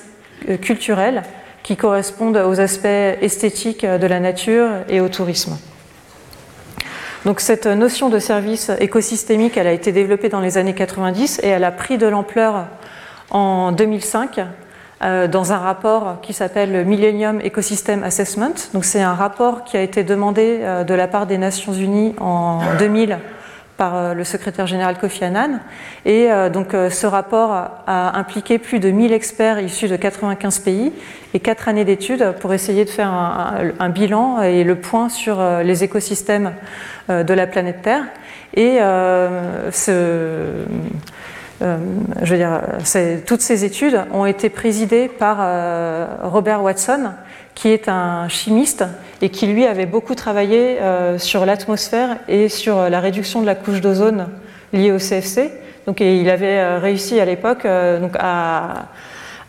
euh, 0.50 0.58
culturels 0.58 1.24
qui 1.64 1.76
correspondent 1.76 2.38
aux 2.38 2.62
aspects 2.62 2.86
esthétiques 2.86 3.86
de 3.86 4.08
la 4.08 4.22
nature 4.22 4.70
et 4.88 5.02
au 5.02 5.10
tourisme. 5.10 5.58
Donc 7.26 7.42
cette 7.42 7.68
notion 7.68 8.08
de 8.08 8.20
service 8.20 8.72
écosystémique, 8.80 9.58
elle 9.58 9.68
a 9.68 9.74
été 9.74 9.92
développée 9.92 10.30
dans 10.30 10.40
les 10.40 10.58
années 10.58 10.74
90 10.74 11.42
et 11.44 11.48
elle 11.48 11.66
a 11.66 11.72
pris 11.72 11.98
de 11.98 12.08
l'ampleur 12.08 12.68
en 13.32 13.74
2005 13.74 14.40
euh, 14.40 14.44
dans 15.02 15.54
un 15.54 15.58
rapport 15.58 16.22
qui 16.22 16.34
s'appelle 16.34 16.72
le 16.72 16.84
Millennium 16.84 17.40
Ecosystem 17.40 18.04
Assessment. 18.04 18.54
Donc 18.74 18.84
c'est 18.84 19.02
un 19.02 19.14
rapport 19.14 19.64
qui 19.64 19.78
a 19.78 19.82
été 19.82 20.04
demandé 20.04 20.60
euh, 20.62 20.84
de 20.84 20.94
la 20.94 21.08
part 21.08 21.28
des 21.28 21.38
Nations 21.38 21.74
Unies 21.74 22.16
en 22.20 22.62
2000 22.80 23.20
par 23.78 23.96
euh, 23.96 24.14
le 24.16 24.24
secrétaire 24.24 24.66
général 24.66 24.98
Kofi 24.98 25.24
Annan. 25.24 25.60
Et 26.06 26.30
donc 26.52 26.72
ce 26.72 27.06
rapport 27.06 27.52
a 27.52 28.18
impliqué 28.18 28.58
plus 28.58 28.80
de 28.80 28.90
1000 28.90 29.14
experts 29.14 29.60
issus 29.60 29.88
de 29.88 29.96
95 29.96 30.60
pays 30.60 30.94
et 31.34 31.40
4 31.40 31.68
années 31.68 31.86
d'études 31.86 32.34
pour 32.40 32.54
essayer 32.54 32.86
de 32.86 32.90
faire 32.90 33.10
un, 33.10 33.72
un, 33.80 33.90
bilan 33.90 34.42
et 34.42 34.64
le 34.64 34.76
point 34.76 35.10
sur 35.10 35.40
les 35.64 35.84
écosystèmes 35.84 36.54
de 37.10 37.34
la 37.34 37.46
planète 37.46 37.82
Terre. 37.82 38.06
Et 38.58 38.78
ce 39.72 39.92
euh, 39.92 40.66
je 41.62 42.32
veux 42.32 42.38
dire, 42.38 42.62
toutes 43.26 43.42
ces 43.42 43.66
études 43.66 44.04
ont 44.12 44.26
été 44.26 44.50
présidées 44.50 45.08
par 45.08 45.38
euh, 45.40 46.08
Robert 46.24 46.62
Watson, 46.62 47.12
qui 47.56 47.70
est 47.70 47.90
un 47.90 48.28
chimiste 48.30 48.86
et 49.22 49.30
qui 49.30 49.48
lui 49.48 49.66
avait 49.66 49.88
beaucoup 49.88 50.14
travaillé 50.14 50.80
euh, 50.80 51.18
sur 51.18 51.46
l'atmosphère 51.46 52.18
et 52.28 52.50
sur 52.50 52.90
la 52.90 53.00
réduction 53.00 53.42
de 53.42 53.48
la 53.48 53.56
couche 53.56 53.82
d'ozone 53.82 54.28
liée 54.74 54.92
au 54.92 55.00
CFC. 55.00 55.52
Donc, 55.88 56.02
il 56.02 56.30
avait 56.30 56.78
réussi 56.78 57.20
à 57.20 57.26
l'époque 57.26 57.66
à, 57.66 58.88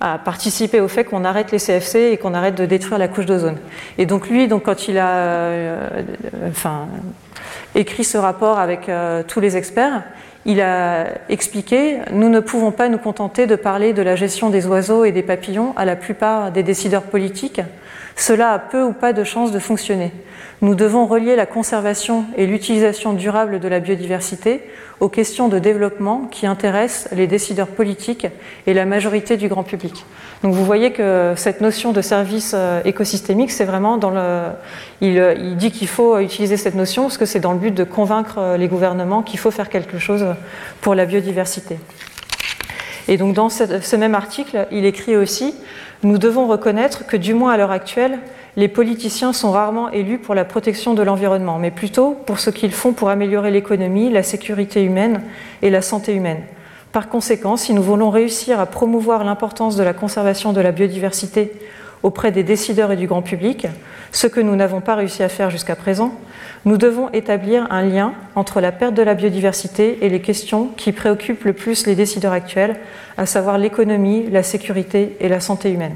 à, 0.00 0.18
participer 0.18 0.80
au 0.80 0.86
fait 0.86 1.04
qu'on 1.04 1.24
arrête 1.24 1.50
les 1.50 1.58
CFC 1.58 2.12
et 2.12 2.16
qu'on 2.16 2.32
arrête 2.32 2.54
de 2.54 2.64
détruire 2.64 2.98
la 2.98 3.08
couche 3.08 3.26
d'ozone. 3.26 3.56
Et 3.98 4.06
donc 4.06 4.28
lui, 4.28 4.46
donc 4.46 4.62
quand 4.62 4.86
il 4.86 4.98
a, 4.98 5.80
enfin, 6.48 6.86
écrit 7.74 8.04
ce 8.04 8.18
rapport 8.18 8.58
avec 8.58 8.90
tous 9.28 9.40
les 9.40 9.56
experts, 9.56 10.02
il 10.44 10.60
a 10.60 11.06
expliqué 11.28 11.98
Nous 12.12 12.28
ne 12.28 12.40
pouvons 12.40 12.72
pas 12.72 12.88
nous 12.88 12.98
contenter 12.98 13.46
de 13.46 13.56
parler 13.56 13.92
de 13.92 14.02
la 14.02 14.16
gestion 14.16 14.50
des 14.50 14.66
oiseaux 14.66 15.04
et 15.04 15.12
des 15.12 15.22
papillons 15.22 15.74
à 15.76 15.84
la 15.84 15.96
plupart 15.96 16.52
des 16.52 16.62
décideurs 16.62 17.02
politiques. 17.02 17.60
Cela 18.16 18.52
a 18.52 18.58
peu 18.58 18.82
ou 18.82 18.92
pas 18.92 19.12
de 19.12 19.24
chances 19.24 19.52
de 19.52 19.58
fonctionner. 19.58 20.12
Nous 20.60 20.74
devons 20.74 21.06
relier 21.06 21.36
la 21.36 21.46
conservation 21.46 22.24
et 22.36 22.46
l'utilisation 22.46 23.12
durable 23.12 23.60
de 23.60 23.68
la 23.68 23.78
biodiversité 23.78 24.60
aux 24.98 25.08
questions 25.08 25.46
de 25.46 25.60
développement 25.60 26.26
qui 26.32 26.48
intéressent 26.48 27.12
les 27.12 27.28
décideurs 27.28 27.68
politiques 27.68 28.26
et 28.66 28.74
la 28.74 28.84
majorité 28.84 29.36
du 29.36 29.46
grand 29.46 29.62
public. 29.62 30.04
Donc 30.42 30.54
vous 30.54 30.64
voyez 30.64 30.92
que 30.92 31.34
cette 31.36 31.60
notion 31.60 31.92
de 31.92 32.00
service 32.00 32.52
euh, 32.56 32.80
écosystémique, 32.84 33.52
c'est 33.52 33.64
vraiment 33.64 33.98
dans 33.98 34.10
le. 34.10 34.48
Il, 35.00 35.20
euh, 35.20 35.34
il 35.34 35.56
dit 35.56 35.70
qu'il 35.70 35.86
faut 35.86 36.18
utiliser 36.18 36.56
cette 36.56 36.74
notion 36.74 37.04
parce 37.04 37.18
que 37.18 37.26
c'est 37.26 37.40
dans 37.40 37.52
le 37.52 37.58
but 37.58 37.74
de 37.74 37.84
convaincre 37.84 38.38
euh, 38.38 38.56
les 38.56 38.66
gouvernements 38.66 39.22
qu'il 39.22 39.38
faut 39.38 39.52
faire 39.52 39.68
quelque 39.68 39.98
chose 39.98 40.26
pour 40.80 40.96
la 40.96 41.06
biodiversité. 41.06 41.78
Et 43.06 43.16
donc 43.16 43.32
dans 43.34 43.48
ce 43.48 43.96
même 43.96 44.14
article, 44.16 44.66
il 44.72 44.84
écrit 44.84 45.16
aussi 45.16 45.54
Nous 46.02 46.18
devons 46.18 46.48
reconnaître 46.48 47.06
que 47.06 47.16
du 47.16 47.32
moins 47.32 47.52
à 47.52 47.56
l'heure 47.56 47.70
actuelle, 47.70 48.18
les 48.58 48.66
politiciens 48.66 49.32
sont 49.32 49.52
rarement 49.52 49.88
élus 49.90 50.18
pour 50.18 50.34
la 50.34 50.44
protection 50.44 50.92
de 50.92 51.02
l'environnement, 51.02 51.60
mais 51.60 51.70
plutôt 51.70 52.16
pour 52.26 52.40
ce 52.40 52.50
qu'ils 52.50 52.72
font 52.72 52.92
pour 52.92 53.08
améliorer 53.08 53.52
l'économie, 53.52 54.10
la 54.10 54.24
sécurité 54.24 54.82
humaine 54.82 55.22
et 55.62 55.70
la 55.70 55.80
santé 55.80 56.12
humaine. 56.12 56.42
Par 56.90 57.08
conséquent, 57.08 57.56
si 57.56 57.72
nous 57.72 57.84
voulons 57.84 58.10
réussir 58.10 58.58
à 58.58 58.66
promouvoir 58.66 59.22
l'importance 59.22 59.76
de 59.76 59.84
la 59.84 59.92
conservation 59.92 60.52
de 60.52 60.60
la 60.60 60.72
biodiversité 60.72 61.52
auprès 62.02 62.32
des 62.32 62.42
décideurs 62.42 62.90
et 62.90 62.96
du 62.96 63.06
grand 63.06 63.22
public, 63.22 63.68
ce 64.10 64.26
que 64.26 64.40
nous 64.40 64.56
n'avons 64.56 64.80
pas 64.80 64.96
réussi 64.96 65.22
à 65.22 65.28
faire 65.28 65.50
jusqu'à 65.50 65.76
présent, 65.76 66.12
nous 66.64 66.78
devons 66.78 67.10
établir 67.12 67.68
un 67.70 67.82
lien 67.82 68.12
entre 68.34 68.60
la 68.60 68.72
perte 68.72 68.94
de 68.94 69.02
la 69.02 69.14
biodiversité 69.14 69.98
et 70.00 70.08
les 70.08 70.20
questions 70.20 70.70
qui 70.76 70.90
préoccupent 70.90 71.44
le 71.44 71.52
plus 71.52 71.86
les 71.86 71.94
décideurs 71.94 72.32
actuels, 72.32 72.74
à 73.18 73.24
savoir 73.24 73.56
l'économie, 73.56 74.28
la 74.28 74.42
sécurité 74.42 75.16
et 75.20 75.28
la 75.28 75.38
santé 75.38 75.70
humaine. 75.70 75.94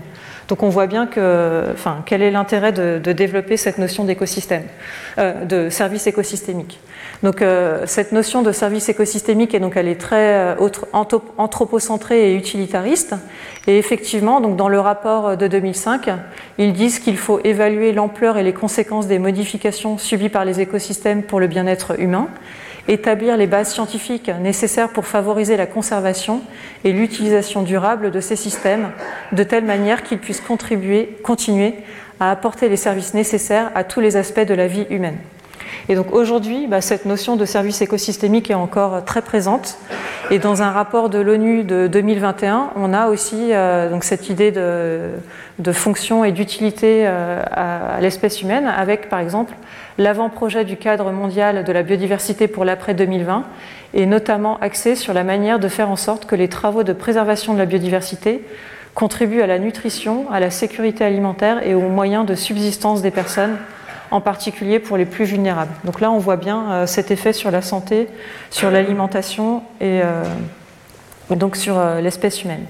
Donc 0.48 0.62
on 0.62 0.68
voit 0.68 0.86
bien 0.86 1.06
que, 1.06 1.74
quel 2.06 2.22
est 2.22 2.30
l'intérêt 2.30 2.72
de, 2.72 3.12
développer 3.12 3.56
cette 3.56 3.78
notion 3.78 4.04
d'écosystème, 4.04 4.64
euh, 5.18 5.44
de 5.44 5.70
service 5.70 6.06
écosystémique. 6.06 6.80
Donc 7.22 7.42
euh, 7.42 7.82
cette 7.86 8.12
notion 8.12 8.42
de 8.42 8.52
service 8.52 8.88
écosystémique, 8.88 9.54
est 9.54 9.60
donc 9.60 9.76
elle 9.76 9.88
est 9.88 10.00
très 10.00 10.56
euh, 10.56 10.68
anthropocentrée 11.38 12.32
et 12.32 12.36
utilitariste. 12.36 13.14
Et 13.66 13.78
effectivement, 13.78 14.40
dans 14.40 14.68
le 14.68 14.80
rapport 14.80 15.36
de 15.36 15.46
2005, 15.46 16.10
ils 16.58 16.72
disent 16.72 16.98
qu'il 16.98 17.16
faut 17.16 17.40
évaluer 17.44 17.92
l'ampleur 17.92 18.38
et 18.38 18.42
les 18.42 18.52
conséquences 18.52 19.06
des 19.06 19.18
modifications 19.18 19.98
subies 19.98 20.30
par 20.30 20.44
les 20.44 20.60
écosystèmes 20.60 21.22
pour 21.22 21.38
le 21.38 21.46
bien-être 21.46 22.00
humain 22.00 22.28
établir 22.88 23.36
les 23.36 23.46
bases 23.46 23.72
scientifiques 23.72 24.30
nécessaires 24.40 24.90
pour 24.90 25.06
favoriser 25.06 25.56
la 25.56 25.66
conservation 25.66 26.42
et 26.84 26.92
l'utilisation 26.92 27.62
durable 27.62 28.10
de 28.10 28.20
ces 28.20 28.36
systèmes 28.36 28.90
de 29.32 29.42
telle 29.42 29.64
manière 29.64 30.02
qu'ils 30.02 30.18
puissent 30.18 30.40
contribuer, 30.40 31.16
continuer 31.22 31.74
à 32.20 32.30
apporter 32.30 32.68
les 32.68 32.76
services 32.76 33.14
nécessaires 33.14 33.70
à 33.74 33.84
tous 33.84 34.00
les 34.00 34.16
aspects 34.16 34.40
de 34.46 34.54
la 34.54 34.66
vie 34.66 34.86
humaine. 34.90 35.18
Et 35.88 35.94
donc 35.94 36.12
aujourd'hui, 36.12 36.66
bah, 36.66 36.80
cette 36.80 37.06
notion 37.06 37.36
de 37.36 37.44
service 37.44 37.82
écosystémique 37.82 38.50
est 38.50 38.54
encore 38.54 39.04
très 39.04 39.22
présente. 39.22 39.78
Et 40.30 40.38
dans 40.38 40.62
un 40.62 40.70
rapport 40.70 41.10
de 41.10 41.18
l'ONU 41.18 41.64
de 41.64 41.88
2021, 41.88 42.70
on 42.76 42.92
a 42.92 43.08
aussi 43.08 43.52
euh, 43.52 43.90
donc 43.90 44.04
cette 44.04 44.30
idée 44.30 44.52
de, 44.52 45.10
de 45.58 45.72
fonction 45.72 46.24
et 46.24 46.32
d'utilité 46.32 47.04
euh, 47.06 47.42
à, 47.50 48.00
l'espèce 48.00 48.40
humaine, 48.40 48.66
avec 48.66 49.08
par 49.08 49.18
exemple 49.18 49.54
l'avant-projet 49.98 50.64
du 50.64 50.76
cadre 50.76 51.10
mondial 51.10 51.64
de 51.64 51.72
la 51.72 51.82
biodiversité 51.82 52.48
pour 52.48 52.64
l'après 52.64 52.94
2020, 52.94 53.44
et 53.94 54.06
notamment 54.06 54.58
axé 54.60 54.94
sur 54.94 55.12
la 55.12 55.24
manière 55.24 55.58
de 55.58 55.68
faire 55.68 55.90
en 55.90 55.96
sorte 55.96 56.26
que 56.26 56.36
les 56.36 56.48
travaux 56.48 56.82
de 56.82 56.92
préservation 56.92 57.52
de 57.52 57.58
la 57.58 57.66
biodiversité 57.66 58.42
contribuent 58.94 59.42
à 59.42 59.46
la 59.46 59.58
nutrition, 59.58 60.30
à 60.30 60.40
la 60.40 60.50
sécurité 60.50 61.04
alimentaire 61.04 61.66
et 61.66 61.74
aux 61.74 61.88
moyens 61.88 62.24
de 62.26 62.34
subsistance 62.34 63.02
des 63.02 63.10
personnes 63.10 63.56
en 64.12 64.20
particulier 64.20 64.78
pour 64.78 64.96
les 64.96 65.06
plus 65.06 65.24
vulnérables. 65.24 65.72
Donc 65.84 66.00
là, 66.00 66.10
on 66.12 66.18
voit 66.18 66.36
bien 66.36 66.70
euh, 66.70 66.86
cet 66.86 67.10
effet 67.10 67.32
sur 67.32 67.50
la 67.50 67.62
santé, 67.62 68.08
sur 68.50 68.70
l'alimentation 68.70 69.62
et 69.80 70.02
euh, 70.04 70.22
donc 71.30 71.56
sur 71.56 71.78
euh, 71.78 72.00
l'espèce 72.00 72.44
humaine. 72.44 72.66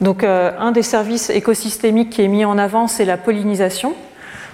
Donc 0.00 0.22
un 0.22 0.70
des 0.70 0.84
services 0.84 1.28
écosystémiques 1.28 2.10
qui 2.10 2.22
est 2.22 2.28
mis 2.28 2.44
en 2.44 2.56
avant, 2.56 2.86
c'est 2.86 3.04
la 3.04 3.16
pollinisation. 3.16 3.96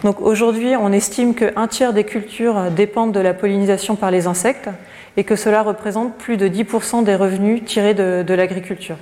Donc 0.03 0.23
aujourd'hui, 0.23 0.75
on 0.75 0.91
estime 0.91 1.35
qu'un 1.35 1.67
tiers 1.67 1.93
des 1.93 2.05
cultures 2.05 2.71
dépendent 2.71 3.13
de 3.13 3.21
la 3.21 3.35
pollinisation 3.35 3.95
par 3.95 4.11
les 4.11 4.27
insectes 4.27 4.71
et 5.19 5.25
que 5.25 5.37
cela 5.37 5.61
représente 5.61 6.15
plus 6.15 6.39
de 6.39 6.49
10% 6.49 7.05
des 7.05 7.15
revenus 7.15 7.63
tirés 7.63 7.93
de 7.93 8.35
l'agriculture. 8.35 8.97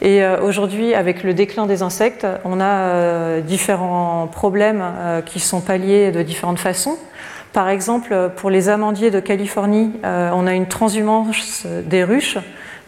Et 0.00 0.22
euh, 0.22 0.40
aujourd'hui, 0.40 0.94
avec 0.94 1.24
le 1.24 1.34
déclin 1.34 1.66
des 1.66 1.82
insectes, 1.82 2.26
on 2.44 2.60
a 2.60 2.64
euh, 2.64 3.40
différents 3.40 4.28
problèmes 4.30 4.82
euh, 4.82 5.20
qui 5.22 5.40
sont 5.40 5.60
palliés 5.60 6.12
de 6.12 6.22
différentes 6.22 6.60
façons. 6.60 6.96
Par 7.52 7.68
exemple, 7.68 8.30
pour 8.36 8.50
les 8.50 8.68
amandiers 8.68 9.10
de 9.10 9.20
Californie, 9.20 9.92
on 10.04 10.46
a 10.46 10.52
une 10.52 10.66
transhumance 10.66 11.66
des 11.86 12.04
ruches. 12.04 12.36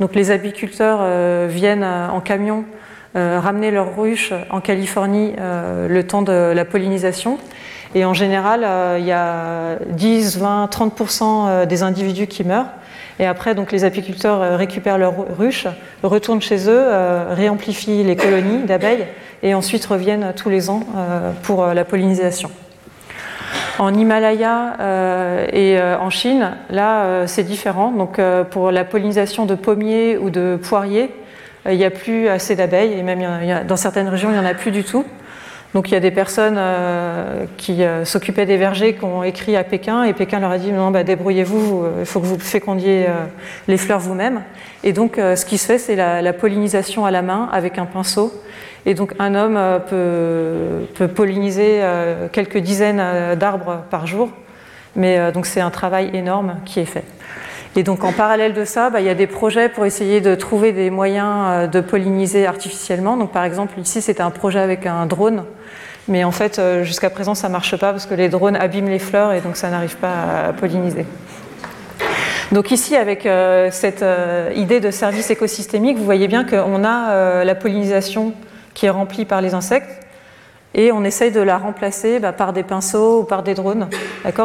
Donc 0.01 0.15
les 0.15 0.31
apiculteurs 0.31 1.01
viennent 1.49 1.83
en 1.83 2.21
camion 2.21 2.67
ramener 3.15 3.71
leurs 3.71 3.97
ruches 3.97 4.35
en 4.51 4.61
Californie 4.61 5.33
le 5.39 6.03
temps 6.03 6.21
de 6.21 6.53
la 6.55 6.67
pollinisation. 6.67 7.39
Et 7.95 8.05
en 8.05 8.13
général, 8.13 8.67
il 9.01 9.07
y 9.07 9.13
a 9.13 9.79
10, 9.89 10.39
20, 10.39 10.67
30% 10.71 11.67
des 11.67 11.83
individus 11.83 12.27
qui 12.27 12.45
meurent. 12.45 12.69
Et 13.21 13.27
après, 13.27 13.55
donc, 13.55 13.71
les 13.71 13.85
apiculteurs 13.85 14.41
euh, 14.41 14.57
récupèrent 14.57 14.97
leurs 14.97 15.15
ruches, 15.39 15.67
retournent 16.03 16.41
chez 16.41 16.69
eux, 16.71 16.83
euh, 16.87 17.35
réamplifient 17.37 18.03
les 18.03 18.17
colonies 18.17 18.65
d'abeilles 18.65 19.07
et 19.43 19.53
ensuite 19.53 19.85
reviennent 19.85 20.33
tous 20.35 20.49
les 20.49 20.71
ans 20.71 20.85
euh, 20.97 21.31
pour 21.43 21.67
la 21.67 21.85
pollinisation. 21.85 22.51
En 23.79 23.95
Himalaya 23.95 24.77
et 25.55 25.81
en 25.81 26.11
Chine, 26.11 26.51
là, 26.69 27.27
c'est 27.27 27.45
différent. 27.45 27.91
Donc, 27.91 28.21
pour 28.51 28.71
la 28.71 28.85
pollinisation 28.85 29.47
de 29.47 29.55
pommiers 29.55 30.19
ou 30.19 30.29
de 30.29 30.59
poiriers, 30.61 31.11
il 31.67 31.79
n'y 31.79 31.87
a 31.87 31.91
plus 31.91 32.29
assez 32.29 32.57
d'abeilles 32.57 32.93
et 32.93 33.03
même 33.03 33.65
dans 33.67 33.77
certaines 33.77 34.09
régions, 34.09 34.29
il 34.29 34.35
n'y 34.35 34.39
en 34.39 34.45
a 34.45 34.53
plus 34.53 34.71
du 34.71 34.85
tout. 34.85 35.07
Donc 35.75 35.89
il 35.89 35.95
y 35.95 35.97
a 35.97 36.01
des 36.01 36.11
personnes 36.11 36.57
euh, 36.59 37.45
qui 37.57 37.85
euh, 37.85 38.05
s'occupaient 38.05 38.47
des 38.47 38.57
vergers 38.57 38.95
qui 38.95 39.05
ont 39.05 39.23
écrit 39.23 39.57
à 39.57 39.63
Pékin 39.63 40.03
et 40.03 40.13
Pékin 40.13 40.41
leur 40.41 40.51
a 40.51 40.59
dit 40.59 40.73
non, 40.73 40.91
bah, 40.91 41.05
débrouillez-vous, 41.05 41.85
il 42.01 42.07
faut 42.07 42.19
que 42.19 42.27
vous 42.27 42.39
fécondiez 42.41 43.07
euh, 43.09 43.27
les 43.69 43.77
fleurs 43.77 44.01
vous-même. 44.01 44.43
Et 44.83 44.93
donc 44.93 45.17
ce 45.17 45.45
qui 45.45 45.59
se 45.59 45.67
fait, 45.67 45.79
c'est 45.79 45.95
la, 45.95 46.33
pollinisation 46.33 47.05
à 47.05 47.11
la 47.11 47.23
main 47.23 47.49
avec 47.53 47.79
un 47.79 47.85
pinceau. 47.85 48.33
Et 48.87 48.95
donc 48.95 49.13
un 49.19 49.35
homme 49.35 49.59
peut, 49.91 50.87
peut, 50.95 51.09
polliniser 51.09 51.83
quelques 52.33 52.57
dizaines 52.57 53.37
d'arbres 53.39 53.83
par 53.91 54.07
jour. 54.07 54.31
Mais 54.97 55.31
donc 55.33 55.45
c'est 55.45 55.61
un 55.61 55.69
travail 55.69 56.11
énorme 56.15 56.57
qui 56.65 56.81
est 56.81 56.87
fait. 56.87 57.05
Et 57.77 57.83
donc 57.83 58.05
en 58.05 58.13
parallèle 58.13 58.55
de 58.55 58.65
ça, 58.65 58.89
bah, 58.89 59.01
il 59.01 59.07
y 59.07 59.11
a 59.11 59.15
des 59.15 59.27
projets 59.27 59.69
pour 59.69 59.85
essayer 59.85 60.23
de 60.23 60.35
trouver 60.35 60.73
des 60.73 60.89
moyens 60.89 61.71
de 61.71 61.81
polliniser 61.83 62.47
artificiellement. 62.47 63.19
Donc 63.19 63.33
par 63.33 63.45
exemple 63.45 63.79
ici 63.79 64.01
c'était 64.01 64.23
un 64.23 64.31
projet 64.31 64.61
avec 64.61 64.87
un 64.87 65.05
drone 65.05 65.45
mais 66.09 66.25
en 66.25 66.31
fait, 66.31 66.59
euh, 66.59 66.85
jusqu'à 66.85 67.11
présent, 67.11 67.35
ça 67.35 67.49
ne 67.49 67.53
marche 67.53 67.77
pas 67.77 67.93
parce 67.93 68.07
que 68.07 68.15
les 68.15 68.29
drones 68.29 68.57
abîment 68.57 68.89
les 68.89 68.99
fleurs 68.99 69.33
et 69.33 69.41
donc 69.41 69.57
ça 69.57 69.71
n'arrive 69.71 69.97
pas 69.97 70.49
à 70.49 70.53
polliniser. 70.53 71.07
Donc 72.53 72.73
ici, 72.73 72.97
avec 72.97 73.27
euh, 73.27 73.69
cette 73.71 74.03
euh, 74.03 74.51
idée 74.57 74.81
de 74.81 74.91
service 74.91 75.31
écosystémique, 75.31 75.97
vous 75.97 76.05
voyez 76.05 76.27
bien 76.27 76.45
qu'on 76.45 76.85
a 76.85 77.45
la 77.45 77.55
pollinisation 77.55 78.33
qui 78.75 78.87
est 78.87 78.91
remplie 78.91 79.25
par 79.25 79.41
les 79.41 79.55
insectes 79.55 79.89
et 80.73 80.93
on 80.93 81.03
essaye 81.03 81.33
de 81.33 81.41
la 81.41 81.59
remplacer 81.59 82.21
bah, 82.21 82.33
par 82.33 82.53
des 82.53 82.63
pinceaux 82.63 83.21
ou 83.21 83.25
par 83.25 83.43
des 83.43 83.55
drones. 83.55 83.89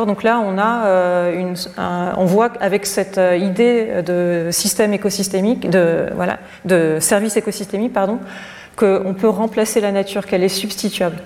Donc 0.07 0.23
là, 0.23 0.41
on 0.43 0.57
a 0.57 1.31
une, 1.31 1.55
on 2.17 2.25
voit 2.25 2.49
avec 2.59 2.87
cette 2.87 3.19
idée 3.37 4.01
de 4.03 4.49
système 4.51 4.93
écosystémique, 4.93 5.69
de 5.69 6.07
voilà, 6.15 6.39
de 6.65 6.97
service 6.99 7.37
écosystémique, 7.37 7.93
pardon, 7.93 8.19
qu'on 8.75 9.13
peut 9.13 9.29
remplacer 9.29 9.81
la 9.81 9.91
nature, 9.91 10.25
qu'elle 10.25 10.43
est 10.43 10.49
substituable. 10.49 11.17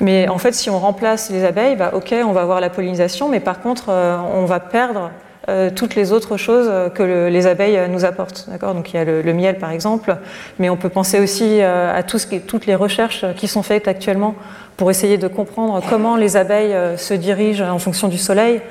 Mais 0.00 0.28
en 0.28 0.38
fait, 0.38 0.52
si 0.52 0.70
on 0.70 0.78
remplace 0.78 1.30
les 1.30 1.44
abeilles, 1.44 1.76
bah, 1.76 1.90
ok, 1.94 2.14
on 2.26 2.32
va 2.32 2.42
avoir 2.42 2.60
la 2.60 2.70
pollinisation, 2.70 3.28
mais 3.28 3.40
par 3.40 3.60
contre, 3.60 3.86
euh, 3.88 4.16
on 4.34 4.44
va 4.44 4.60
perdre 4.60 5.10
euh, 5.48 5.70
toutes 5.74 5.94
les 5.94 6.12
autres 6.12 6.36
choses 6.36 6.70
que 6.94 7.28
les 7.28 7.46
abeilles 7.46 7.78
nous 7.90 8.04
apportent. 8.04 8.48
Donc 8.60 8.92
il 8.92 8.96
y 8.96 8.98
a 8.98 9.04
le, 9.04 9.32
miel 9.34 9.58
par 9.58 9.70
exemple, 9.70 10.16
mais 10.58 10.70
on 10.70 10.76
peut 10.76 10.88
penser 10.88 11.20
aussi 11.20 11.60
euh, 11.60 11.94
à 11.94 12.02
toutes 12.02 12.66
les 12.66 12.74
recherches 12.74 13.26
qui 13.36 13.46
sont 13.46 13.62
faites 13.62 13.86
actuellement 13.86 14.34
pour 14.78 14.90
essayer 14.90 15.18
de 15.18 15.28
comprendre 15.28 15.82
comment 15.88 16.16
les 16.16 16.36
abeilles 16.36 16.74
se 16.96 17.14
dirigent 17.14 17.64
en 17.64 17.78
fonction 17.78 18.08
du 18.08 18.18
soleil, 18.18 18.62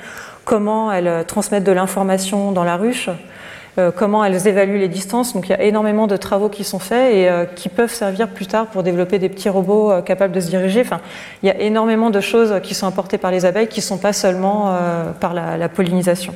comment 0.46 0.92
elles 0.92 1.24
transmettent 1.26 1.64
de 1.64 1.72
l'information 1.72 2.52
dans 2.52 2.64
la 2.64 2.76
ruche. 2.76 3.10
Euh, 3.80 3.90
comment 3.96 4.24
elles 4.24 4.48
évaluent 4.48 4.78
les 4.78 4.88
distances. 4.88 5.34
Donc 5.34 5.48
il 5.48 5.52
y 5.52 5.56
a 5.56 5.64
énormément 5.64 6.06
de 6.06 6.16
travaux 6.16 6.48
qui 6.48 6.64
sont 6.64 6.78
faits 6.78 7.16
et 7.16 7.28
euh, 7.28 7.46
qui 7.46 7.70
peuvent 7.70 7.92
servir 7.92 8.28
plus 8.30 8.46
tard 8.46 8.68
pour 8.68 8.84
développer 8.84 9.18
des 9.18 9.30
petits 9.30 9.50
robots 9.50 9.92
euh, 9.92 10.02
capables 10.02 10.32
de 10.32 10.40
se 10.40 10.50
diriger. 10.50 10.82
Enfin, 10.82 11.02
il 11.42 11.48
y 11.48 11.50
a 11.50 11.60
énormément 11.60 12.12
de 12.12 12.22
choses 12.22 12.54
qui 12.62 12.76
sont 12.76 12.86
apportées 12.86 13.18
par 13.18 13.32
les 13.32 13.46
abeilles 13.46 13.68
qui 13.68 13.80
ne 13.80 13.86
sont 13.86 13.98
pas 13.98 14.14
seulement 14.14 14.78
par 15.20 15.34
la, 15.34 15.70
pollinisation. 15.70 16.36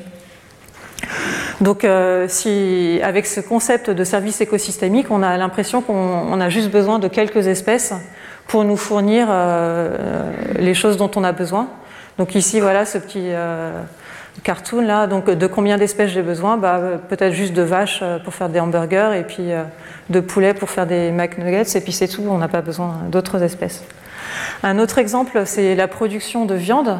Donc, 1.62 1.88
si, 2.28 3.00
avec 3.04 3.26
ce 3.26 3.40
concept 3.40 3.90
de 3.90 4.04
service 4.04 4.42
écosystémique, 4.42 5.12
on 5.12 5.24
a 5.24 5.38
l'impression 5.38 5.82
qu'on 5.82 6.40
a 6.40 6.50
juste 6.50 6.72
besoin 6.72 7.00
de 7.00 7.08
quelques 7.08 7.48
espèces 7.48 7.94
pour 8.48 8.64
nous 8.64 8.78
fournir 8.78 9.28
les 10.58 10.74
choses 10.74 10.98
dont 10.98 11.12
on 11.16 11.24
a 11.24 11.32
besoin. 11.32 11.68
Donc 12.18 12.36
ici, 12.36 12.60
voilà 12.60 12.86
ce 12.86 12.98
petit 12.98 13.32
cartoon 14.44 14.82
là. 14.82 15.08
Donc 15.08 15.30
de 15.30 15.48
combien 15.48 15.78
d'espèces 15.78 16.12
j'ai 16.12 16.22
besoin? 16.22 16.58
Bah, 16.58 16.80
Peut-être 17.10 17.34
juste 17.34 17.54
de 17.54 17.62
vaches 17.62 18.00
euh, 18.02 18.20
pour 18.20 18.34
faire 18.34 18.50
des 18.50 18.60
hamburgers 18.60 19.12
et 19.18 19.24
puis 19.24 19.52
euh, 19.52 19.64
de 20.10 20.20
poulets 20.20 20.54
pour 20.54 20.70
faire 20.70 20.88
des 20.88 21.12
McNuggets 21.12 21.76
et 21.76 21.82
puis 21.82 21.92
c'est 21.92 22.08
tout, 22.08 22.24
on 22.28 22.38
n'a 22.38 22.48
pas 22.48 22.62
besoin 22.62 23.02
d'autres 23.10 23.44
espèces. 23.44 23.84
Un 24.64 24.80
autre 24.80 24.98
exemple, 24.98 25.44
c'est 25.46 25.76
la 25.76 25.88
production 25.88 26.46
de 26.46 26.56
viande. 26.56 26.98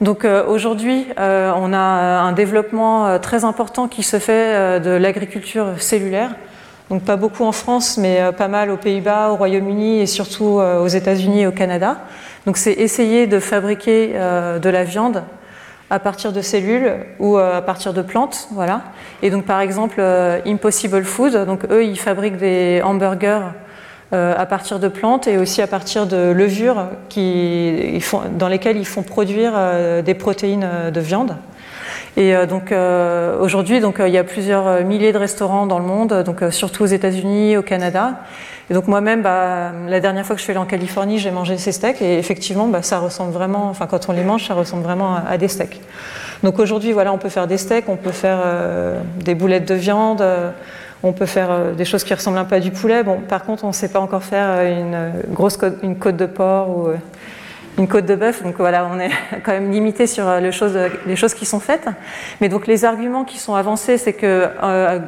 Donc 0.00 0.24
euh, 0.24 0.44
aujourd'hui, 0.46 1.06
on 1.16 1.72
a 1.72 1.78
un 1.78 2.32
développement 2.32 3.18
très 3.20 3.44
important 3.44 3.88
qui 3.88 4.02
se 4.02 4.18
fait 4.18 4.80
de 4.80 4.90
l'agriculture 4.90 5.66
cellulaire. 5.78 6.30
Donc 6.90 7.04
pas 7.04 7.16
beaucoup 7.16 7.44
en 7.44 7.52
France, 7.52 7.98
mais 7.98 8.20
pas 8.36 8.48
mal 8.48 8.70
aux 8.70 8.76
Pays-Bas, 8.76 9.30
au 9.30 9.36
Royaume-Uni 9.36 10.00
et 10.00 10.06
surtout 10.06 10.60
aux 10.60 10.88
États-Unis 10.88 11.42
et 11.42 11.46
au 11.46 11.52
Canada. 11.52 11.98
Donc 12.46 12.56
c'est 12.56 12.72
essayer 12.72 13.26
de 13.26 13.38
fabriquer 13.38 14.08
de 14.08 14.68
la 14.68 14.84
viande 14.84 15.22
à 15.92 15.98
partir 15.98 16.32
de 16.32 16.40
cellules 16.40 16.90
ou 17.18 17.36
euh, 17.36 17.58
à 17.58 17.60
partir 17.60 17.92
de 17.92 18.00
plantes, 18.00 18.48
voilà. 18.52 18.80
Et 19.22 19.28
donc 19.28 19.44
par 19.44 19.60
exemple 19.60 19.96
euh, 19.98 20.40
Impossible 20.46 21.04
Food, 21.04 21.44
donc 21.44 21.66
eux 21.70 21.84
ils 21.84 21.98
fabriquent 21.98 22.38
des 22.38 22.80
hamburgers 22.82 23.52
euh, 24.14 24.34
à 24.34 24.46
partir 24.46 24.80
de 24.80 24.88
plantes 24.88 25.28
et 25.28 25.36
aussi 25.36 25.60
à 25.60 25.66
partir 25.66 26.06
de 26.06 26.32
levures 26.32 26.86
dans 28.38 28.48
lesquelles 28.48 28.78
ils 28.78 28.86
font 28.86 29.02
produire 29.02 29.52
des 30.02 30.14
protéines 30.14 30.90
de 30.92 31.00
viande. 31.00 31.36
Et 32.16 32.34
donc 32.46 32.74
aujourd'hui, 33.40 33.80
donc 33.80 33.96
il 33.98 34.12
y 34.12 34.18
a 34.18 34.24
plusieurs 34.24 34.84
milliers 34.84 35.12
de 35.12 35.18
restaurants 35.18 35.66
dans 35.66 35.78
le 35.78 35.86
monde, 35.86 36.22
donc 36.24 36.42
surtout 36.50 36.82
aux 36.82 36.86
États-Unis, 36.86 37.56
au 37.56 37.62
Canada, 37.62 38.18
et 38.72 38.74
donc 38.74 38.88
moi-même, 38.88 39.22
bah, 39.22 39.72
la 39.88 40.00
dernière 40.00 40.24
fois 40.24 40.34
que 40.34 40.40
je 40.40 40.44
suis 40.44 40.50
allée 40.50 40.60
en 40.60 40.64
Californie, 40.64 41.18
j'ai 41.18 41.30
mangé 41.30 41.58
ces 41.58 41.72
steaks 41.72 42.00
et 42.00 42.18
effectivement, 42.18 42.68
bah, 42.68 42.82
ça 42.82 43.00
ressemble 43.00 43.32
vraiment, 43.32 43.68
enfin 43.68 43.86
quand 43.86 44.08
on 44.08 44.12
les 44.12 44.24
mange, 44.24 44.46
ça 44.46 44.54
ressemble 44.54 44.82
vraiment 44.82 45.16
à, 45.28 45.36
des 45.36 45.48
steaks. 45.48 45.80
Donc 46.42 46.58
aujourd'hui, 46.58 46.92
voilà, 46.92 47.12
on 47.12 47.18
peut 47.18 47.28
faire 47.28 47.46
des 47.46 47.58
steaks, 47.58 47.88
on 47.88 47.96
peut 47.96 48.12
faire 48.12 48.38
euh, 48.42 49.00
des 49.16 49.34
boulettes 49.34 49.68
de 49.68 49.74
viande, 49.74 50.22
euh, 50.22 50.50
on 51.02 51.12
peut 51.12 51.26
faire 51.26 51.50
euh, 51.50 51.72
des 51.72 51.84
choses 51.84 52.04
qui 52.04 52.14
ressemblent 52.14 52.38
un 52.38 52.44
peu 52.44 52.54
à 52.54 52.60
du 52.60 52.70
poulet. 52.70 53.02
Bon, 53.02 53.20
par 53.20 53.44
contre, 53.44 53.64
on 53.64 53.68
ne 53.68 53.72
sait 53.72 53.88
pas 53.88 54.00
encore 54.00 54.22
faire 54.22 54.62
une 54.62 55.12
grosse 55.34 55.56
côte, 55.56 55.78
une 55.82 55.96
côte 55.96 56.16
de 56.16 56.26
porc 56.26 56.70
ou 56.70 56.88
une 57.78 57.88
côte 57.88 58.06
de 58.06 58.14
bœuf. 58.14 58.42
Donc 58.42 58.56
voilà, 58.58 58.88
on 58.92 58.98
est 58.98 59.10
quand 59.44 59.52
même 59.52 59.70
limité 59.70 60.06
sur 60.06 60.30
les 60.40 60.52
choses, 60.52 60.78
les 61.06 61.16
choses 61.16 61.34
qui 61.34 61.46
sont 61.46 61.60
faites. 61.60 61.88
Mais 62.40 62.48
donc 62.48 62.66
les 62.66 62.84
arguments 62.84 63.24
qui 63.24 63.38
sont 63.38 63.54
avancés, 63.54 63.98
c'est 63.98 64.12
que 64.12 64.48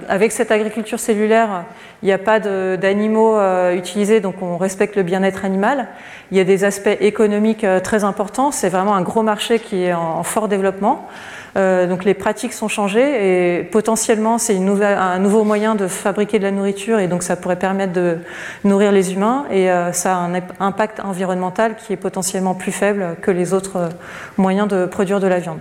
avec 0.09 0.33
cette 0.33 0.51
agriculture 0.51 1.01
cellulaire, 1.01 1.65
il 2.03 2.07
n'y 2.07 2.13
a 2.13 2.19
pas 2.19 2.41
d'animaux 2.41 3.39
utilisés, 3.73 4.21
donc 4.21 4.37
on 4.43 4.57
respecte 4.57 4.97
le 4.97 5.03
bien-être 5.03 5.45
animal. 5.45 5.89
Il 6.31 6.37
y 6.37 6.41
a 6.41 6.45
des 6.45 6.65
aspects 6.65 6.97
économiques 7.01 7.67
très 7.83 8.05
importants. 8.05 8.51
C'est 8.51 8.69
vraiment 8.69 8.95
un 8.95 9.03
gros 9.03 9.23
marché 9.23 9.59
qui 9.59 9.85
est 9.85 9.95
en 9.95 10.23
fort 10.23 10.49
développement. 10.49 11.09
Euh, 11.57 11.87
donc 11.87 12.05
les 12.05 12.15
pratiques 12.15 12.53
sont 12.53 12.69
changées 12.69 13.59
et 13.59 13.65
potentiellement 13.65 14.39
c'est 14.39 14.57
un 14.57 15.19
nouveau 15.19 15.45
moyen 15.45 15.77
de 15.77 15.87
fabriquer 15.87 16.39
de 16.39 16.45
la 16.45 16.51
nourriture 16.51 16.99
et 16.99 17.07
donc 17.07 17.23
ça 17.23 17.37
pourrait 17.37 17.59
permettre 17.59 17.93
de 17.93 18.19
nourrir 18.65 18.91
les 18.91 19.13
humains 19.13 19.45
et 19.51 19.71
euh, 19.71 19.93
ça 19.93 20.17
a 20.17 20.19
un 20.19 20.35
impact 20.59 21.01
environnemental 21.01 21.77
qui 21.77 21.93
est 21.93 21.97
potentiellement 21.97 22.55
plus 22.55 22.73
faible 22.73 23.17
que 23.23 23.31
les 23.31 23.55
autres 23.55 23.77
euh, 23.77 23.89
moyens 24.37 24.67
de 24.67 24.87
produire 24.87 25.21
de 25.21 25.29
la 25.29 25.39
viande. 25.39 25.61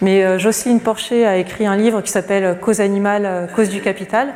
Mais 0.00 0.38
Jocelyne 0.38 0.80
Porcher 0.80 1.26
a 1.26 1.36
écrit 1.36 1.66
un 1.66 1.76
livre 1.76 2.00
qui 2.00 2.10
s'appelle 2.10 2.56
Cause 2.60 2.80
animale, 2.80 3.48
cause 3.54 3.68
du 3.68 3.80
capital, 3.80 4.28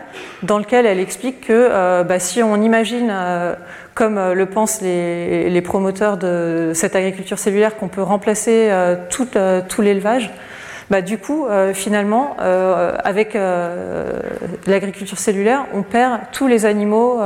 dans 0.43 0.59
lequel 0.59 0.87
elle 0.87 1.01
explique 1.01 1.47
que 1.47 2.03
bah, 2.03 2.18
si 2.18 2.43
on 2.43 2.61
imagine 2.61 3.11
comme 3.95 4.18
euh, 4.18 4.35
le 4.35 4.47
pensent 4.47 4.81
les, 4.81 5.62
promoteurs 5.62 6.16
de 6.16 6.72
cette 6.75 6.97
agriculture 6.97 7.39
cellulaire, 7.39 7.77
qu'on 7.77 7.89
peut 7.89 8.03
remplacer 8.03 8.68
euh, 8.70 8.97
tout, 9.09 9.29
euh, 9.37 9.62
tout 9.66 9.83
l'élevage, 9.83 10.31
bah, 10.91 11.01
du 11.01 11.16
coup, 11.16 11.47
finalement, 11.72 12.37
avec 12.39 13.39
l'agriculture 14.66 15.18
cellulaire, 15.18 15.64
on 15.72 15.83
perd 15.83 16.20
tous 16.31 16.47
les 16.47 16.66
animaux 16.66 17.22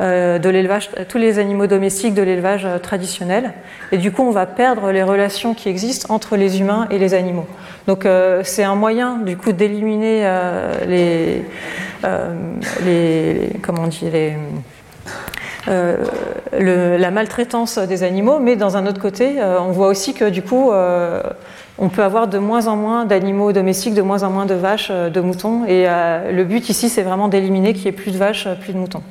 de 0.00 0.48
l'élevage, 0.48 0.90
tous 1.08 1.18
les 1.18 1.38
animaux 1.38 1.66
domestiques 1.66 2.14
de 2.14 2.22
l'élevage 2.22 2.66
traditionnel, 2.82 3.54
et 3.92 3.98
du 3.98 4.12
coup, 4.12 4.22
on 4.22 4.30
va 4.30 4.46
perdre 4.46 4.90
les 4.90 5.02
relations 5.02 5.54
qui 5.54 5.68
existent 5.68 6.12
entre 6.12 6.36
les 6.36 6.60
humains 6.60 6.86
et 6.90 6.98
les 6.98 7.14
animaux. 7.14 7.46
Donc, 7.86 8.06
c'est 8.42 8.64
un 8.64 8.74
moyen, 8.74 9.18
du 9.18 9.36
coup, 9.36 9.52
d'éliminer 9.52 10.28
les, 10.86 11.44
comment 13.62 13.84
on 13.84 13.90
euh, 15.68 15.96
la 16.98 17.10
maltraitance 17.10 17.78
des 17.78 18.02
animaux, 18.04 18.38
mais 18.38 18.56
dans 18.56 18.76
un 18.76 18.86
autre 18.86 19.00
côté, 19.00 19.40
euh, 19.40 19.58
on 19.60 19.72
voit 19.72 19.88
aussi 19.88 20.14
que 20.14 20.28
du 20.30 20.42
coup, 20.42 20.70
euh, 20.70 21.20
on 21.78 21.88
peut 21.88 22.04
avoir 22.04 22.28
de 22.28 22.38
moins 22.38 22.68
en 22.68 22.76
moins 22.76 23.04
d'animaux 23.04 23.52
domestiques, 23.52 23.94
de 23.94 24.02
moins 24.02 24.22
en 24.22 24.30
moins 24.30 24.46
de 24.46 24.54
vaches, 24.54 24.90
de 24.90 25.20
moutons, 25.20 25.64
et 25.66 25.86
le 25.86 26.44
but 26.44 26.70
ici, 26.70 26.88
c'est 26.88 27.02
vraiment 27.02 27.28
d'éliminer 27.28 27.74
qu'il 27.74 27.82
n'y 27.82 27.88
ait 27.88 27.92
plus 27.92 28.12
de 28.12 28.16
vaches, 28.16 28.48
plus 28.62 28.72
de 28.72 28.78
moutons. 28.78 29.02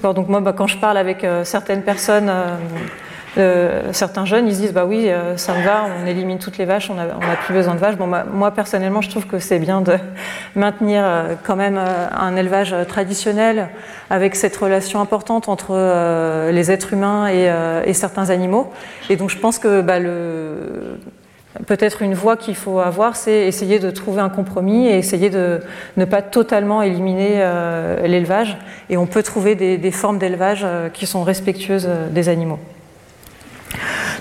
Donc 0.00 0.28
moi, 0.28 0.40
bah, 0.40 0.54
quand 0.56 0.66
je 0.66 0.78
parle 0.78 0.96
avec 0.96 1.26
certaines 1.44 1.82
personnes 1.82 2.30
euh, 3.38 3.92
certains 3.92 4.26
jeunes, 4.26 4.46
ils 4.46 4.54
se 4.54 4.60
disent 4.60 4.72
bah 4.74 4.84
oui, 4.84 5.08
euh, 5.08 5.38
ça 5.38 5.54
me 5.54 5.62
va, 5.64 5.86
on 6.02 6.06
élimine 6.06 6.38
toutes 6.38 6.58
les 6.58 6.66
vaches, 6.66 6.90
on 6.90 6.94
n'a 6.94 7.06
plus 7.44 7.54
besoin 7.54 7.74
de 7.74 7.78
vaches. 7.78 7.96
Bon, 7.96 8.06
bah, 8.06 8.26
moi 8.30 8.50
personnellement, 8.50 9.00
je 9.00 9.08
trouve 9.08 9.26
que 9.26 9.38
c'est 9.38 9.58
bien 9.58 9.80
de 9.80 9.96
maintenir 10.54 11.02
euh, 11.04 11.34
quand 11.42 11.56
même 11.56 11.78
un 11.78 12.36
élevage 12.36 12.74
traditionnel 12.88 13.70
avec 14.10 14.36
cette 14.36 14.56
relation 14.56 15.00
importante 15.00 15.48
entre 15.48 16.50
les 16.50 16.70
êtres 16.70 16.92
humains 16.92 17.28
et, 17.28 17.92
certains 17.94 18.30
animaux. 18.30 18.70
Et 19.08 19.16
donc 19.16 19.30
je 19.30 19.38
pense 19.38 19.58
que 19.58 19.80
bah, 19.80 19.98
le 19.98 20.98
Peut-être 21.66 22.02
une 22.02 22.14
voie 22.14 22.36
qu'il 22.36 22.54
faut 22.54 22.78
avoir, 22.78 23.14
c'est 23.14 23.46
essayer 23.46 23.78
de 23.78 23.90
trouver 23.90 24.22
un 24.22 24.30
compromis 24.30 24.86
et 24.86 24.96
essayer 24.96 25.28
de 25.28 25.60
ne 25.98 26.04
pas 26.06 26.22
totalement 26.22 26.80
éliminer 26.80 27.44
l'élevage. 28.04 28.56
Et 28.88 28.96
on 28.96 29.06
peut 29.06 29.22
trouver 29.22 29.54
des 29.54 29.90
formes 29.90 30.18
d'élevage 30.18 30.66
qui 30.94 31.06
sont 31.06 31.22
respectueuses 31.22 31.90
des 32.10 32.30
animaux. 32.30 32.58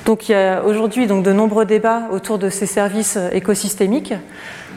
Donc 0.06 0.30
il 0.30 0.32
y 0.32 0.36
a 0.36 0.64
aujourd'hui 0.64 1.08
donc 1.08 1.24
de 1.24 1.32
nombreux 1.32 1.66
débats 1.66 2.04
autour 2.12 2.40
de 2.40 2.50
ces 2.50 2.66
services 2.66 3.18
euh, 3.18 3.30
écosystémiques, 3.32 4.14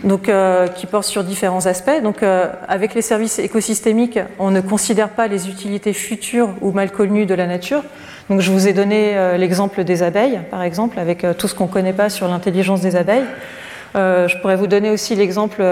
donc 0.03 0.29
euh, 0.29 0.67
qui 0.67 0.87
portent 0.87 1.07
sur 1.07 1.25
différents 1.25 1.67
aspects. 1.67 2.03
Donc 2.03 2.23
euh, 2.23 2.47
avec 2.69 2.95
les 2.95 3.03
services 3.03 3.39
écosystémiques, 3.39 4.19
on 4.39 4.51
ne 4.51 4.61
considère 4.61 5.09
pas 5.09 5.27
les 5.27 5.49
utilités 5.49 5.93
futures 5.93 6.51
ou 6.61 6.73
mal 6.73 6.91
connues 6.91 7.27
de 7.27 7.35
la 7.35 7.47
nature. 7.47 7.83
Donc 8.31 8.41
je 8.41 8.51
vous 8.51 8.67
ai 8.67 8.73
donné 8.73 9.15
l'exemple 9.37 9.85
des 9.85 10.03
abeilles, 10.03 10.41
par 10.51 10.63
exemple, 10.63 10.99
avec 10.99 11.27
tout 11.37 11.47
ce 11.47 11.55
qu'on 11.55 11.67
ne 11.67 11.73
connaît 11.73 11.93
pas 11.93 12.09
sur 12.09 12.27
l'intelligence 12.27 12.81
des 12.81 12.97
abeilles. 12.97 13.25
je 13.95 14.41
pourrais 14.41 14.57
vous 14.57 14.67
donner 14.67 14.91
aussi 14.91 15.15
l'exemple 15.15 15.63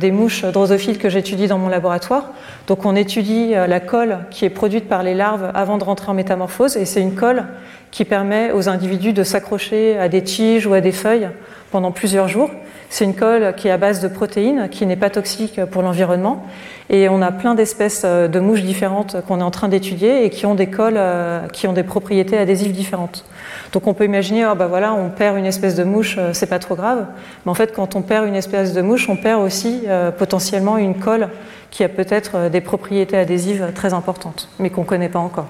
des 0.00 0.10
mouches 0.10 0.44
drosophiles 0.44 0.98
que 0.98 1.10
j'étudie 1.10 1.48
dans 1.48 1.58
mon 1.58 1.68
laboratoire. 1.68 2.30
Donc 2.66 2.86
on 2.86 2.96
étudie 2.96 3.50
la 3.52 3.80
colle 3.80 4.20
qui 4.30 4.44
est 4.46 4.50
produite 4.50 4.88
par 4.88 5.02
les 5.02 5.14
larves 5.14 5.50
avant 5.54 5.76
de 5.76 5.84
rentrer 5.84 6.10
en 6.10 6.14
métamorphose, 6.14 6.76
et 6.76 6.86
c'est 6.86 7.02
une 7.02 7.14
colle 7.14 7.44
qui 7.90 8.06
permet 8.06 8.52
aux 8.52 8.70
individus 8.70 9.12
de 9.12 9.22
s'accrocher 9.22 9.98
à 9.98 10.08
des 10.08 10.22
tiges 10.22 10.66
ou 10.66 10.72
à 10.72 10.80
des 10.80 10.92
feuilles 10.92 11.28
pendant 11.70 11.92
plusieurs 11.92 12.26
jours. 12.26 12.50
C'est 12.92 13.06
une 13.06 13.14
colle 13.14 13.54
qui 13.56 13.68
est 13.68 13.70
à 13.70 13.78
base 13.78 14.02
de 14.02 14.08
protéines, 14.08 14.68
qui 14.70 14.84
n'est 14.84 14.96
pas 14.96 15.08
toxique 15.08 15.64
pour 15.64 15.80
l'environnement. 15.80 16.44
Et 16.90 17.08
on 17.08 17.22
a 17.22 17.32
plein 17.32 17.54
d'espèces 17.54 18.04
de 18.04 18.38
mouches 18.38 18.60
différentes 18.60 19.16
qu'on 19.26 19.40
est 19.40 19.42
en 19.42 19.50
train 19.50 19.68
d'étudier 19.68 20.26
et 20.26 20.28
qui 20.28 20.44
ont 20.44 20.54
des 20.54 20.66
colles 20.66 20.98
euh, 20.98 21.48
qui 21.48 21.66
ont 21.66 21.72
des 21.72 21.84
propriétés 21.84 22.36
adhésives 22.36 22.72
différentes. 22.72 23.24
Donc 23.72 23.86
on 23.86 23.94
peut 23.94 24.04
imaginer, 24.04 24.44
oh 24.44 24.54
bah 24.54 24.66
voilà, 24.66 24.92
on 24.92 25.08
perd 25.08 25.38
une 25.38 25.46
espèce 25.46 25.74
de 25.74 25.84
mouche, 25.84 26.16
euh, 26.18 26.34
c'est 26.34 26.50
pas 26.50 26.58
trop 26.58 26.74
grave. 26.74 27.06
Mais 27.46 27.50
en 27.50 27.54
fait, 27.54 27.72
quand 27.72 27.96
on 27.96 28.02
perd 28.02 28.28
une 28.28 28.36
espèce 28.36 28.74
de 28.74 28.82
mouche, 28.82 29.08
on 29.08 29.16
perd 29.16 29.40
aussi 29.40 29.84
euh, 29.86 30.10
potentiellement 30.10 30.76
une 30.76 30.96
colle 30.96 31.30
qui 31.70 31.84
a 31.84 31.88
peut-être 31.88 32.50
des 32.50 32.60
propriétés 32.60 33.16
adhésives 33.16 33.72
très 33.74 33.94
importantes, 33.94 34.50
mais 34.58 34.68
qu'on 34.68 34.82
ne 34.82 34.86
connaît 34.86 35.08
pas 35.08 35.18
encore. 35.18 35.48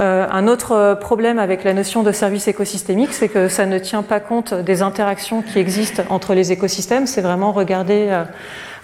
Euh, 0.00 0.26
un 0.30 0.48
autre 0.48 0.96
problème 1.00 1.38
avec 1.38 1.64
la 1.64 1.74
notion 1.74 2.02
de 2.02 2.12
service 2.12 2.48
écosystémique, 2.48 3.12
c'est 3.12 3.28
que 3.28 3.48
ça 3.48 3.66
ne 3.66 3.78
tient 3.78 4.02
pas 4.02 4.20
compte 4.20 4.54
des 4.54 4.82
interactions 4.82 5.42
qui 5.42 5.58
existent 5.58 6.02
entre 6.08 6.34
les 6.34 6.52
écosystèmes. 6.52 7.06
C'est 7.06 7.20
vraiment 7.20 7.52
regarder, 7.52 8.08
euh, 8.10 8.24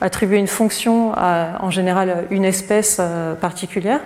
attribuer 0.00 0.38
une 0.38 0.46
fonction 0.46 1.12
à, 1.14 1.58
en 1.60 1.70
général, 1.70 2.26
une 2.30 2.44
espèce 2.44 2.98
euh, 3.00 3.34
particulière. 3.34 4.00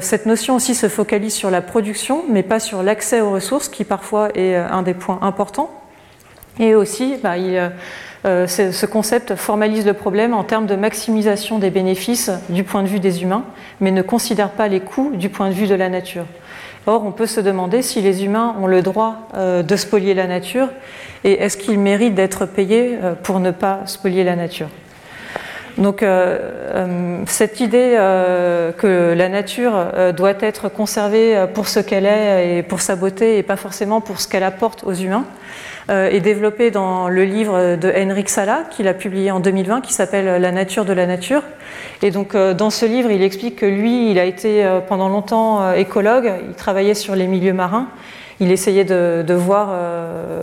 cette 0.00 0.26
notion 0.26 0.56
aussi 0.56 0.74
se 0.74 0.88
focalise 0.88 1.32
sur 1.32 1.50
la 1.50 1.62
production, 1.62 2.24
mais 2.28 2.42
pas 2.42 2.60
sur 2.60 2.82
l'accès 2.82 3.22
aux 3.22 3.30
ressources, 3.30 3.68
qui 3.68 3.84
parfois 3.84 4.28
est 4.34 4.54
un 4.54 4.82
des 4.82 4.92
points 4.92 5.18
importants. 5.22 5.70
Et 6.58 6.74
aussi, 6.74 7.16
bah, 7.22 7.38
il, 7.38 7.72
euh, 8.26 8.46
ce 8.48 8.86
concept 8.86 9.36
formalise 9.36 9.86
le 9.86 9.92
problème 9.92 10.34
en 10.34 10.42
termes 10.42 10.66
de 10.66 10.74
maximisation 10.74 11.58
des 11.58 11.70
bénéfices 11.70 12.30
du 12.48 12.64
point 12.64 12.82
de 12.82 12.88
vue 12.88 12.98
des 12.98 13.22
humains, 13.22 13.44
mais 13.80 13.92
ne 13.92 14.02
considère 14.02 14.50
pas 14.50 14.66
les 14.66 14.80
coûts 14.80 15.12
du 15.14 15.28
point 15.28 15.48
de 15.48 15.54
vue 15.54 15.68
de 15.68 15.74
la 15.76 15.88
nature. 15.88 16.24
Or, 16.86 17.04
on 17.04 17.12
peut 17.12 17.26
se 17.26 17.40
demander 17.40 17.82
si 17.82 18.00
les 18.00 18.24
humains 18.24 18.56
ont 18.60 18.66
le 18.66 18.82
droit 18.82 19.28
euh, 19.34 19.62
de 19.62 19.76
spolier 19.76 20.14
la 20.14 20.26
nature 20.26 20.68
et 21.22 21.40
est-ce 21.42 21.56
qu'ils 21.56 21.78
méritent 21.78 22.16
d'être 22.16 22.46
payés 22.46 22.98
euh, 23.00 23.14
pour 23.14 23.38
ne 23.38 23.52
pas 23.52 23.82
spolier 23.86 24.24
la 24.24 24.34
nature. 24.34 24.68
Donc 25.78 26.02
cette 27.26 27.60
idée 27.60 27.98
que 28.78 29.12
la 29.14 29.28
nature 29.28 29.74
doit 30.16 30.32
être 30.40 30.70
conservée 30.70 31.44
pour 31.52 31.68
ce 31.68 31.80
qu'elle 31.80 32.06
est 32.06 32.56
et 32.56 32.62
pour 32.62 32.80
sa 32.80 32.96
beauté 32.96 33.36
et 33.36 33.42
pas 33.42 33.56
forcément 33.56 34.00
pour 34.00 34.18
ce 34.18 34.26
qu'elle 34.26 34.42
apporte 34.42 34.84
aux 34.84 34.94
humains, 34.94 35.26
est 35.88 36.20
développé 36.20 36.70
dans 36.70 37.08
le 37.08 37.24
livre 37.24 37.76
de 37.76 37.92
Henrik 37.96 38.28
Sala, 38.28 38.64
qu'il 38.70 38.88
a 38.88 38.94
publié 38.94 39.30
en 39.30 39.40
2020, 39.40 39.82
qui 39.82 39.92
s'appelle 39.92 40.40
La 40.40 40.50
nature 40.50 40.84
de 40.84 40.92
la 40.92 41.06
nature. 41.06 41.42
Et 42.02 42.10
donc, 42.10 42.34
euh, 42.34 42.54
dans 42.54 42.70
ce 42.70 42.86
livre, 42.86 43.10
il 43.10 43.22
explique 43.22 43.56
que 43.56 43.66
lui, 43.66 44.10
il 44.10 44.18
a 44.18 44.24
été 44.24 44.64
euh, 44.64 44.80
pendant 44.80 45.08
longtemps 45.08 45.72
écologue, 45.72 46.32
il 46.48 46.54
travaillait 46.54 46.94
sur 46.94 47.14
les 47.14 47.26
milieux 47.26 47.52
marins. 47.52 47.88
Il 48.38 48.52
essayait 48.52 48.84
de, 48.84 49.24
voir 49.32 49.70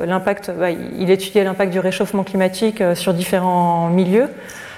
l'impact, 0.03 0.51
bah, 0.57 0.71
il 0.71 1.11
étudiait 1.11 1.43
l'impact 1.43 1.71
du 1.71 1.79
réchauffement 1.79 2.23
climatique 2.23 2.81
sur 2.95 3.13
différents 3.13 3.89
milieux 3.89 4.29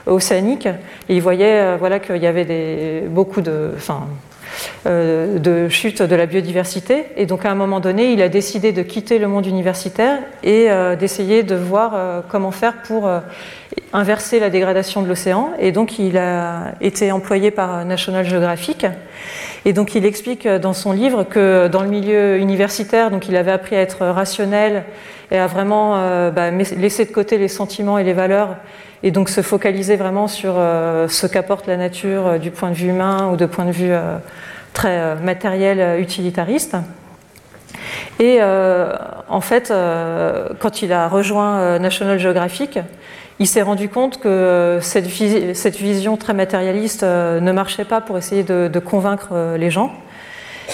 océaniques, 0.05 0.68
et 1.07 1.16
il 1.16 1.22
voyait 1.22 1.78
voilà, 1.78 1.99
qu'il 1.99 2.18
y 2.18 2.28
avait 2.28 2.43
des, 2.43 3.03
beaucoup 3.07 3.39
de, 3.39 3.72
euh, 4.86 5.39
de 5.39 5.68
chute 5.68 6.01
de 6.01 6.16
la 6.16 6.28
biodiversité. 6.28 7.05
Et 7.18 7.26
donc 7.26 7.43
à 7.45 7.51
un 7.51 7.55
moment 7.55 7.80
donné, 7.80 8.11
il 8.11 8.22
a 8.22 8.30
décidé 8.30 8.72
de 8.72 8.84
quitter 8.84 9.18
le 9.18 9.28
monde 9.28 9.47
universitaire 9.47 10.20
et 10.43 10.70
euh, 10.70 10.95
d'essayer 10.95 11.41
de 11.41 11.55
voir 11.55 11.93
euh, 11.95 12.22
comment 12.30 12.51
faire 12.51 12.84
pour 12.84 13.09
inverser 13.93 14.39
la 14.39 14.49
dégradation 14.49 15.01
de 15.01 15.07
l'océan. 15.07 15.51
Et 15.59 15.72
donc 15.72 15.97
il 15.97 16.18
a 16.18 16.74
été 16.82 17.11
employé 17.11 17.49
par 17.49 17.84
National 17.86 18.26
Geographic. 18.26 18.86
Et 19.66 19.74
donc 19.74 19.95
il 19.95 20.05
explique 20.05 20.47
dans 20.47 20.74
son 20.74 20.91
livre 20.91 21.24
que 21.24 21.68
dans 21.68 21.82
le 21.82 21.89
milieu 21.89 22.38
universitaire, 22.38 23.09
donc 23.09 23.28
il 23.28 23.36
avait 23.36 23.51
appris 23.51 23.76
à 23.76 23.82
être 23.82 24.05
rationnel 24.05 24.84
et 25.32 25.39
à 25.39 25.47
vraiment 25.47 25.95
bah, 26.30 26.51
laisser 26.51 27.05
de 27.05 27.11
côté 27.11 27.39
les 27.39 27.47
sentiments 27.47 27.97
et 27.97 28.03
les 28.03 28.13
valeurs 28.13 28.57
et 29.01 29.09
donc 29.09 29.30
se 29.30 29.41
focaliser 29.41 29.95
vraiment 29.95 30.28
sur 30.28 30.53
ce 30.53 31.26
qu'apporte 31.26 31.66
la 31.66 31.78
nature 31.78 32.39
du 32.39 32.51
point 32.51 32.70
de 32.70 32.76
vue 32.76 32.89
humain 32.89 33.30
ou 33.32 33.38
de 33.38 33.47
point 33.47 33.66
de 33.66 33.72
vue 33.72 33.93
très 34.76 34.99
euh, 34.99 35.15
matériel 35.15 35.80
euh, 35.80 35.99
utilitariste. 35.99 36.78
Et 38.19 38.38
euh, 38.39 38.93
en 39.28 39.41
fait, 39.41 39.73
quand 40.59 40.82
il 40.82 40.93
a 40.93 41.07
rejoint 41.07 41.78
National 41.80 42.17
Geographic, 42.17 42.80
il 43.39 43.47
s'est 43.47 43.61
rendu 43.61 43.89
compte 43.89 44.19
que 44.21 44.80
cette, 44.82 45.09
cette, 45.53 45.76
vision 45.76 46.15
très 46.15 46.34
matérialiste 46.34 47.03
ne 47.03 47.51
marchait 47.51 47.84
pas 47.84 47.99
pour 47.99 48.17
essayer 48.17 48.43
de, 48.43 48.80
convaincre 48.80 49.55
les 49.57 49.69
gens. 49.69 49.91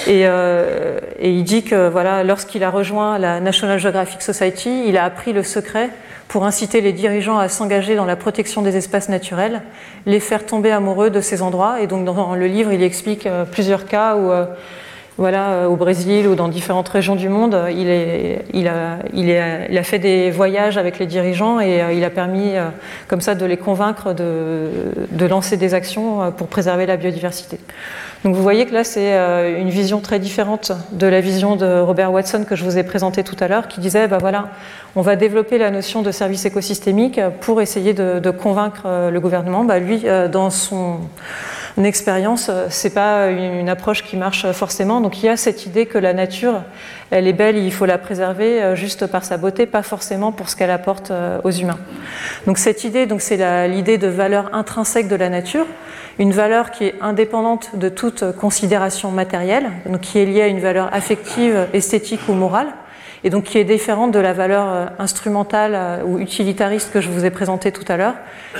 Et, 0.07 0.21
et, 0.21 1.29
il 1.29 1.43
dit 1.43 1.63
que 1.63 1.89
voilà, 1.89 2.23
lorsqu'il 2.23 2.63
a 2.63 2.69
rejoint 2.69 3.19
la 3.19 3.39
National 3.39 3.77
Geographic 3.77 4.21
Society, 4.21 4.83
il 4.87 4.97
a 4.97 5.03
appris 5.03 5.33
le 5.33 5.43
secret 5.43 5.89
pour 6.31 6.45
inciter 6.45 6.79
les 6.79 6.93
dirigeants 6.93 7.37
à 7.37 7.49
s'engager 7.49 7.97
dans 7.97 8.05
la 8.05 8.15
protection 8.15 8.61
des 8.61 8.77
espaces 8.77 9.09
naturels, 9.09 9.61
les 10.05 10.21
faire 10.21 10.45
tomber 10.45 10.71
amoureux 10.71 11.09
de 11.09 11.19
ces 11.19 11.41
endroits. 11.41 11.81
Et 11.81 11.87
donc 11.87 12.05
dans 12.05 12.35
le 12.35 12.47
livre, 12.47 12.71
il 12.71 12.81
explique 12.83 13.27
euh, 13.27 13.43
plusieurs 13.43 13.85
cas 13.85 14.15
où, 14.15 14.31
euh, 14.31 14.45
voilà, 15.17 15.49
euh, 15.49 15.65
au 15.67 15.75
Brésil 15.75 16.29
ou 16.29 16.35
dans 16.35 16.47
différentes 16.47 16.87
régions 16.87 17.17
du 17.17 17.27
monde, 17.27 17.57
il, 17.75 17.89
a, 18.69 19.83
fait 19.83 19.99
des 19.99 20.31
voyages 20.31 20.77
avec 20.77 20.99
les 20.99 21.05
dirigeants 21.05 21.59
et 21.59 21.81
il 21.93 22.03
a 22.05 22.09
permis 22.09 22.53
comme 23.09 23.19
ça 23.19 23.35
de 23.35 23.45
les 23.45 23.57
convaincre 23.57 24.13
de 24.13 25.25
lancer 25.25 25.57
des 25.57 25.73
actions 25.73 26.31
pour 26.31 26.47
préserver 26.47 26.85
la 26.85 26.95
biodiversité. 26.95 27.59
Donc 28.23 28.35
vous 28.35 28.43
voyez 28.43 28.67
que 28.67 28.73
là, 28.73 28.83
c'est 28.83 29.17
une 29.59 29.69
vision 29.69 29.99
très 29.99 30.19
différente 30.19 30.71
de 30.91 31.07
la 31.07 31.21
vision 31.21 31.55
de 31.55 31.79
Robert 31.79 32.11
Watson 32.11 32.45
que 32.47 32.55
je 32.55 32.63
vous 32.63 32.77
ai 32.77 32.83
présentée 32.83 33.23
tout 33.23 33.35
à 33.39 33.47
l'heure, 33.47 33.67
qui 33.67 33.79
disait, 33.79 34.07
bah 34.07 34.19
voilà, 34.19 34.49
on 34.95 35.01
va 35.01 35.15
développer 35.15 35.57
la 35.57 35.71
notion 35.71 36.01
de 36.01 36.11
service 36.11 36.45
écosystémique 36.45 37.19
pour 37.39 37.61
essayer 37.61 37.93
de, 37.93 38.31
convaincre 38.31 38.83
euh, 38.85 39.09
le 39.09 39.19
gouvernement. 39.19 39.63
Bah, 39.63 39.79
lui, 39.79 40.01
euh, 40.05 40.27
dans 40.27 40.49
son 40.49 40.99
expérience, 41.81 42.49
euh, 42.49 42.67
c'est 42.69 42.93
pas 42.93 43.27
une, 43.27 43.69
approche 43.69 44.03
qui 44.03 44.17
marche 44.17 44.51
forcément. 44.51 45.01
Donc 45.01 45.23
il 45.23 45.27
y 45.27 45.29
a 45.29 45.37
cette 45.37 45.65
idée 45.65 45.85
que 45.85 45.97
la 45.97 46.13
nature, 46.13 46.61
elle 47.11 47.27
est 47.27 47.33
belle, 47.33 47.57
il 47.57 47.71
faut 47.71 47.85
la 47.85 47.97
préserver 47.97 48.75
juste 48.75 49.05
par 49.05 49.23
sa 49.23 49.37
beauté, 49.37 49.65
pas 49.65 49.83
forcément 49.83 50.31
pour 50.31 50.49
ce 50.49 50.55
qu'elle 50.55 50.71
apporte 50.71 51.11
aux 51.43 51.51
humains. 51.51 51.79
Donc 52.47 52.57
cette 52.57 52.83
idée, 52.83 53.05
donc 53.05 53.21
c'est 53.21 53.67
l'idée 53.67 53.97
de 53.97 54.07
valeur 54.07 54.49
intrinsèque 54.53 55.07
de 55.07 55.15
la 55.15 55.29
nature, 55.29 55.65
une 56.19 56.31
valeur 56.31 56.71
qui 56.71 56.85
est 56.85 56.95
indépendante 57.01 57.75
de 57.75 57.89
toute 57.89 58.23
considération 58.37 59.11
matérielle, 59.11 59.69
donc 59.85 60.01
qui 60.01 60.19
est 60.19 60.25
liée 60.25 60.41
à 60.41 60.47
une 60.47 60.59
valeur 60.59 60.89
affective, 60.93 61.67
esthétique 61.73 62.21
ou 62.27 62.33
morale 62.33 62.67
et 63.23 63.29
donc 63.29 63.45
qui 63.45 63.57
est 63.57 63.63
différente 63.63 64.11
de 64.11 64.19
la 64.19 64.33
valeur 64.33 64.67
euh, 64.67 64.85
instrumentale 64.99 65.73
euh, 65.75 66.03
ou 66.03 66.19
utilitariste 66.19 66.91
que 66.91 67.01
je 67.01 67.09
vous 67.09 67.25
ai 67.25 67.29
présentée 67.29 67.71
tout 67.71 67.85
à 67.87 67.97
l'heure, 67.97 68.15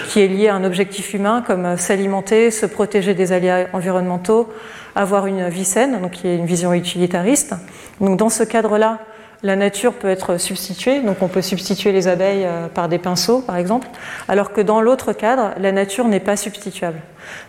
qui 0.10 0.22
est 0.22 0.28
liée 0.28 0.50
à 0.50 0.56
un 0.56 0.64
objectif 0.64 1.14
humain 1.14 1.44
comme 1.46 1.66
euh, 1.66 1.78
s'alimenter, 1.78 2.52
se 2.52 2.66
protéger 2.66 3.14
des 3.14 3.32
aléas 3.32 3.68
environnementaux, 3.74 4.50
avoir 4.96 5.26
une 5.26 5.50
vie 5.50 5.66
saine, 5.66 6.00
donc 6.02 6.12
qui 6.12 6.28
est 6.28 6.36
une 6.36 6.46
vision 6.46 6.74
utilitariste. 6.74 7.56
Donc 8.00 8.18
dans 8.18 8.30
ce 8.30 8.44
cadre-là, 8.44 9.00
la 9.44 9.56
nature 9.56 9.94
peut 9.94 10.10
être 10.10 10.38
substituée, 10.38 11.00
donc 11.00 11.18
on 11.22 11.28
peut 11.28 11.42
substituer 11.42 11.92
les 11.92 12.08
abeilles 12.08 12.48
par 12.76 12.90
des 12.90 13.00
pinceaux, 13.00 13.40
par 13.40 13.58
exemple, 13.58 13.88
alors 14.28 14.54
que 14.54 14.62
dans 14.62 14.82
l'autre 14.82 15.14
cadre, 15.14 15.54
la 15.58 15.72
nature 15.72 16.08
n'est 16.08 16.20
pas 16.20 16.36
substituable. 16.36 17.00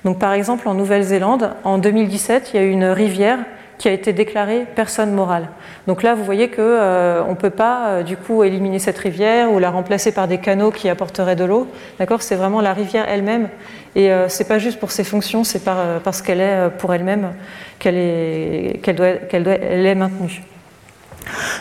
Donc 0.07 0.19
par 0.19 0.33
exemple, 0.33 0.69
en 0.69 0.75
Nouvelle-Zélande, 0.75 1.51
en 1.65 1.77
2017, 1.77 2.53
il 2.55 2.57
y 2.57 2.61
a 2.61 2.63
eu 2.63 2.71
une 2.71 2.87
rivière 2.87 3.41
qui 3.83 3.89
a 3.89 3.93
été 3.93 4.12
déclarée 4.12 4.64
personne 4.76 5.11
morale. 5.11 5.49
Donc 5.89 6.05
là, 6.05 6.14
vous 6.14 6.22
voyez 6.22 6.49
qu'on 6.49 6.61
euh, 6.61 7.28
ne 7.28 7.35
peut 7.35 7.51
pas 7.51 7.89
euh, 7.89 8.03
du 8.05 8.16
coup 8.16 8.45
éliminer 8.45 8.78
cette 8.78 8.97
rivière 8.97 9.51
ou 9.51 9.59
la 9.59 9.70
remplacer 9.72 10.12
par 10.12 10.28
des 10.28 10.39
canaux 10.39 10.70
qui 10.70 10.89
apporteraient 10.89 11.35
de 11.35 11.43
l'eau. 11.43 11.66
D'accord? 11.99 12.22
C'est 12.22 12.37
vraiment 12.37 12.61
la 12.61 12.74
rivière 12.74 13.07
elle-même. 13.09 13.49
Et 13.97 14.12
euh, 14.12 14.28
c'est 14.28 14.47
pas 14.47 14.61
juste 14.61 14.78
pour 14.78 14.93
ses 14.93 15.03
fonctions, 15.03 15.43
c'est 15.43 15.64
parce 15.64 16.22
qu'elle 16.22 16.41
est 16.41 16.70
pour 16.78 16.95
elle-même 16.95 17.33
qu'elle 17.80 17.97
est, 17.97 18.80
qu'elle 18.85 18.95
doit, 18.95 19.14
qu'elle 19.14 19.49
est 19.49 19.95
maintenue. 19.97 20.43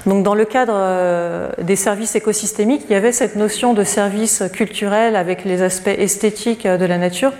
Donc 0.06 0.24
dans 0.24 0.36
le 0.36 0.46
cadre 0.46 0.74
euh, 0.76 1.50
des 1.62 1.76
services 1.76 2.16
écosystémiques, 2.16 2.84
il 2.90 2.94
y 2.94 2.96
avait 2.96 3.12
cette 3.12 3.36
notion 3.36 3.74
de 3.74 3.84
service 3.84 4.44
culturel 4.54 5.16
avec 5.16 5.46
les 5.46 5.62
aspects 5.62 5.88
esthétiques 5.88 6.66
euh, 6.66 6.78
de 6.78 6.86
la 6.86 6.98
nature, 6.98 7.34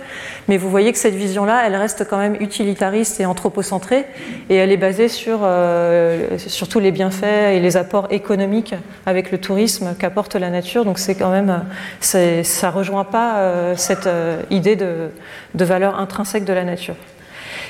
mais 0.48 0.56
vous 0.56 0.70
voyez 0.70 0.92
que 0.92 0.98
cette 0.98 1.14
vision-là, 1.14 1.62
elle 1.66 1.76
reste 1.76 2.06
quand 2.08 2.18
même 2.18 2.36
utilitariste 2.40 3.20
et 3.20 3.26
anthropocentrée, 3.26 4.06
et 4.50 4.56
elle 4.56 4.70
est 4.70 4.76
basée 4.76 5.08
sur, 5.08 5.40
euh, 5.42 6.38
tous 6.70 6.80
les 6.80 6.92
bienfaits 6.92 7.52
et 7.52 7.60
les 7.60 7.76
apports 7.76 8.06
économiques 8.10 8.74
avec 9.06 9.30
le 9.30 9.38
tourisme 9.38 9.94
qu'apporte 9.98 10.36
la 10.36 10.50
nature. 10.50 10.84
Donc 10.84 10.98
c'est 10.98 11.14
quand 11.14 11.30
même, 11.30 11.64
ça 12.00 12.70
rejoint 12.70 13.04
pas 13.04 13.74
cette 13.76 14.08
idée 14.50 14.76
de 14.76 15.64
valeur 15.64 15.98
intrinsèque 15.98 16.44
de 16.44 16.52
la 16.52 16.64
nature. 16.64 16.94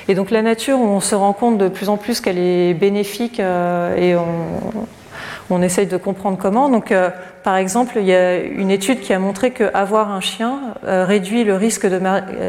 Et 0.07 0.15
donc 0.15 0.31
la 0.31 0.41
nature, 0.41 0.79
on 0.79 0.99
se 0.99 1.15
rend 1.15 1.33
compte 1.33 1.57
de 1.57 1.67
plus 1.67 1.89
en 1.89 1.97
plus 1.97 2.19
qu'elle 2.19 2.37
est 2.37 2.73
bénéfique 2.73 3.39
euh, 3.39 3.95
et 3.95 4.15
on, 4.15 5.61
essaye 5.61 5.85
de 5.85 5.97
comprendre 5.97 6.39
comment. 6.41 6.67
Donc, 6.67 6.91
euh, 6.91 7.11
par 7.43 7.57
exemple, 7.57 7.97
il 7.97 8.05
y 8.05 8.13
a 8.13 8.37
une 8.37 8.71
étude 8.71 9.01
qui 9.01 9.13
a 9.13 9.19
montré 9.19 9.51
qu'avoir 9.51 10.11
un 10.11 10.19
chien 10.19 10.59
euh, 10.83 11.05
réduit 11.05 11.43
le 11.43 11.55
risque 11.55 11.87
de 11.87 11.99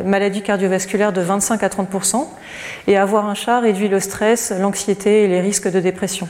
maladie 0.06 0.40
cardiovasculaire 0.40 1.12
de 1.12 1.20
25 1.20 1.62
à 1.62 1.68
30% 1.68 2.26
et 2.86 2.96
avoir 2.96 3.26
un 3.28 3.34
chat 3.34 3.60
réduit 3.60 3.88
le 3.88 4.00
stress, 4.00 4.54
l'anxiété 4.58 5.24
et 5.24 5.28
les 5.28 5.42
risques 5.42 5.70
de 5.70 5.80
dépression. 5.80 6.28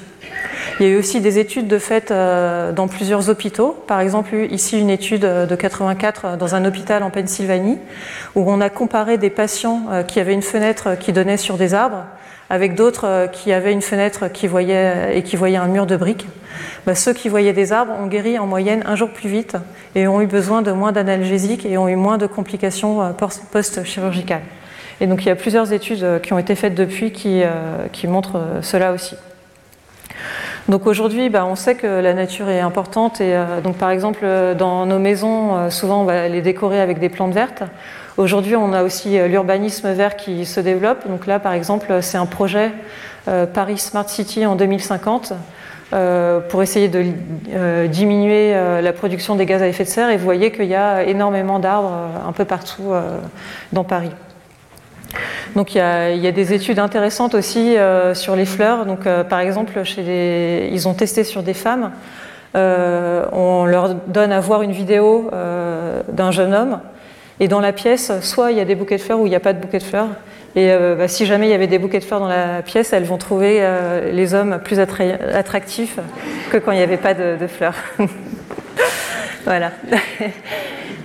Il 0.81 0.87
y 0.87 0.89
a 0.89 0.93
eu 0.93 0.99
aussi 0.99 1.21
des 1.21 1.39
études 1.39 1.69
de 1.69 1.79
fait 1.79 2.11
euh, 2.11 2.73
dans 2.73 2.89
plusieurs 2.89 3.31
hôpitaux. 3.31 3.77
Par 3.87 4.01
exemple, 4.01 4.35
ici 4.51 4.81
une 4.81 4.91
étude 4.91 5.23
de 5.23 5.55
84 5.55 6.37
dans 6.37 6.57
un 6.57 6.65
hôpital 6.65 7.05
en 7.05 7.11
Pennsylvanie 7.11 7.79
où 8.35 8.51
on 8.51 8.61
a 8.61 8.71
comparé 8.71 9.17
des 9.17 9.31
patients 9.31 9.83
euh, 9.93 10.03
qui 10.03 10.19
avaient 10.19 10.35
une 10.35 10.43
fenêtre 10.43 10.99
qui 10.99 11.13
donnait 11.13 11.37
sur 11.37 11.57
des 11.57 11.75
arbres 11.75 12.05
avec 12.51 12.75
d'autres 12.75 13.07
euh, 13.07 13.27
qui 13.29 13.53
avaient 13.53 13.73
une 13.73 13.83
fenêtre 13.83 14.27
qui 14.33 14.49
voyait, 14.49 15.17
et 15.17 15.23
qui 15.23 15.37
voyaient 15.37 15.59
un 15.59 15.69
mur 15.69 15.87
de 15.87 15.97
briques. 15.97 16.27
Bah, 16.87 16.97
ceux 16.97 17.13
qui 17.13 17.29
voyaient 17.29 17.53
des 17.53 17.73
arbres 17.73 17.93
ont 17.93 18.09
guéri 18.09 18.39
en 18.41 18.47
moyenne 18.49 18.83
un 18.85 18.97
jour 18.97 19.11
plus 19.11 19.29
vite 19.29 19.57
et 19.95 20.09
ont 20.09 20.21
eu 20.21 20.27
besoin 20.27 20.61
de 20.63 20.73
moins 20.73 20.91
d'analgésiques 20.91 21.65
et 21.67 21.79
ont 21.79 21.89
eu 21.89 21.97
moins 21.97 22.19
de 22.19 22.27
complications 22.27 23.15
post-chirurgicales. 23.53 24.43
Et 25.01 25.07
donc 25.07 25.25
il 25.25 25.29
y 25.29 25.31
a 25.31 25.37
plusieurs 25.37 25.73
études 25.73 26.21
qui 26.23 26.33
ont 26.33 26.39
été 26.39 26.55
faites 26.55 26.75
depuis 26.75 27.13
qui 27.13 28.07
montrent 28.07 28.41
cela 28.63 28.93
aussi. 28.93 29.17
Donc 30.69 30.87
aujourd'hui, 30.87 31.29
bah, 31.29 31.45
on 31.45 31.57
sait 31.57 31.75
que 31.75 31.87
la 31.87 32.15
nature 32.15 32.49
est 32.49 32.61
importante 32.61 33.21
et 33.21 33.35
euh, 33.35 33.61
donc 33.61 33.77
par 33.77 33.91
exemple 33.91 34.21
euh, 34.23 34.55
dans 34.55 34.87
nos 34.87 34.99
maisons, 34.99 35.57
euh, 35.57 35.71
souvent 35.71 36.01
on 36.01 36.05
va 36.05 36.29
les 36.29 36.41
décorer 36.41 36.81
avec 36.81 36.99
des 36.99 37.11
plantes 37.11 37.35
vertes. 37.35 37.65
Aujourd'hui, 38.17 38.57
on 38.57 38.73
a 38.73 38.83
aussi 38.83 39.19
l'urbanisme 39.29 39.93
vert 39.93 40.17
qui 40.17 40.47
se 40.47 40.61
développe. 40.61 41.07
Donc 41.09 41.27
là, 41.27 41.41
par 41.41 41.53
exemple, 41.53 42.01
c'est 42.01 42.17
un 42.17 42.27
projet 42.27 42.71
Paris 43.53 43.79
Smart 43.79 44.09
City 44.09 44.47
en 44.47 44.55
2050 44.55 45.33
pour 46.49 46.63
essayer 46.63 46.87
de 46.87 47.87
diminuer 47.89 48.55
la 48.55 48.93
production 48.93 49.35
des 49.35 49.47
gaz 49.47 49.63
à 49.63 49.67
effet 49.67 49.83
de 49.83 49.89
serre. 49.89 50.11
Et 50.11 50.17
vous 50.17 50.23
voyez 50.23 50.53
qu'il 50.53 50.67
y 50.67 50.77
a 50.77 51.03
énormément 51.03 51.59
d'arbres 51.59 51.93
un 52.25 52.31
peu 52.31 52.45
partout 52.45 52.93
dans 53.73 53.83
Paris. 53.83 54.13
Donc 55.55 55.75
il 55.75 55.79
y, 55.79 55.81
a, 55.81 56.33
des 56.33 56.53
études 56.53 56.81
intéressantes 56.81 57.35
aussi 57.35 57.77
euh, 57.77 58.15
sur 58.15 58.35
les 58.35 58.45
fleurs. 58.45 58.87
Donc 58.87 59.07
euh, 59.07 59.23
par 59.23 59.41
exemple, 59.41 59.85
chez 59.85 60.69
ils 60.73 60.89
ont 60.89 60.95
testé 60.95 61.23
sur 61.23 61.43
des 61.43 61.55
femmes. 61.55 61.93
Euh, 62.57 63.25
on 63.33 63.65
leur 63.65 63.95
donne 63.95 64.33
à 64.33 64.41
voir 64.41 64.63
une 64.63 64.73
vidéo 64.73 65.31
d'un 66.13 66.31
jeune 66.31 66.55
homme 66.55 66.81
et 67.41 67.49
dans 67.49 67.61
la 67.61 67.73
pièce, 67.73 68.13
soit 68.21 68.53
il 68.53 68.59
y 68.59 68.61
a 68.61 68.65
des 68.65 68.75
bouquets 68.75 68.97
de 68.97 69.03
fleurs 69.03 69.21
ou 69.21 69.27
il 69.27 69.31
n'y 69.31 69.37
a 69.37 69.41
pas 69.41 69.53
de 69.53 69.61
bouquets 69.61 69.79
de 69.79 69.85
fleurs. 69.85 70.09
Et 70.57 70.73
bah, 70.97 71.09
si 71.09 71.27
jamais 71.27 71.49
il 71.49 71.51
y 71.51 71.55
avait 71.55 71.67
des 71.67 71.81
bouquets 71.81 71.99
de 71.99 72.05
fleurs 72.05 72.21
dans 72.21 72.29
la 72.29 72.63
pièce, 72.63 72.93
elles 72.93 73.05
vont 73.05 73.19
trouver 73.19 73.61
les 74.13 74.35
hommes 74.35 74.61
plus 74.63 74.79
attractifs 74.79 75.99
que 76.53 76.59
quand 76.59 76.71
il 76.71 76.77
n'y 76.77 76.85
avait 76.85 76.97
pas 76.97 77.15
de, 77.15 77.37
de 77.41 77.47
fleurs. 77.49 77.75
voilà. 79.45 79.71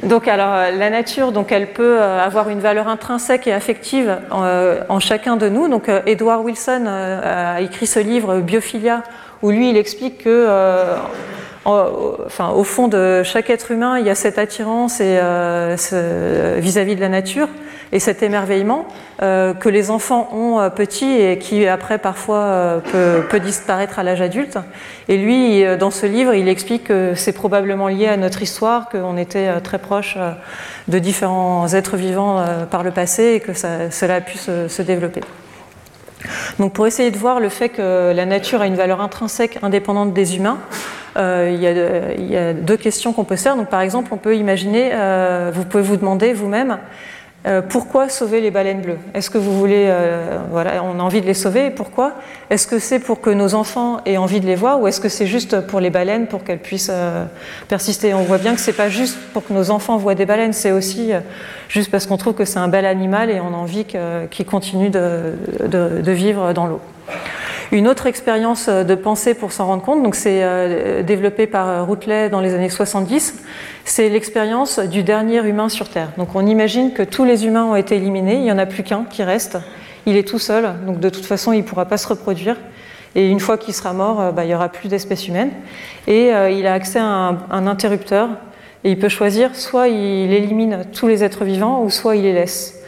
Donc 0.03 0.27
alors 0.27 0.53
euh, 0.53 0.71
la 0.71 0.89
nature, 0.89 1.31
donc 1.31 1.51
elle 1.51 1.67
peut 1.67 1.99
euh, 1.99 2.23
avoir 2.23 2.49
une 2.49 2.59
valeur 2.59 2.87
intrinsèque 2.87 3.47
et 3.47 3.53
affective 3.53 4.17
en, 4.31 4.43
euh, 4.43 4.81
chacun 4.99 5.35
de 5.35 5.49
nous. 5.49 5.67
Donc 5.67 5.89
Edward 6.05 6.43
Wilson 6.43 6.85
a 6.87 7.59
écrit 7.61 7.87
ce 7.87 7.99
livre 7.99 8.39
Biophilia 8.39 9.03
où 9.41 9.51
lui 9.51 9.69
il 9.69 9.77
explique 9.77 10.23
que 10.23 10.47
au 11.65 12.63
fond 12.63 12.87
de 12.87 13.21
chaque 13.23 13.49
être 13.49 13.71
humain 13.71 13.97
il 13.99 14.05
y 14.05 14.09
a 14.09 14.15
cette 14.15 14.37
attirance 14.37 15.01
vis-à-vis 15.01 16.95
de 16.95 17.01
la 17.01 17.09
nature 17.09 17.47
et 17.91 17.99
cet 17.99 18.23
émerveillement 18.23 18.87
que 19.19 19.69
les 19.69 19.91
enfants 19.91 20.29
ont 20.31 20.69
petits 20.69 21.11
et 21.11 21.37
qui 21.39 21.67
après 21.67 21.97
parfois 21.97 22.81
peut, 22.91 23.23
peut, 23.27 23.39
disparaître 23.39 23.99
à 23.99 24.03
l'âge 24.03 24.21
adulte. 24.21 24.57
Et 25.07 25.17
lui, 25.17 25.63
dans 25.77 25.91
ce 25.91 26.05
livre, 26.05 26.33
il 26.33 26.47
explique 26.47 26.85
que 26.85 27.13
c'est 27.15 27.33
probablement 27.33 27.87
lié 27.87 28.07
à 28.07 28.17
notre 28.17 28.41
histoire, 28.41 28.89
qu'on 28.89 29.17
était 29.17 29.59
très 29.61 29.79
proche 29.79 30.17
de 30.87 30.99
différents 30.99 31.67
êtres 31.73 31.97
vivants 31.97 32.43
par 32.69 32.83
le 32.83 32.91
passé 32.91 33.33
et 33.33 33.39
que 33.39 33.53
cela 33.53 34.15
a 34.15 34.21
pu 34.21 34.37
se, 34.37 34.67
se 34.67 34.81
développer. 34.81 35.21
Donc 36.59 36.73
pour 36.73 36.87
essayer 36.87 37.11
de 37.11 37.17
voir 37.17 37.39
le 37.39 37.49
fait 37.49 37.69
que 37.69 38.11
la 38.13 38.25
nature 38.25 38.61
a 38.61 38.67
une 38.67 38.75
valeur 38.75 39.01
intrinsèque 39.01 39.59
indépendante 39.61 40.13
des 40.13 40.35
humains, 40.35 40.57
euh, 41.17 41.51
il, 41.53 42.29
y 42.29 42.37
a, 42.37 42.53
deux 42.53 42.77
questions 42.77 43.13
qu'on 43.13 43.23
peut 43.23 43.35
faire. 43.35 43.55
Donc 43.55 43.69
par 43.69 43.81
exemple, 43.81 44.09
on 44.13 44.17
peut 44.17 44.35
imaginer, 44.35 44.91
euh, 44.93 45.51
vous 45.53 45.65
pouvez 45.65 45.83
vous 45.83 45.97
demander 45.97 46.33
vous-même, 46.33 46.77
euh, 47.47 47.61
pourquoi 47.61 48.09
sauver 48.09 48.41
les 48.41 48.51
baleines 48.51 48.81
bleues? 48.81 48.97
Est-ce 49.13 49.29
que 49.29 49.37
vous 49.37 49.57
voulez, 49.57 49.85
euh, 49.87 50.39
voilà, 50.51 50.83
on 50.83 50.99
a 50.99 51.03
envie 51.03 51.21
de 51.21 51.25
les 51.25 51.33
sauver 51.33 51.69
pourquoi? 51.69 52.13
Est-ce 52.49 52.67
que 52.67 52.79
c'est 52.79 52.99
pour 52.99 53.21
que 53.21 53.29
nos 53.29 53.55
enfants 53.55 54.01
aient 54.05 54.17
envie 54.17 54.41
de 54.41 54.45
les 54.45 54.55
voir 54.55 54.81
ou 54.81 54.87
est-ce 54.87 54.99
que 54.99 55.07
c'est 55.07 55.25
juste 55.25 55.61
pour 55.61 55.79
les 55.79 55.89
baleines 55.89 56.27
pour 56.27 56.43
qu'elles 56.43 56.59
puissent 56.59 56.91
euh, 56.91 57.23
persister? 57.69 58.13
On 58.13 58.23
voit 58.23 58.39
bien 58.39 58.55
que 58.55 58.59
c'est 58.59 58.73
pas 58.73 58.89
juste 58.89 59.17
pour 59.31 59.45
que 59.45 59.53
nos 59.53 59.71
enfants 59.71 59.95
voient 59.95 60.15
des 60.15 60.25
baleines, 60.25 60.51
c'est 60.51 60.73
aussi 60.73 61.11
juste 61.69 61.89
parce 61.89 62.07
qu'on 62.07 62.17
trouve 62.17 62.33
que 62.33 62.43
c'est 62.43 62.59
un 62.59 62.67
bel 62.67 62.85
animal 62.85 63.29
et 63.29 63.39
on 63.39 63.53
a 63.53 63.57
envie 63.57 63.85
qu'il 63.85 64.45
continue 64.45 64.89
de, 64.89 65.33
de, 65.65 66.01
de, 66.01 66.11
vivre 66.11 66.51
dans 66.51 66.67
l'eau. 66.67 66.81
Une 67.71 67.87
autre 67.87 68.07
expérience 68.07 68.67
de 68.67 68.95
pensée 68.95 69.35
pour 69.35 69.51
s'en 69.51 69.67
rendre 69.67 69.83
compte, 69.83 70.01
donc 70.01 70.15
c'est 70.15 71.03
développé 71.03 71.45
par 71.45 71.85
Routelet 71.85 72.29
dans 72.29 72.39
les 72.41 72.55
années 72.55 72.69
70, 72.69 73.43
c'est 73.85 74.09
l'expérience 74.09 74.79
du 74.79 75.03
dernier 75.03 75.47
humain 75.47 75.69
sur 75.69 75.87
Terre. 75.87 76.09
Donc 76.17 76.29
on 76.33 76.47
imagine 76.47 76.93
que 76.93 77.03
tous 77.03 77.25
les 77.25 77.45
humains 77.45 77.65
ont 77.65 77.75
été 77.75 77.95
éliminés, 77.95 78.35
il 78.35 78.41
n'y 78.41 78.51
en 78.51 78.57
a 78.57 78.65
plus 78.65 78.81
qu'un 78.81 79.03
qui 79.03 79.21
reste, 79.21 79.59
il 80.07 80.17
est 80.17 80.27
tout 80.27 80.39
seul, 80.39 80.73
donc 80.87 80.99
de 80.99 81.09
toute 81.09 81.25
façon 81.25 81.53
il 81.53 81.59
ne 81.59 81.63
pourra 81.63 81.85
pas 81.85 81.97
se 81.97 82.07
reproduire. 82.07 82.55
Et 83.15 83.27
une 83.27 83.39
fois 83.39 83.57
qu'il 83.57 83.73
sera 83.73 83.93
mort, 83.93 84.21
euh, 84.21 84.31
bah, 84.31 84.43
il 84.43 84.47
n'y 84.47 84.55
aura 84.55 84.69
plus 84.69 84.87
d'espèces 84.87 85.27
humaines. 85.27 85.51
Et 86.07 86.33
euh, 86.33 86.49
il 86.51 86.67
a 86.67 86.73
accès 86.73 86.99
à 86.99 87.03
un, 87.03 87.67
interrupteur. 87.67 88.29
Et 88.83 88.91
il 88.91 88.99
peut 88.99 89.09
choisir 89.09 89.55
soit 89.55 89.89
il 89.89 90.31
élimine 90.31 90.85
tous 90.93 91.07
les 91.07 91.23
êtres 91.23 91.43
vivants, 91.43 91.83
ou 91.83 91.89
soit 91.89 92.15
il 92.15 92.23
les 92.23 92.33
laisse. 92.33 92.78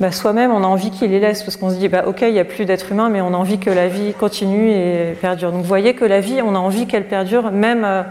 Bah, 0.00 0.10
Soi-même, 0.10 0.50
on 0.50 0.64
a 0.64 0.66
envie 0.66 0.90
qu'il 0.90 1.12
les 1.12 1.20
laisse, 1.20 1.44
parce 1.44 1.56
qu'on 1.56 1.70
se 1.70 1.76
dit, 1.76 1.88
bah, 1.88 2.04
ok, 2.06 2.22
il 2.22 2.32
n'y 2.32 2.40
a 2.40 2.44
plus 2.44 2.64
d'êtres 2.64 2.90
humains, 2.90 3.10
mais 3.10 3.20
on 3.20 3.28
a 3.32 3.36
envie 3.36 3.58
que 3.58 3.70
la 3.70 3.86
vie 3.86 4.12
continue 4.12 4.70
et 4.70 5.16
perdure. 5.20 5.52
Donc 5.52 5.62
vous 5.62 5.68
voyez 5.68 5.94
que 5.94 6.04
la 6.04 6.20
vie, 6.20 6.42
on 6.42 6.56
a 6.56 6.58
envie 6.58 6.86
qu'elle 6.86 7.06
perdure, 7.06 7.52
même 7.52 7.84
euh, 7.84 8.02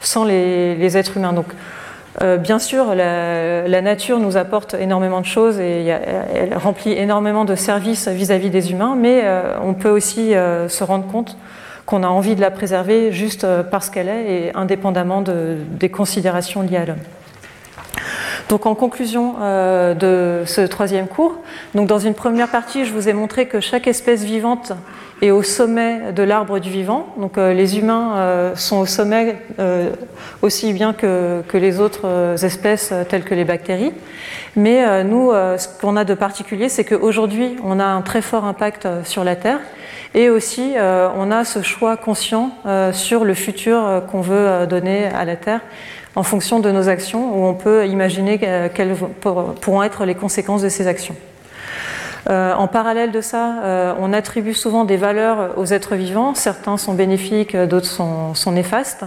sans 0.00 0.24
les, 0.24 0.96
êtres 0.98 1.16
humains. 1.16 1.32
Donc 1.32 1.46
euh, 2.20 2.36
bien 2.36 2.58
sûr, 2.58 2.94
la, 2.94 3.80
nature 3.80 4.18
nous 4.18 4.36
apporte 4.36 4.74
énormément 4.74 5.22
de 5.22 5.26
choses 5.26 5.58
et 5.60 5.86
elle 5.86 6.54
remplit 6.56 6.92
énormément 6.92 7.46
de 7.46 7.54
services 7.54 8.08
vis-à-vis 8.08 8.50
des 8.50 8.72
humains, 8.72 8.94
mais 8.98 9.22
euh, 9.24 9.54
on 9.62 9.72
peut 9.72 9.88
aussi 9.88 10.32
se 10.32 10.84
rendre 10.84 11.06
compte 11.06 11.38
qu'on 11.86 12.02
a 12.02 12.08
envie 12.08 12.36
de 12.36 12.42
la 12.42 12.50
préserver 12.50 13.12
juste 13.12 13.46
parce 13.70 13.88
qu'elle 13.88 14.08
est 14.08 14.32
et 14.32 14.52
indépendamment 14.54 15.22
des 15.22 15.88
considérations 15.88 16.60
liées 16.60 16.76
à 16.76 16.84
l'homme. 16.84 16.98
Donc 18.50 18.66
en 18.66 18.74
conclusion 18.74 19.34
de 19.38 20.42
ce 20.44 20.60
troisième 20.62 21.06
cours, 21.06 21.36
donc 21.74 21.86
dans 21.86 22.00
une 22.00 22.14
première 22.14 22.48
partie, 22.48 22.84
je 22.84 22.92
vous 22.92 23.08
ai 23.08 23.12
montré 23.12 23.46
que 23.46 23.60
chaque 23.60 23.86
espèce 23.86 24.24
vivante 24.24 24.72
et 25.22 25.30
au 25.30 25.42
sommet 25.42 26.12
de 26.12 26.22
l'arbre 26.22 26.58
du 26.58 26.70
vivant. 26.70 27.14
Donc 27.18 27.36
euh, 27.36 27.52
les 27.52 27.78
humains 27.78 28.16
euh, 28.16 28.56
sont 28.56 28.78
au 28.78 28.86
sommet 28.86 29.36
euh, 29.58 29.90
aussi 30.42 30.72
bien 30.72 30.92
que, 30.92 31.42
que, 31.46 31.58
les 31.58 31.80
autres 31.80 32.34
espèces 32.44 32.92
telles 33.08 33.24
que 33.24 33.34
les 33.34 33.44
bactéries. 33.44 33.92
Mais 34.56 35.04
nous, 35.04 35.30
ce 35.30 35.68
qu'on 35.80 35.96
a 35.96 36.04
de 36.04 36.14
particulier, 36.14 36.68
c'est 36.68 36.84
qu'aujourd'hui, 36.84 37.56
on 37.62 37.78
a 37.78 37.84
un 37.84 38.02
très 38.02 38.20
fort 38.20 38.44
impact 38.44 38.88
sur 39.04 39.22
la 39.22 39.36
Terre. 39.36 39.60
Et 40.14 40.28
aussi, 40.28 40.74
on 40.76 41.30
a 41.30 41.44
ce 41.44 41.62
choix 41.62 41.96
conscient 41.96 42.50
sur 42.92 43.24
le 43.24 43.34
futur 43.34 44.02
qu'on 44.10 44.22
veut 44.22 44.66
donner 44.66 45.06
à 45.06 45.24
la 45.24 45.36
Terre 45.36 45.60
en 46.16 46.22
fonction 46.22 46.60
de 46.60 46.70
nos 46.70 46.88
actions, 46.88 47.38
où 47.38 47.46
on 47.46 47.54
peut 47.54 47.86
imaginer 47.86 48.38
quelles 48.74 48.96
pourront 49.20 49.82
être 49.82 50.04
les 50.04 50.14
conséquences 50.14 50.62
de 50.62 50.68
ces 50.68 50.86
actions. 50.86 51.16
Euh, 52.28 52.54
en 52.54 52.66
parallèle 52.66 53.12
de 53.12 53.20
ça, 53.20 53.62
euh, 53.62 53.94
on 53.98 54.12
attribue 54.12 54.54
souvent 54.54 54.84
des 54.84 54.96
valeurs 54.96 55.56
aux 55.56 55.66
êtres 55.66 55.94
vivants. 55.94 56.34
Certains 56.34 56.76
sont 56.76 56.94
bénéfiques, 56.94 57.56
d'autres 57.56 57.86
sont, 57.86 58.52
néfastes. 58.52 59.04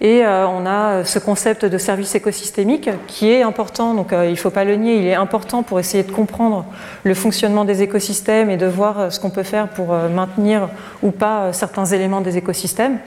Et 0.00 0.24
euh, 0.24 0.46
on 0.46 0.64
a 0.64 1.04
ce 1.04 1.18
concept 1.18 1.64
de 1.64 1.76
service 1.76 2.14
écosystémique 2.14 2.88
qui 3.08 3.30
est 3.30 3.42
important, 3.42 3.94
donc 3.94 4.10
il 4.12 4.30
ne 4.30 4.36
faut 4.36 4.50
pas 4.50 4.62
le 4.62 4.76
nier, 4.76 4.94
il 4.94 5.06
est 5.08 5.14
important 5.14 5.64
pour 5.64 5.80
essayer 5.80 6.04
de 6.04 6.12
comprendre 6.12 6.66
le 7.02 7.14
fonctionnement 7.14 7.64
des 7.64 7.82
écosystèmes 7.82 8.48
et 8.48 8.56
de 8.56 8.66
voir 8.66 9.12
ce 9.12 9.18
qu'on 9.18 9.30
peut 9.30 9.42
faire 9.42 9.66
pour 9.66 9.92
maintenir 10.14 10.68
ou 11.02 11.10
pas 11.10 11.52
certains 11.52 11.84
éléments 11.84 12.20
des 12.20 12.36
écosystèmes. 12.36 13.00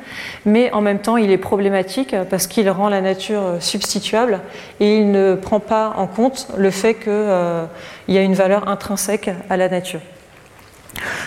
Mais 0.45 0.69
en 0.73 0.81
même 0.81 0.99
temps, 0.99 1.15
il 1.15 1.31
est 1.31 1.37
problématique 1.37 2.13
parce 2.29 2.45
qu'il 2.45 2.69
rend 2.69 2.89
la 2.89 2.99
nature 2.99 3.55
substituable 3.61 4.41
et 4.81 4.97
il 4.97 5.11
ne 5.11 5.35
prend 5.35 5.61
pas 5.61 5.93
en 5.95 6.07
compte 6.07 6.49
le 6.57 6.71
fait 6.71 6.95
qu'il 8.11 8.17
y 8.17 8.19
a 8.19 8.25
une 8.25 8.33
valeur 8.33 8.67
intrinsèque 8.67 9.29
à 9.49 9.55
la 9.55 9.69
nature. 9.69 10.01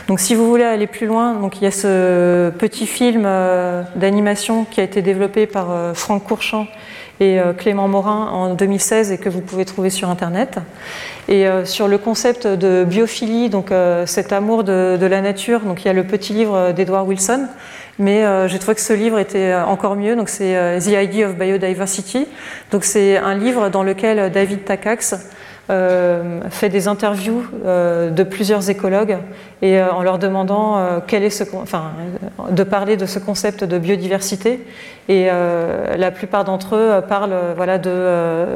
Donc 0.07 0.21
si 0.21 0.35
vous 0.35 0.47
voulez 0.47 0.65
aller 0.65 0.87
plus 0.87 1.07
loin, 1.07 1.33
donc 1.33 1.63
il 1.63 1.65
y 1.65 1.67
a 1.67 1.71
ce 1.71 2.51
petit 2.51 2.87
film 2.87 3.23
euh, 3.25 3.83
d'animation 3.97 4.67
qui 4.71 4.83
a 4.83 4.85
été 4.85 5.01
développé 5.01 5.47
par 5.47 5.71
euh, 5.71 5.95
Franck 5.95 6.25
Courchamp 6.25 6.67
et 7.21 7.41
euh, 7.41 7.55
Clément 7.55 7.89
Morin 7.89 8.29
en 8.31 8.53
2016 8.53 9.13
et 9.13 9.17
que 9.17 9.31
vous 9.31 9.41
pouvez 9.41 9.65
trouver 9.65 9.89
sur 9.89 10.11
internet. 10.11 10.59
Et 11.27 11.47
sur 11.65 11.89
le 11.89 11.97
concept 11.97 12.47
de 12.47 12.85
biophilie, 12.85 13.49
donc 13.49 13.73
cet 14.05 14.31
amour 14.35 14.63
de, 14.63 14.99
la 15.01 15.23
nature, 15.23 15.61
donc 15.61 15.83
il 15.83 15.87
y 15.87 15.89
a 15.89 15.95
le 15.95 16.05
petit 16.05 16.35
livre 16.35 16.73
d'Edward 16.73 17.09
Wilson, 17.09 17.49
mais 17.99 18.27
j'ai 18.47 18.59
trouvé 18.59 18.75
que 18.75 18.83
ce 18.83 18.93
livre 18.93 19.19
était 19.19 19.55
encore 19.55 19.97
mieux. 19.97 20.17
Donc 20.17 20.29
c'est 20.29 20.79
The 20.81 20.89
Idea 20.89 21.29
of 21.29 21.37
Biodiversity. 21.37 22.27
Donc 22.73 22.85
c'est 22.85 23.17
un 23.17 23.35
livre 23.35 23.71
dans 23.71 23.83
lequel 23.83 24.31
David 24.33 24.67
Takacs 24.67 25.15
fait 25.69 26.69
des 26.69 26.89
interviews 26.89 27.45
euh, 27.65 28.11
de 28.11 28.23
plusieurs 28.23 28.69
écologues 28.69 29.17
et 29.63 29.79
euh, 29.79 29.91
en 29.93 30.03
leur 30.03 30.19
demandant 30.19 31.01
quel 31.07 31.23
est 31.23 31.31
ce, 31.31 31.45
enfin, 31.55 31.93
de 32.51 32.63
parler 32.65 32.97
de 32.97 33.07
ce 33.07 33.19
concept 33.19 33.65
de 33.65 33.79
biodiversité. 33.79 34.61
Et 35.09 35.27
la 35.27 36.11
plupart 36.11 36.45
d'entre 36.45 36.77
eux 36.77 37.03
parlent 37.07 37.37
voilà, 37.57 37.77
de 37.77 38.47